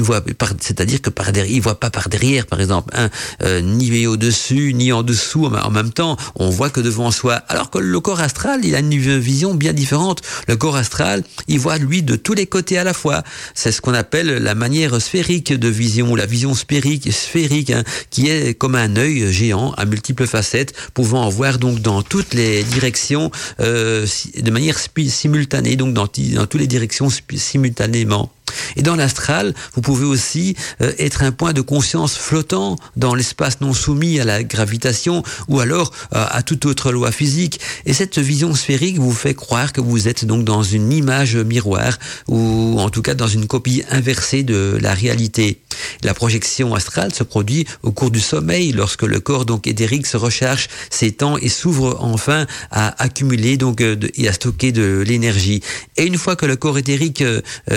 voit, 0.00 0.22
c'est-à-dire 0.60 1.00
que 1.00 1.10
par 1.10 1.32
derrière, 1.32 1.54
il 1.54 1.60
voit 1.60 1.80
pas 1.80 1.90
par 1.90 2.08
derrière, 2.08 2.46
par 2.46 2.60
exemple, 2.60 2.94
euh, 3.42 3.60
ni 3.60 4.06
au-dessus, 4.06 4.74
ni 4.74 4.92
en 4.92 5.02
dessous 5.02 5.46
en 5.46 5.70
même 5.70 5.92
temps. 5.92 6.16
On 6.34 6.50
voit 6.50 6.70
que 6.70 6.80
devant 6.80 7.10
soi. 7.10 7.34
Alors 7.48 7.70
que 7.70 7.78
le 7.78 8.00
corps 8.00 8.20
astral, 8.20 8.60
il 8.64 8.74
a 8.74 8.80
une 8.80 9.18
vision 9.18 9.54
bien 9.54 9.72
différente. 9.72 10.22
Le 10.48 10.56
corps 10.56 10.76
astral, 10.76 11.22
il 11.48 11.58
voit 11.58 11.78
lui 11.78 12.02
de 12.02 12.16
tous 12.16 12.34
les 12.34 12.46
côtés 12.46 12.78
à 12.78 12.84
la 12.84 12.94
fois. 12.94 13.22
C'est 13.54 13.72
ce 13.72 13.80
qu'on 13.80 13.94
appelle 13.94 14.28
la 14.42 14.54
manière 14.54 15.00
sphérique 15.00 15.52
de 15.52 15.68
vision, 15.68 16.14
la 16.14 16.26
vision 16.26 16.54
sphérique, 16.54 17.12
sphérique, 17.12 17.70
hein, 17.70 17.84
qui 18.10 18.28
est 18.28 18.54
comme 18.54 18.74
un 18.74 18.96
œil 18.96 19.32
géant 19.32 19.72
à 19.72 19.84
multiples 19.84 20.26
facettes, 20.26 20.74
pouvant 20.94 21.28
voir 21.28 21.58
donc 21.58 21.80
dans 21.80 22.02
toutes 22.02 22.34
les 22.34 22.62
directions 22.64 23.30
euh, 23.60 24.06
de 24.36 24.50
manière 24.50 24.78
simultanée, 25.08 25.76
donc 25.76 25.94
dans, 25.94 26.08
dans 26.34 26.46
toutes 26.46 26.60
les 26.60 26.66
directions 26.66 27.08
simultanément 27.34 28.15
maintenant 28.16 28.35
et 28.76 28.82
dans 28.82 28.96
l'astral, 28.96 29.54
vous 29.74 29.80
pouvez 29.80 30.04
aussi 30.04 30.56
euh, 30.80 30.92
être 30.98 31.22
un 31.22 31.32
point 31.32 31.52
de 31.52 31.60
conscience 31.60 32.16
flottant 32.16 32.76
dans 32.96 33.14
l'espace 33.14 33.60
non 33.60 33.72
soumis 33.72 34.20
à 34.20 34.24
la 34.24 34.42
gravitation 34.42 35.22
ou 35.48 35.60
alors 35.60 35.92
euh, 36.14 36.24
à 36.28 36.42
toute 36.42 36.66
autre 36.66 36.92
loi 36.92 37.12
physique. 37.12 37.60
Et 37.86 37.92
cette 37.92 38.18
vision 38.18 38.54
sphérique 38.54 38.98
vous 38.98 39.12
fait 39.12 39.34
croire 39.34 39.72
que 39.72 39.80
vous 39.80 40.08
êtes 40.08 40.24
donc 40.24 40.44
dans 40.44 40.62
une 40.62 40.92
image 40.92 41.36
miroir 41.36 41.98
ou 42.28 42.76
en 42.78 42.90
tout 42.90 43.02
cas 43.02 43.14
dans 43.14 43.28
une 43.28 43.46
copie 43.46 43.82
inversée 43.90 44.42
de 44.42 44.78
la 44.80 44.94
réalité. 44.94 45.62
La 46.02 46.14
projection 46.14 46.74
astrale 46.74 47.14
se 47.14 47.22
produit 47.22 47.66
au 47.82 47.92
cours 47.92 48.10
du 48.10 48.20
sommeil 48.20 48.72
lorsque 48.72 49.02
le 49.02 49.20
corps 49.20 49.44
donc 49.44 49.66
éthérique 49.66 50.06
se 50.06 50.16
recharge, 50.16 50.68
s'étend 50.90 51.36
et 51.38 51.48
s'ouvre 51.48 51.98
enfin 52.00 52.46
à 52.70 53.02
accumuler 53.02 53.56
donc 53.56 53.80
euh, 53.80 53.96
et 54.14 54.28
à 54.28 54.32
stocker 54.32 54.72
de 54.72 55.02
l'énergie. 55.06 55.62
Et 55.96 56.04
une 56.04 56.18
fois 56.18 56.36
que 56.36 56.46
le 56.46 56.56
corps 56.56 56.78
éthérique 56.78 57.22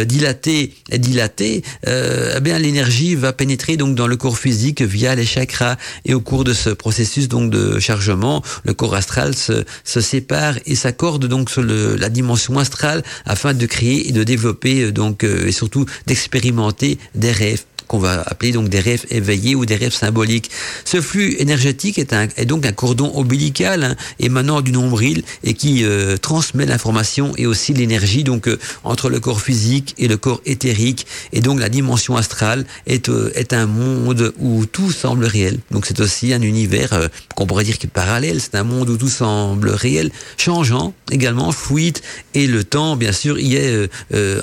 dilaté 0.06 0.59
dilaté, 0.92 1.64
euh, 1.88 2.36
eh 2.38 2.42
bien 2.42 2.58
l'énergie 2.60 3.16
va 3.16 3.34
pénétrer 3.34 3.78
donc 3.78 3.96
dans 3.96 4.08
le 4.08 4.18
corps 4.18 4.38
physique 4.38 4.82
via 4.82 5.16
les 5.16 5.26
chakras. 5.26 5.78
Et 6.06 6.14
au 6.14 6.22
cours 6.22 6.44
de 6.44 6.54
ce 6.54 6.70
processus 6.70 7.28
donc 7.28 7.52
de 7.52 7.80
chargement, 7.80 8.44
le 8.64 8.74
corps 8.74 8.96
astral 8.96 9.36
se, 9.36 9.64
sépare 9.84 10.56
et 10.66 10.76
s'accorde 10.76 11.26
donc 11.26 11.50
sur 11.50 11.64
la 11.64 12.10
dimension 12.10 12.58
astrale 12.58 13.04
afin 13.26 13.54
de 13.54 13.66
créer 13.66 14.10
et 14.10 14.12
de 14.12 14.24
développer 14.24 14.84
euh, 14.84 14.92
donc 14.92 15.24
euh, 15.24 15.48
et 15.48 15.52
surtout 15.52 15.86
d'expérimenter 16.08 16.98
des 17.16 17.32
rêves 17.32 17.64
qu'on 17.90 17.98
va 17.98 18.22
appeler 18.28 18.52
donc 18.52 18.70
des 18.70 18.80
rêves 18.80 19.06
éveillés 19.10 19.56
ou 19.56 19.66
des 19.66 19.76
rêves 19.76 19.94
symboliques. 19.94 20.52
Ce 20.86 21.02
flux 21.02 21.36
énergétique 21.40 21.98
est, 21.98 22.14
un, 22.14 22.28
est 22.38 22.46
donc 22.46 22.66
un 22.68 22.72
cordon 22.72 23.12
ombilical 23.16 23.84
hein, 23.84 23.96
émanant 24.20 24.62
du 24.62 24.72
nombril 24.72 25.24
et 25.44 25.56
qui 25.56 25.84
euh, 25.84 26.16
transmet 26.16 26.68
l'information 26.68 27.34
et 27.38 27.48
aussi 27.48 27.74
l'énergie 27.74 28.24
donc 28.24 28.48
euh, 28.48 28.60
entre 28.84 29.10
le 29.10 29.20
corps 29.20 29.42
physique 29.42 29.96
et 29.98 30.08
le 30.08 30.18
corps 30.18 30.40
éthérique 30.46 31.08
et 31.34 31.42
donc 31.42 31.60
la 31.60 31.68
dimension 31.68 32.16
astrale 32.16 32.64
est, 32.86 33.10
euh, 33.10 33.32
est 33.34 33.54
un 33.54 33.66
monde 33.66 34.34
où 34.38 34.68
tout 34.68 34.92
semble 34.92 35.26
réel. 35.26 35.58
Donc 35.72 35.88
c'est 35.88 36.00
aussi 36.00 36.32
un 36.32 36.44
univers 36.44 37.10
qu'on 37.36 37.48
pourrait 37.48 37.64
dire 37.64 37.80
qui 37.80 37.88
est 37.88 37.90
parallèle, 37.90 38.40
c'est 38.40 38.54
un 38.54 38.64
monde 38.64 38.90
où 38.90 38.98
tout 38.98 39.10
semble 39.10 39.70
réel, 39.72 40.12
changeant 40.38 40.94
également, 41.12 41.52
fluide 41.52 41.98
et 42.36 42.46
le 42.46 42.64
temps 42.64 42.96
bien 42.96 43.12
sûr 43.12 43.40
y 43.40 43.56
est 43.56 43.90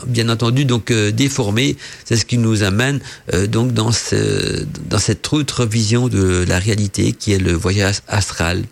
bien 0.09 0.29
entendu 0.31 0.65
donc 0.65 0.93
déformé. 0.93 1.77
C'est 2.05 2.17
ce 2.17 2.25
qui 2.25 2.39
nous 2.39 2.65
amène 2.65 2.99
euh, 3.37 3.47
donc 3.47 3.73
dans, 3.73 3.93
ce, 3.93 4.65
dans 4.89 4.99
cette 4.99 5.33
autre 5.33 5.65
vision 5.65 6.09
de 6.09 6.45
la 6.49 6.59
réalité 6.59 7.13
qui 7.13 7.33
est 7.33 7.39
le 7.39 7.53
voyage 7.53 8.01
astral. 8.09 8.65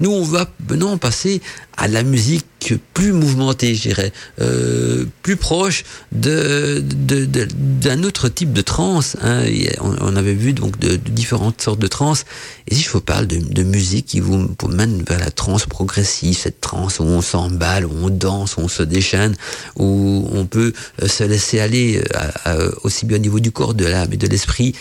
Nous, 0.00 0.10
on 0.10 0.22
va 0.24 0.48
maintenant 0.68 0.96
passer 0.98 1.40
à 1.76 1.88
la 1.88 2.02
musique 2.02 2.46
plus 2.94 3.12
mouvementée, 3.12 3.74
je 3.74 3.82
dirais, 3.82 4.12
euh, 4.40 5.04
plus 5.22 5.36
proche 5.36 5.82
de, 6.12 6.80
de, 6.84 7.24
de- 7.24 7.48
d'un 7.80 8.04
autre 8.04 8.28
type 8.28 8.52
de 8.52 8.60
trance. 8.62 9.16
Hein. 9.22 9.42
On, 9.80 10.14
avait 10.16 10.34
vu 10.34 10.52
donc 10.52 10.78
de, 10.78 10.94
différentes 10.96 11.60
sortes 11.60 11.80
de 11.80 11.88
trance. 11.88 12.24
Et 12.68 12.74
si 12.74 12.82
je 12.82 12.90
vous 12.90 13.00
parle 13.00 13.26
de, 13.26 13.62
musique 13.62 14.06
qui 14.06 14.20
vous 14.20 14.48
mène 14.68 15.02
vers 15.08 15.18
la 15.18 15.30
trance 15.30 15.66
progressive, 15.66 16.36
cette 16.36 16.60
trance 16.60 17.00
où 17.00 17.04
on 17.04 17.20
s'emballe, 17.22 17.84
où 17.86 17.92
on 18.02 18.10
danse, 18.10 18.56
où 18.56 18.60
on 18.60 18.68
se 18.68 18.82
déchaîne, 18.84 19.34
où 19.76 20.28
on 20.32 20.44
peut 20.46 20.72
euh, 21.02 21.08
se 21.08 21.24
laisser 21.24 21.58
aller 21.58 21.98
euh, 22.14 22.30
à- 22.44 22.56
aussi 22.84 23.06
bien 23.06 23.16
au 23.16 23.20
niveau 23.20 23.40
du 23.40 23.50
corps, 23.50 23.74
de 23.74 23.86
l'âme 23.86 24.12
et 24.12 24.16
de 24.18 24.26
l'esprit. 24.28 24.74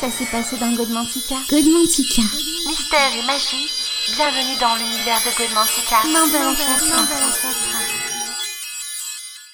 Ça 0.00 0.06
s'est 0.10 0.30
passé 0.30 0.56
dans 0.60 0.72
Godmantica. 0.74 1.34
Godmantica. 1.50 2.22
Mystère 2.68 3.10
et 3.18 3.26
magie, 3.26 3.66
bienvenue 4.14 4.56
dans 4.60 4.76
l'univers 4.76 5.18
de 5.26 5.36
Godmantica. 5.36 5.96
L'ancêtre. 6.12 6.84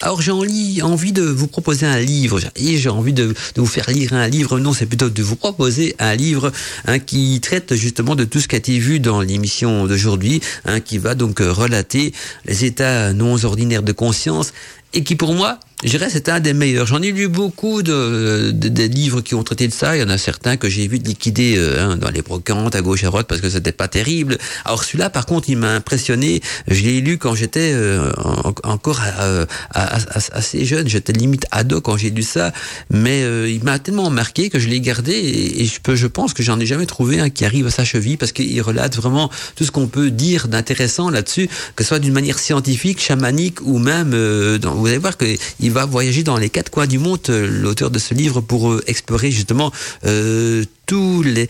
Alors 0.03 0.21
j'ai 0.21 0.33
envie, 0.33 0.83
envie 0.83 1.13
de 1.13 1.23
vous 1.23 1.47
proposer 1.47 1.87
un 1.87 1.99
livre, 1.99 2.41
et 2.57 2.77
j'ai 2.77 2.91
envie 2.91 3.15
de, 3.15 3.29
de 3.55 3.61
vous 3.61 3.67
faire 3.67 3.89
lire 3.89 4.13
un 4.13 4.29
livre, 4.29 4.59
non 4.59 4.75
c'est 4.75 4.85
plutôt 4.85 5.09
de 5.09 5.23
vous 5.23 5.37
proposer 5.37 5.97
un 5.99 6.15
livre 6.15 6.53
hein, 6.87 6.99
qui 6.99 7.41
traite 7.41 7.75
justement 7.75 8.15
de 8.15 8.25
tout 8.25 8.39
ce 8.39 8.47
qui 8.47 8.57
a 8.57 8.59
été 8.59 8.79
vu 8.79 9.01
dans 9.01 9.23
l'émission 9.23 9.87
d'aujourd'hui, 9.87 10.43
hein, 10.67 10.81
qui 10.81 10.99
va 10.99 11.15
donc 11.15 11.41
euh, 11.41 11.51
relater 11.51 12.13
les 12.45 12.67
états 12.67 13.15
non 13.15 13.43
ordinaires 13.45 13.83
de 13.83 13.93
conscience, 13.93 14.53
et 14.93 15.05
qui 15.05 15.17
pour 15.17 15.33
moi, 15.33 15.59
je 15.85 15.91
dirais, 15.91 16.09
c'est 16.11 16.28
un 16.28 16.41
des 16.41 16.55
meilleurs. 16.55 16.87
J'en 16.87 17.03
ai 17.03 17.12
lu 17.12 17.28
beaucoup 17.28 17.82
de, 17.82 18.51
de- 18.53 18.68
des 18.68 18.89
livres 18.89 19.20
qui 19.20 19.35
ont 19.35 19.43
traité 19.43 19.68
de 19.68 19.72
ça. 19.72 19.97
Il 19.97 20.01
y 20.01 20.03
en 20.03 20.09
a 20.09 20.18
certains 20.18 20.57
que 20.57 20.68
j'ai 20.68 20.89
vu 20.89 20.99
de 20.99 21.07
liquider 21.07 21.55
euh, 21.59 21.78
hein, 21.85 21.97
dans 21.97 22.11
les 22.11 22.22
brocantes 22.22 22.74
à 22.74 22.80
gauche 22.80 23.05
à 23.05 23.07
droite 23.09 23.26
parce 23.28 23.41
que 23.41 23.51
c'était 23.51 23.72
pas 23.72 23.89
terrible. 23.89 24.39
Alors 24.64 24.82
celui-là, 24.85 25.11
par 25.11 25.26
contre, 25.26 25.49
il 25.51 25.59
m'a 25.59 25.70
impressionné. 25.74 26.41
Je 26.68 26.82
l'ai 26.82 27.01
lu 27.01 27.18
quand 27.18 27.35
j'étais 27.35 27.72
euh, 27.74 28.11
en- 28.16 28.55
encore 28.64 29.01
euh, 29.20 29.45
à- 29.72 29.99
assez 30.32 30.64
jeune. 30.64 30.89
J'étais 30.89 31.12
limite 31.12 31.47
ado 31.51 31.80
quand 31.80 31.97
j'ai 31.97 32.11
lu 32.11 32.22
ça, 32.22 32.53
mais 32.91 33.22
euh, 33.22 33.49
il 33.51 33.62
m'a 33.62 33.78
tellement 33.78 34.11
marqué 34.11 34.51
que 34.51 34.59
je 34.59 34.68
l'ai 34.68 34.80
gardé 34.80 35.12
et, 35.12 35.64
je 35.64 35.80
peux, 35.82 35.95
je 35.97 36.07
pense 36.07 36.35
que 36.35 36.43
j'en 36.43 36.59
ai 36.61 36.66
jamais 36.66 36.87
trouvé 36.87 37.20
un 37.20 37.30
qui 37.30 37.45
arrive 37.45 37.66
à 37.66 37.70
sa 37.70 37.85
cheville 37.85 38.16
parce 38.16 38.32
qu'il 38.32 38.61
relate 38.62 38.97
vraiment 38.97 39.30
tout 39.57 39.64
ce 39.64 39.70
qu'on 39.70 39.87
peut 39.87 40.11
dire 40.11 40.49
d'intéressant 40.49 41.11
là-dessus, 41.11 41.49
que 41.76 41.82
ce 41.85 41.89
soit 41.89 41.99
d'une 41.99 42.12
manière 42.12 42.39
scientifique, 42.39 43.01
chamanique 43.01 43.61
ou 43.62 43.78
même, 43.78 44.12
euh, 44.14 44.59
vous 44.62 44.87
allez 44.87 44.99
voir 44.99 45.16
que 45.16 45.24
il 45.61 45.70
va 45.75 45.85
voyager 45.85 46.22
dans 46.22 46.37
les 46.39 46.49
quatre 46.51 46.70
coins 46.70 46.87
du 46.87 46.99
monde, 46.99 47.20
euh, 47.29 47.47
l'auteur 47.47 47.91
de 47.91 47.99
ce 47.99 48.14
livre, 48.14 48.41
pour 48.41 48.70
euh, 48.70 48.83
explorer 48.87 49.31
justement 49.31 49.70
euh, 50.07 50.64
tous 50.87 51.22
les, 51.22 51.49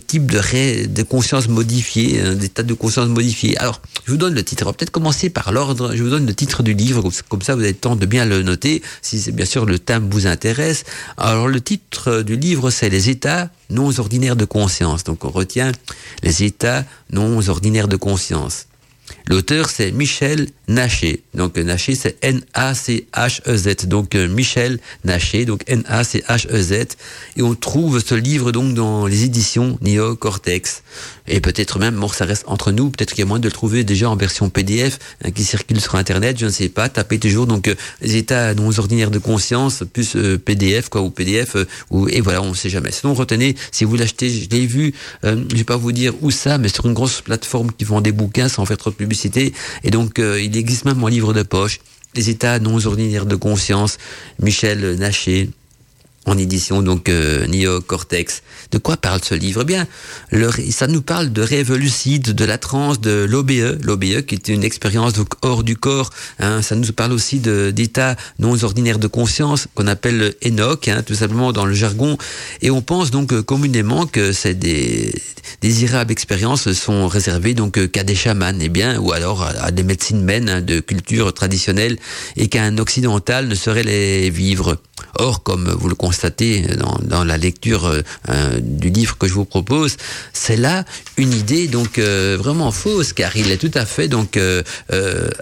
types 0.00 0.30
de, 0.30 0.38
ré- 0.38 0.86
de 0.86 1.02
conscience 1.02 1.48
modifiées, 1.48 2.20
hein, 2.20 2.34
d'états 2.34 2.62
de 2.62 2.74
conscience 2.74 3.08
modifiés. 3.08 3.56
Alors, 3.58 3.80
je 4.06 4.10
vous 4.12 4.16
donne 4.18 4.34
le 4.34 4.42
titre. 4.42 4.64
On 4.64 4.70
va 4.70 4.72
peut-être 4.72 4.90
commencer 4.90 5.30
par 5.30 5.52
l'ordre. 5.52 5.94
Je 5.94 6.02
vous 6.02 6.10
donne 6.10 6.26
le 6.26 6.34
titre 6.34 6.62
du 6.62 6.74
livre, 6.74 7.02
comme 7.28 7.42
ça- 7.42 7.54
vous 7.54 7.60
avez 7.62 7.70
le 7.72 7.76
temps 7.76 7.96
de 7.96 8.06
bien 8.06 8.24
le 8.26 8.42
noter, 8.42 8.82
si 9.02 9.30
bien 9.32 9.46
sûr 9.46 9.64
le 9.66 9.78
thème 9.78 10.08
vous 10.10 10.26
intéresse. 10.26 10.84
Alors, 11.16 11.48
le 11.48 11.60
titre 11.60 12.22
du 12.22 12.36
livre, 12.36 12.70
c'est 12.70 12.88
Les 12.90 13.08
états 13.10 13.50
non 13.70 13.90
ordinaires 13.98 14.36
de 14.36 14.44
conscience. 14.44 15.04
Donc, 15.04 15.24
on 15.24 15.30
retient 15.30 15.72
les 16.22 16.42
états 16.44 16.84
non 17.12 17.40
ordinaires 17.48 17.88
de 17.88 17.96
conscience. 17.96 18.66
L'auteur, 19.26 19.70
c'est 19.70 19.90
Michel 19.90 20.48
Naché. 20.68 21.22
Donc, 21.32 21.56
Naché, 21.56 21.94
c'est 21.94 22.16
N-A-C-H-E-Z. 22.22 23.86
Donc, 23.86 24.14
euh, 24.14 24.28
Michel 24.28 24.78
Naché, 25.04 25.46
donc 25.46 25.62
N-A-C-H-E-Z. 25.66 26.96
Et 27.36 27.42
on 27.42 27.54
trouve 27.54 28.04
ce 28.04 28.14
livre, 28.14 28.52
donc, 28.52 28.74
dans 28.74 29.06
les 29.06 29.24
éditions 29.24 29.78
Neo 29.80 30.14
Cortex. 30.14 30.82
Et 31.26 31.40
peut-être 31.40 31.78
même, 31.78 31.96
bon, 31.96 32.08
ça 32.08 32.26
reste 32.26 32.44
entre 32.48 32.70
nous, 32.70 32.90
peut-être 32.90 33.10
qu'il 33.10 33.20
y 33.20 33.22
a 33.22 33.26
moyen 33.26 33.40
de 33.40 33.48
le 33.48 33.52
trouver 33.52 33.82
déjà 33.82 34.10
en 34.10 34.16
version 34.16 34.50
PDF, 34.50 34.98
hein, 35.24 35.30
qui 35.30 35.42
circule 35.42 35.80
sur 35.80 35.94
Internet, 35.94 36.38
je 36.38 36.44
ne 36.44 36.50
sais 36.50 36.68
pas. 36.68 36.90
Tapez 36.90 37.18
toujours, 37.18 37.46
donc, 37.46 37.68
euh, 37.68 37.74
les 38.02 38.16
états 38.16 38.54
non 38.54 38.70
ordinaires 38.78 39.10
de 39.10 39.18
conscience, 39.18 39.84
plus 39.90 40.16
euh, 40.16 40.38
PDF, 40.38 40.90
quoi, 40.90 41.00
ou 41.00 41.08
PDF, 41.08 41.56
euh, 41.56 41.66
ou, 41.90 42.08
et 42.08 42.20
voilà, 42.20 42.42
on 42.42 42.50
ne 42.50 42.54
sait 42.54 42.68
jamais. 42.68 42.90
Sinon, 42.92 43.14
retenez, 43.14 43.54
si 43.72 43.84
vous 43.84 43.96
l'achetez, 43.96 44.28
je 44.28 44.50
l'ai 44.50 44.66
vu, 44.66 44.92
euh, 45.24 45.42
je 45.50 45.56
vais 45.56 45.64
pas 45.64 45.78
vous 45.78 45.92
dire 45.92 46.12
où 46.20 46.30
ça, 46.30 46.58
mais 46.58 46.68
sur 46.68 46.84
une 46.84 46.92
grosse 46.92 47.22
plateforme 47.22 47.72
qui 47.72 47.84
vend 47.84 48.02
des 48.02 48.12
bouquins 48.12 48.50
sans 48.50 48.66
faire 48.66 48.76
trop 48.76 48.90
de 48.90 48.96
publicité. 48.96 49.13
Et 49.82 49.90
donc, 49.90 50.18
euh, 50.18 50.40
il 50.40 50.56
existe 50.56 50.84
même 50.84 51.02
en 51.02 51.08
livre 51.08 51.32
de 51.32 51.42
poche. 51.42 51.80
Les 52.14 52.30
états 52.30 52.58
non 52.58 52.84
ordinaires 52.86 53.26
de 53.26 53.36
conscience, 53.36 53.98
Michel 54.40 54.96
Naché, 54.96 55.50
en 56.26 56.38
édition 56.38 56.82
donc 56.82 57.08
euh, 57.08 57.46
Neo 57.46 57.80
Cortex. 57.80 58.42
De 58.70 58.78
quoi 58.78 58.96
parle 58.96 59.20
ce 59.22 59.34
livre? 59.34 59.62
Eh 59.62 59.64
bien, 59.64 59.86
ça 60.70 60.86
nous 60.86 61.02
parle 61.02 61.32
de 61.32 61.42
rêve 61.42 61.74
lucide, 61.74 62.34
de 62.34 62.44
la 62.44 62.58
transe, 62.58 63.00
de 63.00 63.26
l'OBE, 63.28 63.84
l'OBE 63.84 64.22
qui 64.22 64.34
est 64.34 64.48
une 64.48 64.64
expérience 64.64 65.12
donc 65.12 65.28
hors 65.42 65.62
du 65.62 65.76
corps. 65.76 66.10
hein. 66.40 66.62
ça 66.62 66.74
nous 66.74 66.92
parle 66.92 67.12
aussi 67.12 67.38
d'états 67.38 68.16
non 68.38 68.56
ordinaires 68.62 68.98
de 68.98 69.06
conscience 69.06 69.68
qu'on 69.74 69.86
appelle 69.86 70.34
Enoch, 70.44 70.88
hein, 70.88 71.02
tout 71.06 71.14
simplement 71.14 71.52
dans 71.52 71.66
le 71.66 71.74
jargon. 71.74 72.16
Et 72.62 72.70
on 72.70 72.82
pense 72.82 73.10
donc 73.10 73.32
euh, 73.32 73.42
communément 73.42 74.06
que 74.06 74.32
c'est 74.32 74.54
des 74.54 75.14
désirables 75.60 76.10
expériences 76.10 76.72
sont 76.72 77.06
réservées 77.06 77.54
donc 77.54 77.76
euh, 77.76 77.86
qu'à 77.86 78.02
des 78.02 78.14
chamans, 78.14 78.58
eh 78.60 78.68
bien, 78.68 78.98
ou 78.98 79.12
alors 79.12 79.42
à, 79.42 79.50
à 79.64 79.70
des 79.70 79.82
médecines 79.82 80.22
mènes 80.22 80.48
hein, 80.48 80.60
de 80.62 80.80
culture 80.80 81.32
traditionnelle, 81.34 81.98
et 82.36 82.48
qu'un 82.48 82.78
occidental 82.78 83.46
ne 83.48 83.54
saurait 83.54 83.82
les 83.82 84.30
vivre. 84.30 84.78
Or, 85.16 85.42
comme 85.42 85.70
vous 85.70 85.88
le 85.88 85.94
constatez 85.94 86.13
dans, 86.78 86.98
dans 87.02 87.24
la 87.24 87.36
lecture 87.36 87.86
euh, 87.86 88.02
euh, 88.28 88.60
du 88.60 88.90
livre 88.90 89.16
que 89.18 89.26
je 89.26 89.34
vous 89.34 89.44
propose, 89.44 89.96
c'est 90.32 90.56
là 90.56 90.84
une 91.16 91.32
idée 91.32 91.68
donc 91.68 91.98
euh, 91.98 92.36
vraiment 92.38 92.72
fausse, 92.72 93.12
car 93.12 93.36
il 93.36 93.50
est 93.50 93.56
tout 93.56 93.70
à 93.74 93.86
fait 93.86 94.08
donc 94.08 94.38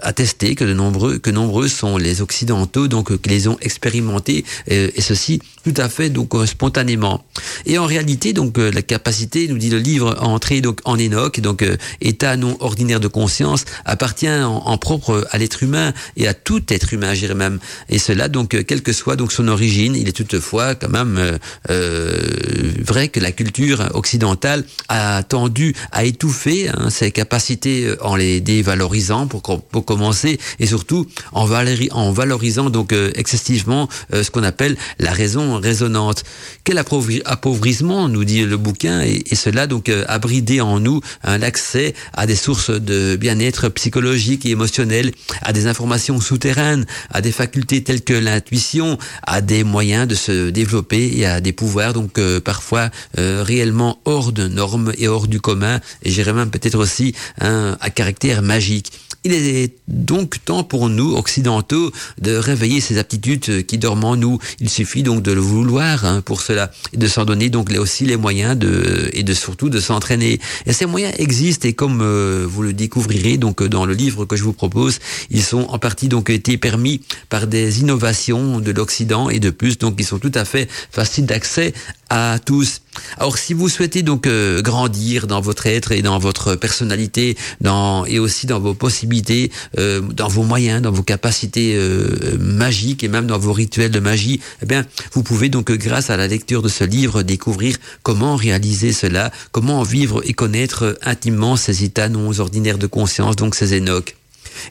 attesté 0.01 0.55
que 0.55 0.63
de 0.63 0.73
nombreux 0.73 1.17
que 1.17 1.29
nombreux 1.29 1.67
sont 1.67 1.97
les 1.97 2.21
occidentaux 2.21 2.87
donc 2.87 3.21
qui 3.21 3.29
les 3.29 3.47
ont 3.47 3.57
expérimentés 3.61 4.45
et 4.67 5.01
ceci 5.01 5.39
tout 5.63 5.73
à 5.77 5.89
fait 5.89 6.09
donc 6.09 6.33
spontanément. 6.45 7.23
Et 7.65 7.77
en 7.77 7.85
réalité 7.85 8.33
donc 8.33 8.57
la 8.57 8.81
capacité, 8.81 9.47
nous 9.47 9.57
dit 9.57 9.69
le 9.69 9.79
livre, 9.79 10.15
à 10.19 10.25
entrer 10.25 10.61
donc 10.61 10.79
en 10.85 10.97
Enoch, 10.99 11.39
donc 11.39 11.65
état 12.01 12.35
non 12.37 12.57
ordinaire 12.59 12.99
de 12.99 13.07
conscience, 13.07 13.65
appartient 13.85 14.29
en, 14.29 14.77
propre 14.77 15.27
à 15.31 15.37
l'être 15.37 15.63
humain 15.63 15.93
et 16.17 16.27
à 16.27 16.33
tout 16.33 16.61
être 16.69 16.93
humain, 16.93 17.13
je 17.13 17.21
dirais 17.21 17.35
même. 17.35 17.59
Et 17.89 17.99
cela 17.99 18.27
donc 18.27 18.63
quelle 18.65 18.81
que 18.81 18.93
soit 18.93 19.15
donc 19.15 19.31
son 19.31 19.47
origine, 19.47 19.95
il 19.95 20.07
est 20.07 20.13
toutefois 20.13 20.62
quand 20.79 20.89
même 20.89 21.17
euh, 21.17 21.37
euh, 21.69 22.71
vrai 22.91 23.07
que 23.09 23.19
la 23.19 23.31
culture 23.31 23.79
occidentale 23.93 24.63
a 24.89 25.23
tendu 25.23 25.75
à 25.91 26.03
étouffer 26.05 26.69
hein, 26.69 26.89
ses 26.89 27.11
capacités 27.11 27.85
euh, 27.85 27.97
en 28.01 28.15
les 28.15 28.41
dévalorisant 28.41 29.27
pour, 29.27 29.41
com- 29.41 29.61
pour 29.71 29.83
commencer 29.85 30.39
et 30.59 30.65
surtout 30.65 31.07
en, 31.31 31.45
valorisant 31.45 32.69
donc 32.69 32.93
excessivement 33.15 33.87
ce 34.11 34.29
qu'on 34.31 34.43
appelle 34.43 34.75
la 34.99 35.11
raison 35.11 35.59
résonante. 35.59 36.23
Quel 36.63 36.77
appauvri- 36.77 37.21
appauvrissement, 37.25 38.09
nous 38.09 38.23
dit 38.23 38.43
le 38.45 38.57
bouquin, 38.57 39.01
et, 39.01 39.23
cela 39.35 39.67
donc 39.67 39.89
a 39.89 40.19
bridé 40.19 40.61
en 40.61 40.79
nous 40.79 41.01
hein, 41.23 41.37
l'accès 41.37 41.93
à 42.13 42.25
des 42.25 42.35
sources 42.35 42.69
de 42.69 43.15
bien-être 43.15 43.69
psychologique 43.69 44.45
et 44.45 44.51
émotionnel, 44.51 45.11
à 45.41 45.51
des 45.53 45.67
informations 45.67 46.19
souterraines, 46.21 46.85
à 47.11 47.21
des 47.21 47.31
facultés 47.31 47.83
telles 47.83 48.03
que 48.03 48.13
l'intuition, 48.13 48.97
à 49.25 49.41
des 49.41 49.63
moyens 49.63 50.07
de 50.07 50.15
se 50.15 50.49
développer 50.53 51.11
et 51.17 51.25
à 51.25 51.41
des 51.41 51.51
pouvoirs 51.51 51.91
donc 51.91 52.17
euh, 52.17 52.39
parfois 52.39 52.89
euh, 53.17 53.43
réellement 53.43 53.99
hors 54.05 54.31
de 54.31 54.47
normes 54.47 54.93
et 54.97 55.07
hors 55.09 55.27
du 55.27 55.41
commun, 55.41 55.81
et 56.03 56.11
j'irais 56.11 56.33
même 56.33 56.51
peut-être 56.51 56.79
aussi 56.79 57.13
hein, 57.41 57.77
à 57.81 57.89
caractère 57.89 58.41
magique. 58.41 58.91
Il 59.25 59.33
est 59.33 59.73
donc 59.87 60.43
temps 60.43 60.63
pour 60.63 60.89
nous, 60.89 61.15
occidentaux, 61.15 61.91
de 62.21 62.35
réveiller 62.35 62.81
ces 62.81 62.97
aptitudes 62.97 63.65
qui 63.65 63.77
dorment 63.77 64.03
en 64.03 64.15
nous. 64.17 64.39
Il 64.59 64.69
suffit 64.69 65.01
donc 65.01 65.23
de 65.23 65.31
le 65.31 65.39
vouloir 65.39 66.05
hein, 66.05 66.21
pour 66.21 66.41
cela, 66.41 66.71
et 66.91 66.97
de 66.97 67.07
s'en 67.07 67.23
donner 67.23 67.49
donc 67.49 67.71
aussi 67.71 68.05
les 68.05 68.17
moyens 68.17 68.57
de, 68.57 69.09
et 69.13 69.23
de 69.23 69.33
surtout 69.33 69.69
de 69.69 69.79
s'entraîner. 69.79 70.39
Et 70.65 70.73
ces 70.73 70.85
moyens 70.85 71.13
existent 71.17 71.67
et 71.67 71.73
comme 71.73 72.01
euh, 72.01 72.45
vous 72.47 72.61
le 72.63 72.73
découvrirez 72.73 73.37
donc 73.37 73.63
dans 73.63 73.85
le 73.85 73.93
livre 73.93 74.25
que 74.25 74.35
je 74.35 74.43
vous 74.43 74.53
propose, 74.53 74.99
ils 75.29 75.43
sont 75.43 75.67
en 75.69 75.79
partie 75.79 76.09
donc 76.09 76.29
été 76.29 76.57
permis 76.57 77.01
par 77.29 77.47
des 77.47 77.79
innovations 77.79 78.59
de 78.59 78.71
l'Occident 78.71 79.29
et 79.29 79.39
de 79.39 79.49
plus 79.49 79.77
donc 79.77 79.95
ils 79.99 80.05
sont 80.05 80.19
tout 80.19 80.31
à 80.35 80.45
fait 80.45 80.69
faciles 80.91 81.25
d'accès 81.25 81.73
à 82.09 82.39
tous. 82.45 82.82
Alors 83.17 83.37
si 83.37 83.53
vous 83.53 83.69
souhaitez 83.69 84.01
donc 84.03 84.27
euh, 84.27 84.61
grandir 84.61 85.27
dans 85.27 85.41
votre 85.41 85.67
être 85.67 85.91
et 85.91 86.01
dans 86.01 86.19
votre 86.19 86.55
personnalité, 86.55 87.37
dans 87.61 88.05
et 88.05 88.19
aussi 88.19 88.47
dans 88.47 88.59
vos 88.59 88.73
possibilités, 88.73 89.51
euh, 89.77 90.01
dans 90.01 90.27
vos 90.27 90.43
moyens, 90.43 90.81
dans 90.81 90.91
vos 90.91 91.03
capacités 91.03 91.75
euh, 91.75 92.37
magiques 92.39 93.03
et 93.03 93.07
même 93.07 93.27
dans 93.27 93.39
vos 93.39 93.53
rituels 93.53 93.91
de 93.91 93.99
magie, 93.99 94.39
eh 94.61 94.65
bien 94.65 94.85
vous 95.13 95.23
pouvez 95.23 95.49
donc 95.49 95.71
euh, 95.71 95.77
grâce 95.77 96.09
à 96.09 96.17
la 96.17 96.27
lecture 96.27 96.61
de 96.61 96.69
ce 96.69 96.83
livre 96.83 97.23
découvrir 97.23 97.77
comment 98.03 98.35
réaliser 98.35 98.93
cela, 98.93 99.31
comment 99.51 99.83
vivre 99.83 100.21
et 100.25 100.33
connaître 100.33 100.97
intimement 101.03 101.55
ces 101.55 101.83
états 101.83 102.09
non 102.09 102.39
ordinaires 102.39 102.77
de 102.77 102.87
conscience, 102.87 103.35
donc 103.35 103.55
ces 103.55 103.73
énoques. 103.73 104.15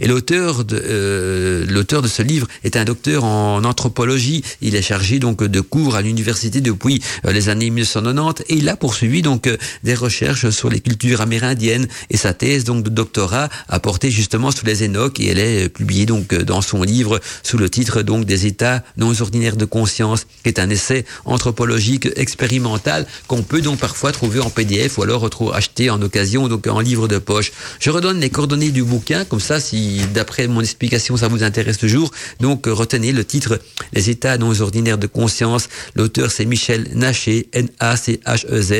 Et 0.00 0.06
l'auteur 0.06 0.64
de, 0.64 0.80
euh, 0.84 1.64
l'auteur 1.68 2.02
de 2.02 2.08
ce 2.08 2.22
livre 2.22 2.46
est 2.64 2.76
un 2.76 2.84
docteur 2.84 3.24
en 3.24 3.64
anthropologie. 3.64 4.42
Il 4.60 4.74
est 4.74 4.82
chargé 4.82 5.18
donc 5.18 5.42
de 5.42 5.60
cours 5.60 5.96
à 5.96 6.02
l'université 6.02 6.60
depuis 6.60 7.02
euh, 7.24 7.32
les 7.32 7.48
années 7.48 7.70
1990 7.70 8.44
et 8.48 8.54
il 8.56 8.68
a 8.68 8.76
poursuivi 8.76 9.22
donc 9.22 9.46
euh, 9.46 9.56
des 9.84 9.94
recherches 9.94 10.50
sur 10.50 10.70
les 10.70 10.80
cultures 10.80 11.20
amérindiennes 11.20 11.88
et 12.10 12.16
sa 12.16 12.34
thèse 12.34 12.64
donc 12.64 12.84
de 12.84 12.90
doctorat 12.90 13.48
a 13.68 13.80
porté 13.80 14.10
justement 14.10 14.50
sur 14.50 14.66
les 14.66 14.84
énoques 14.84 15.20
et 15.20 15.28
elle 15.28 15.38
est 15.38 15.68
publiée 15.68 16.06
donc 16.06 16.34
dans 16.34 16.62
son 16.62 16.82
livre 16.82 17.20
sous 17.42 17.58
le 17.58 17.68
titre 17.68 18.02
donc 18.02 18.24
des 18.24 18.46
états 18.46 18.82
non 18.96 19.12
ordinaires 19.20 19.56
de 19.56 19.64
conscience 19.64 20.26
qui 20.42 20.48
est 20.48 20.58
un 20.58 20.70
essai 20.70 21.04
anthropologique 21.24 22.08
expérimental 22.16 23.06
qu'on 23.26 23.42
peut 23.42 23.60
donc 23.60 23.78
parfois 23.78 24.12
trouver 24.12 24.40
en 24.40 24.50
PDF 24.50 24.98
ou 24.98 25.02
alors 25.02 25.28
acheter 25.54 25.90
en 25.90 26.00
occasion 26.02 26.48
donc 26.48 26.66
en 26.66 26.80
livre 26.80 27.08
de 27.08 27.18
poche. 27.18 27.52
Je 27.80 27.90
redonne 27.90 28.20
les 28.20 28.30
coordonnées 28.30 28.70
du 28.70 28.82
bouquin 28.82 29.24
comme 29.24 29.40
ça 29.40 29.60
si 29.60 29.71
d'après 30.14 30.48
mon 30.48 30.60
explication 30.60 31.16
ça 31.16 31.28
vous 31.28 31.42
intéresse 31.42 31.78
toujours. 31.78 32.10
Donc 32.40 32.66
retenez 32.66 33.12
le 33.12 33.24
titre 33.24 33.60
Les 33.92 34.10
états 34.10 34.38
non 34.38 34.60
ordinaires 34.60 34.98
de 34.98 35.06
conscience. 35.06 35.68
L'auteur 35.94 36.30
c'est 36.30 36.44
Michel 36.44 36.88
Naché 36.94 37.48
N-A-C-H-E-Z 37.52 38.72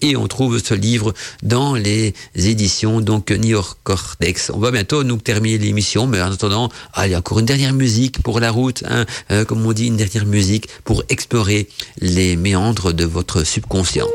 et 0.00 0.16
on 0.16 0.26
trouve 0.28 0.58
ce 0.58 0.74
livre 0.74 1.14
dans 1.42 1.74
les 1.74 2.14
éditions 2.34 3.00
donc 3.00 3.30
New 3.30 3.50
York 3.50 3.78
Cortex. 3.84 4.50
On 4.54 4.58
va 4.58 4.70
bientôt 4.70 5.04
nous 5.04 5.16
terminer 5.16 5.58
l'émission 5.58 6.06
mais 6.06 6.20
en 6.20 6.32
attendant, 6.32 6.70
allez 6.94 7.16
encore 7.16 7.38
une 7.38 7.46
dernière 7.46 7.72
musique 7.72 8.22
pour 8.22 8.40
la 8.40 8.50
route, 8.50 8.84
hein, 8.88 9.06
euh, 9.30 9.44
comme 9.44 9.64
on 9.66 9.72
dit 9.72 9.86
une 9.86 9.96
dernière 9.96 10.26
musique 10.26 10.68
pour 10.84 11.02
explorer 11.08 11.68
les 12.00 12.36
méandres 12.36 12.92
de 12.92 13.04
votre 13.04 13.44
subconscient. 13.44 14.08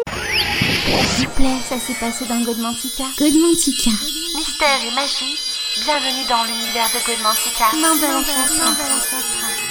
S'il 1.16 1.28
vous 1.28 1.34
plaît, 1.36 1.58
ça 1.68 1.78
s'est 1.80 1.98
passé 2.00 2.26
dans 2.28 2.44
Godmantica. 2.44 3.04
Godmantica. 3.20 3.92
Mystère 4.36 4.80
et 4.86 4.94
magie, 4.94 5.36
bienvenue 5.82 6.26
dans 6.26 6.44
l'univers 6.44 6.90
de. 6.92 7.78
Mandala 7.78 8.24
Chakra. 8.24 9.67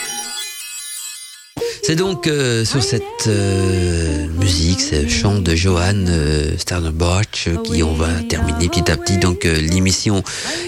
C'est 1.83 1.95
donc 1.95 2.27
euh, 2.27 2.65
sur 2.65 2.83
cette 2.83 3.03
euh, 3.29 4.27
musique, 4.41 4.81
ce 4.81 5.09
chant 5.09 5.39
de 5.39 5.55
Johan 5.55 5.95
euh, 6.09 6.57
Sternbach 6.59 7.47
euh, 7.47 7.63
qui 7.63 7.83
on 7.83 7.95
va 7.95 8.09
terminer 8.29 8.69
petit 8.69 8.91
à 8.91 8.97
petit 8.97 9.19
donc 9.19 9.45
euh, 9.45 9.61
l'émission 9.61 10.23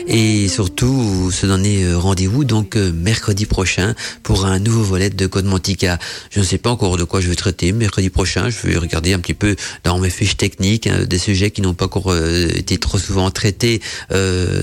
et 0.07 0.49
surtout 0.49 1.31
se 1.33 1.47
donner 1.47 1.85
euh, 1.85 1.99
rendez-vous 1.99 2.45
donc 2.45 2.77
mercredi 2.77 3.47
prochain 3.47 3.95
pour 4.23 4.47
un 4.47 4.61
nouveau 4.61 4.83
volet 4.83 5.11
de 5.11 5.27
Code 5.27 5.47
Mantica. 5.47 5.99
Je 6.31 6.41
ne 6.41 6.45
sais 6.45 6.59
pas 6.59 6.71
encore 6.71 6.97
de 6.97 7.05
quoi 7.05 7.21
je 7.21 7.29
vais 7.29 7.35
traiter 7.35 7.73
mercredi 7.73 8.11
prochain. 8.11 8.51
Je 8.51 8.67
vais 8.69 8.77
regarder 8.77 9.13
un 9.13 9.19
petit 9.19 9.35
peu 9.35 9.57
dans 9.85 9.99
mes 9.99 10.11
fiches 10.11 10.37
techniques 10.37 10.87
hein, 10.87 11.05
des 11.05 11.19
sujets 11.19 11.51
qui 11.51 11.63
n'ont 11.63 11.75
pas 11.75 11.87
encore 11.87 12.15
été 12.17 12.79
trop 12.79 12.99
souvent 12.99 13.31
traités 13.31 13.81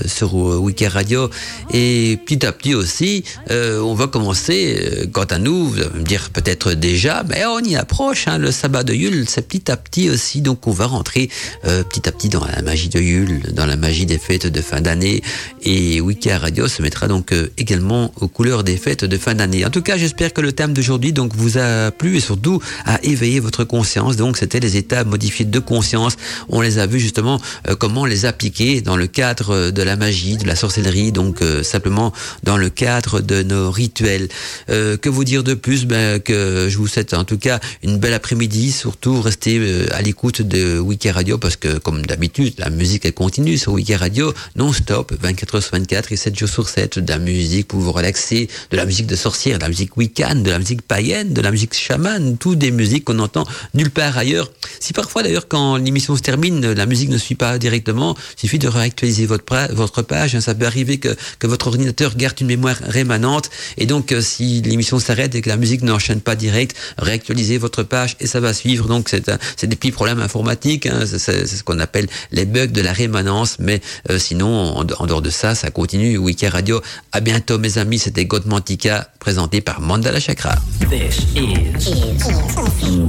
sur 0.06 0.34
Wiki 0.34 0.86
Radio 0.86 1.30
et 1.72 2.18
petit 2.24 2.46
à 2.46 2.52
petit 2.52 2.74
aussi 2.74 3.24
on 3.48 3.94
va 3.94 4.06
commencer 4.06 5.08
quant 5.12 5.24
à 5.24 5.38
nous 5.38 5.68
vous 5.68 5.80
allez 5.80 5.90
me 5.94 6.04
dire 6.04 6.30
peut-être 6.36 6.74
déjà 6.74 7.24
mais 7.28 7.44
on 7.46 7.60
y 7.60 7.76
approche 7.76 8.28
hein, 8.28 8.38
le 8.38 8.52
sabbat 8.52 8.84
de 8.84 8.94
Yule 8.94 9.24
c'est 9.28 9.48
petit 9.48 9.70
à 9.70 9.76
petit 9.76 10.10
aussi 10.10 10.40
donc 10.40 10.66
on 10.66 10.72
va 10.72 10.86
rentrer 10.86 11.30
euh, 11.64 11.82
petit 11.82 12.08
à 12.08 12.12
petit 12.12 12.28
dans 12.28 12.44
la 12.44 12.62
magie 12.62 12.88
de 12.88 13.00
Yule 13.00 13.52
dans 13.52 13.66
la 13.66 13.76
magie 13.76 14.06
des 14.06 14.18
fêtes 14.18 14.46
de 14.46 14.60
fin 14.60 14.80
d'année 14.80 15.22
et 15.62 16.00
Wiki 16.00 16.30
Radio 16.30 16.68
se 16.68 16.82
mettra 16.82 17.08
donc 17.08 17.32
euh, 17.32 17.48
également 17.58 18.12
aux 18.20 18.28
couleurs 18.28 18.64
des 18.64 18.76
fêtes 18.76 19.04
de 19.04 19.16
fin 19.18 19.34
d'année. 19.34 19.64
En 19.64 19.70
tout 19.70 19.82
cas 19.82 19.96
j'espère 19.96 20.32
que 20.32 20.40
le 20.40 20.52
thème 20.52 20.72
d'aujourd'hui 20.72 21.12
donc 21.12 21.34
vous 21.34 21.58
a 21.58 21.90
plu 21.90 22.16
et 22.16 22.20
surtout 22.20 22.60
a 22.84 23.02
éveillé 23.02 23.40
votre 23.40 23.64
conscience. 23.64 24.16
Donc 24.16 24.36
c'était 24.36 24.60
les 24.60 24.76
états 24.76 25.04
modifiés 25.04 25.44
de 25.44 25.58
conscience. 25.58 26.16
On 26.48 26.60
les 26.60 26.78
a 26.78 26.86
vus 26.86 27.00
justement 27.00 27.40
euh, 27.68 27.74
comment 27.74 28.04
les 28.04 28.26
appliquer 28.26 28.80
dans 28.80 28.96
le 28.96 29.06
cadre 29.06 29.50
euh, 29.54 29.70
de 29.70 29.82
la 29.82 29.96
magie, 29.96 30.36
de 30.36 30.46
la 30.46 30.56
sorcellerie, 30.56 31.12
donc 31.12 31.42
euh, 31.42 31.62
simplement 31.62 32.12
dans 32.42 32.56
le 32.56 32.70
cadre 32.70 33.20
de 33.20 33.42
nos 33.42 33.70
rituels. 33.70 34.28
Euh, 34.70 34.96
que 34.96 35.08
vous 35.08 35.24
dire 35.24 35.42
de 35.42 35.54
plus? 35.54 35.86
Ben, 35.86 36.20
Que 36.26 36.66
je 36.68 36.76
vous 36.76 36.88
souhaite 36.88 37.14
en 37.14 37.22
tout 37.22 37.38
cas 37.38 37.60
une 37.84 37.98
belle 37.98 38.12
après-midi, 38.12 38.72
surtout 38.72 39.20
restez 39.20 39.58
euh, 39.60 39.86
à 39.92 40.02
l'écoute 40.02 40.42
de 40.42 40.76
Wiki 40.80 41.08
Radio 41.08 41.38
parce 41.38 41.54
que 41.54 41.78
comme 41.78 42.04
d'habitude, 42.04 42.54
la 42.58 42.68
musique 42.68 43.04
elle 43.04 43.12
continue 43.14 43.56
sur 43.56 43.74
Wiki 43.74 43.94
Radio 43.94 44.34
non-stop, 44.56 45.14
24 45.20 45.54
heures 45.54 45.62
sur 45.62 45.72
24 45.72 46.10
et 46.10 46.16
7 46.16 46.36
jours 46.36 46.48
sur 46.48 46.68
7, 46.68 46.98
de 46.98 47.08
la 47.12 47.20
musique 47.20 47.68
pour 47.68 47.78
vous 47.78 47.92
relaxer, 47.92 48.48
de 48.72 48.76
la 48.76 48.84
musique 48.86 49.06
de 49.06 49.14
sorcière, 49.14 49.58
de 49.58 49.62
la 49.62 49.68
musique 49.68 49.96
week-end, 49.96 50.34
de 50.34 50.50
la 50.50 50.58
musique 50.58 50.82
païenne, 50.82 51.32
de 51.32 51.40
la 51.40 51.52
musique 51.52 51.74
chamane, 51.74 52.36
toutes 52.38 52.58
des 52.58 52.72
musiques 52.72 53.04
qu'on 53.04 53.20
entend 53.20 53.46
nulle 53.74 53.90
part 53.90 54.18
ailleurs. 54.18 54.50
Si 54.80 54.92
parfois 54.92 55.22
d'ailleurs 55.22 55.46
quand 55.46 55.76
l'émission 55.76 56.16
se 56.16 56.22
termine, 56.22 56.72
la 56.72 56.86
musique 56.86 57.10
ne 57.10 57.18
suit 57.18 57.36
pas 57.36 57.56
directement, 57.58 58.16
il 58.36 58.40
suffit 58.40 58.58
de 58.58 58.66
réactualiser 58.66 59.26
votre, 59.26 59.44
votre 59.74 60.02
page. 60.02 60.34
hein. 60.34 60.40
Ça 60.40 60.56
peut 60.56 60.66
arriver 60.66 60.98
que, 60.98 61.14
que 61.38 61.46
votre 61.46 61.68
ordinateur 61.68 62.16
garde 62.16 62.40
une 62.40 62.48
mémoire 62.48 62.78
rémanente 62.82 63.48
et 63.78 63.86
donc 63.86 64.10
euh, 64.10 64.20
si 64.20 64.60
l'émission 64.62 64.98
s'arrête 64.98 65.36
et 65.36 65.40
que 65.40 65.48
la 65.48 65.56
musique 65.56 65.82
n'enchaîne 65.82 66.15
pas 66.20 66.36
direct, 66.36 66.76
réactualisez 66.98 67.58
votre 67.58 67.82
page 67.82 68.16
et 68.20 68.26
ça 68.26 68.40
va 68.40 68.52
suivre. 68.52 68.88
Donc 68.88 69.08
c'est 69.08 69.66
des 69.66 69.76
petits 69.76 69.92
problèmes 69.92 70.20
informatiques, 70.20 70.86
hein. 70.86 71.04
c'est 71.06 71.46
ce 71.46 71.64
qu'on 71.64 71.78
appelle 71.78 72.06
les 72.32 72.44
bugs 72.44 72.66
de 72.66 72.80
la 72.80 72.92
rémanence, 72.92 73.56
mais 73.58 73.80
euh, 74.10 74.18
sinon 74.18 74.48
en, 74.48 74.86
en 74.98 75.06
dehors 75.06 75.22
de 75.22 75.30
ça, 75.30 75.54
ça 75.54 75.70
continue. 75.70 76.16
Wiki 76.18 76.48
Radio. 76.48 76.80
À 77.12 77.20
bientôt 77.20 77.58
mes 77.58 77.78
amis, 77.78 77.98
c'était 77.98 78.24
Godmantica 78.24 79.08
présenté 79.18 79.60
par 79.60 79.80
Mandala 79.80 80.20
Chakra. 80.20 80.54
This 80.90 81.26
is 81.34 81.76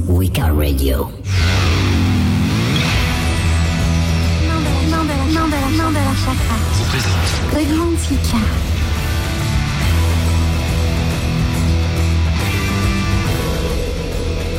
Wicca 0.08 0.52
Radio. 0.52 1.10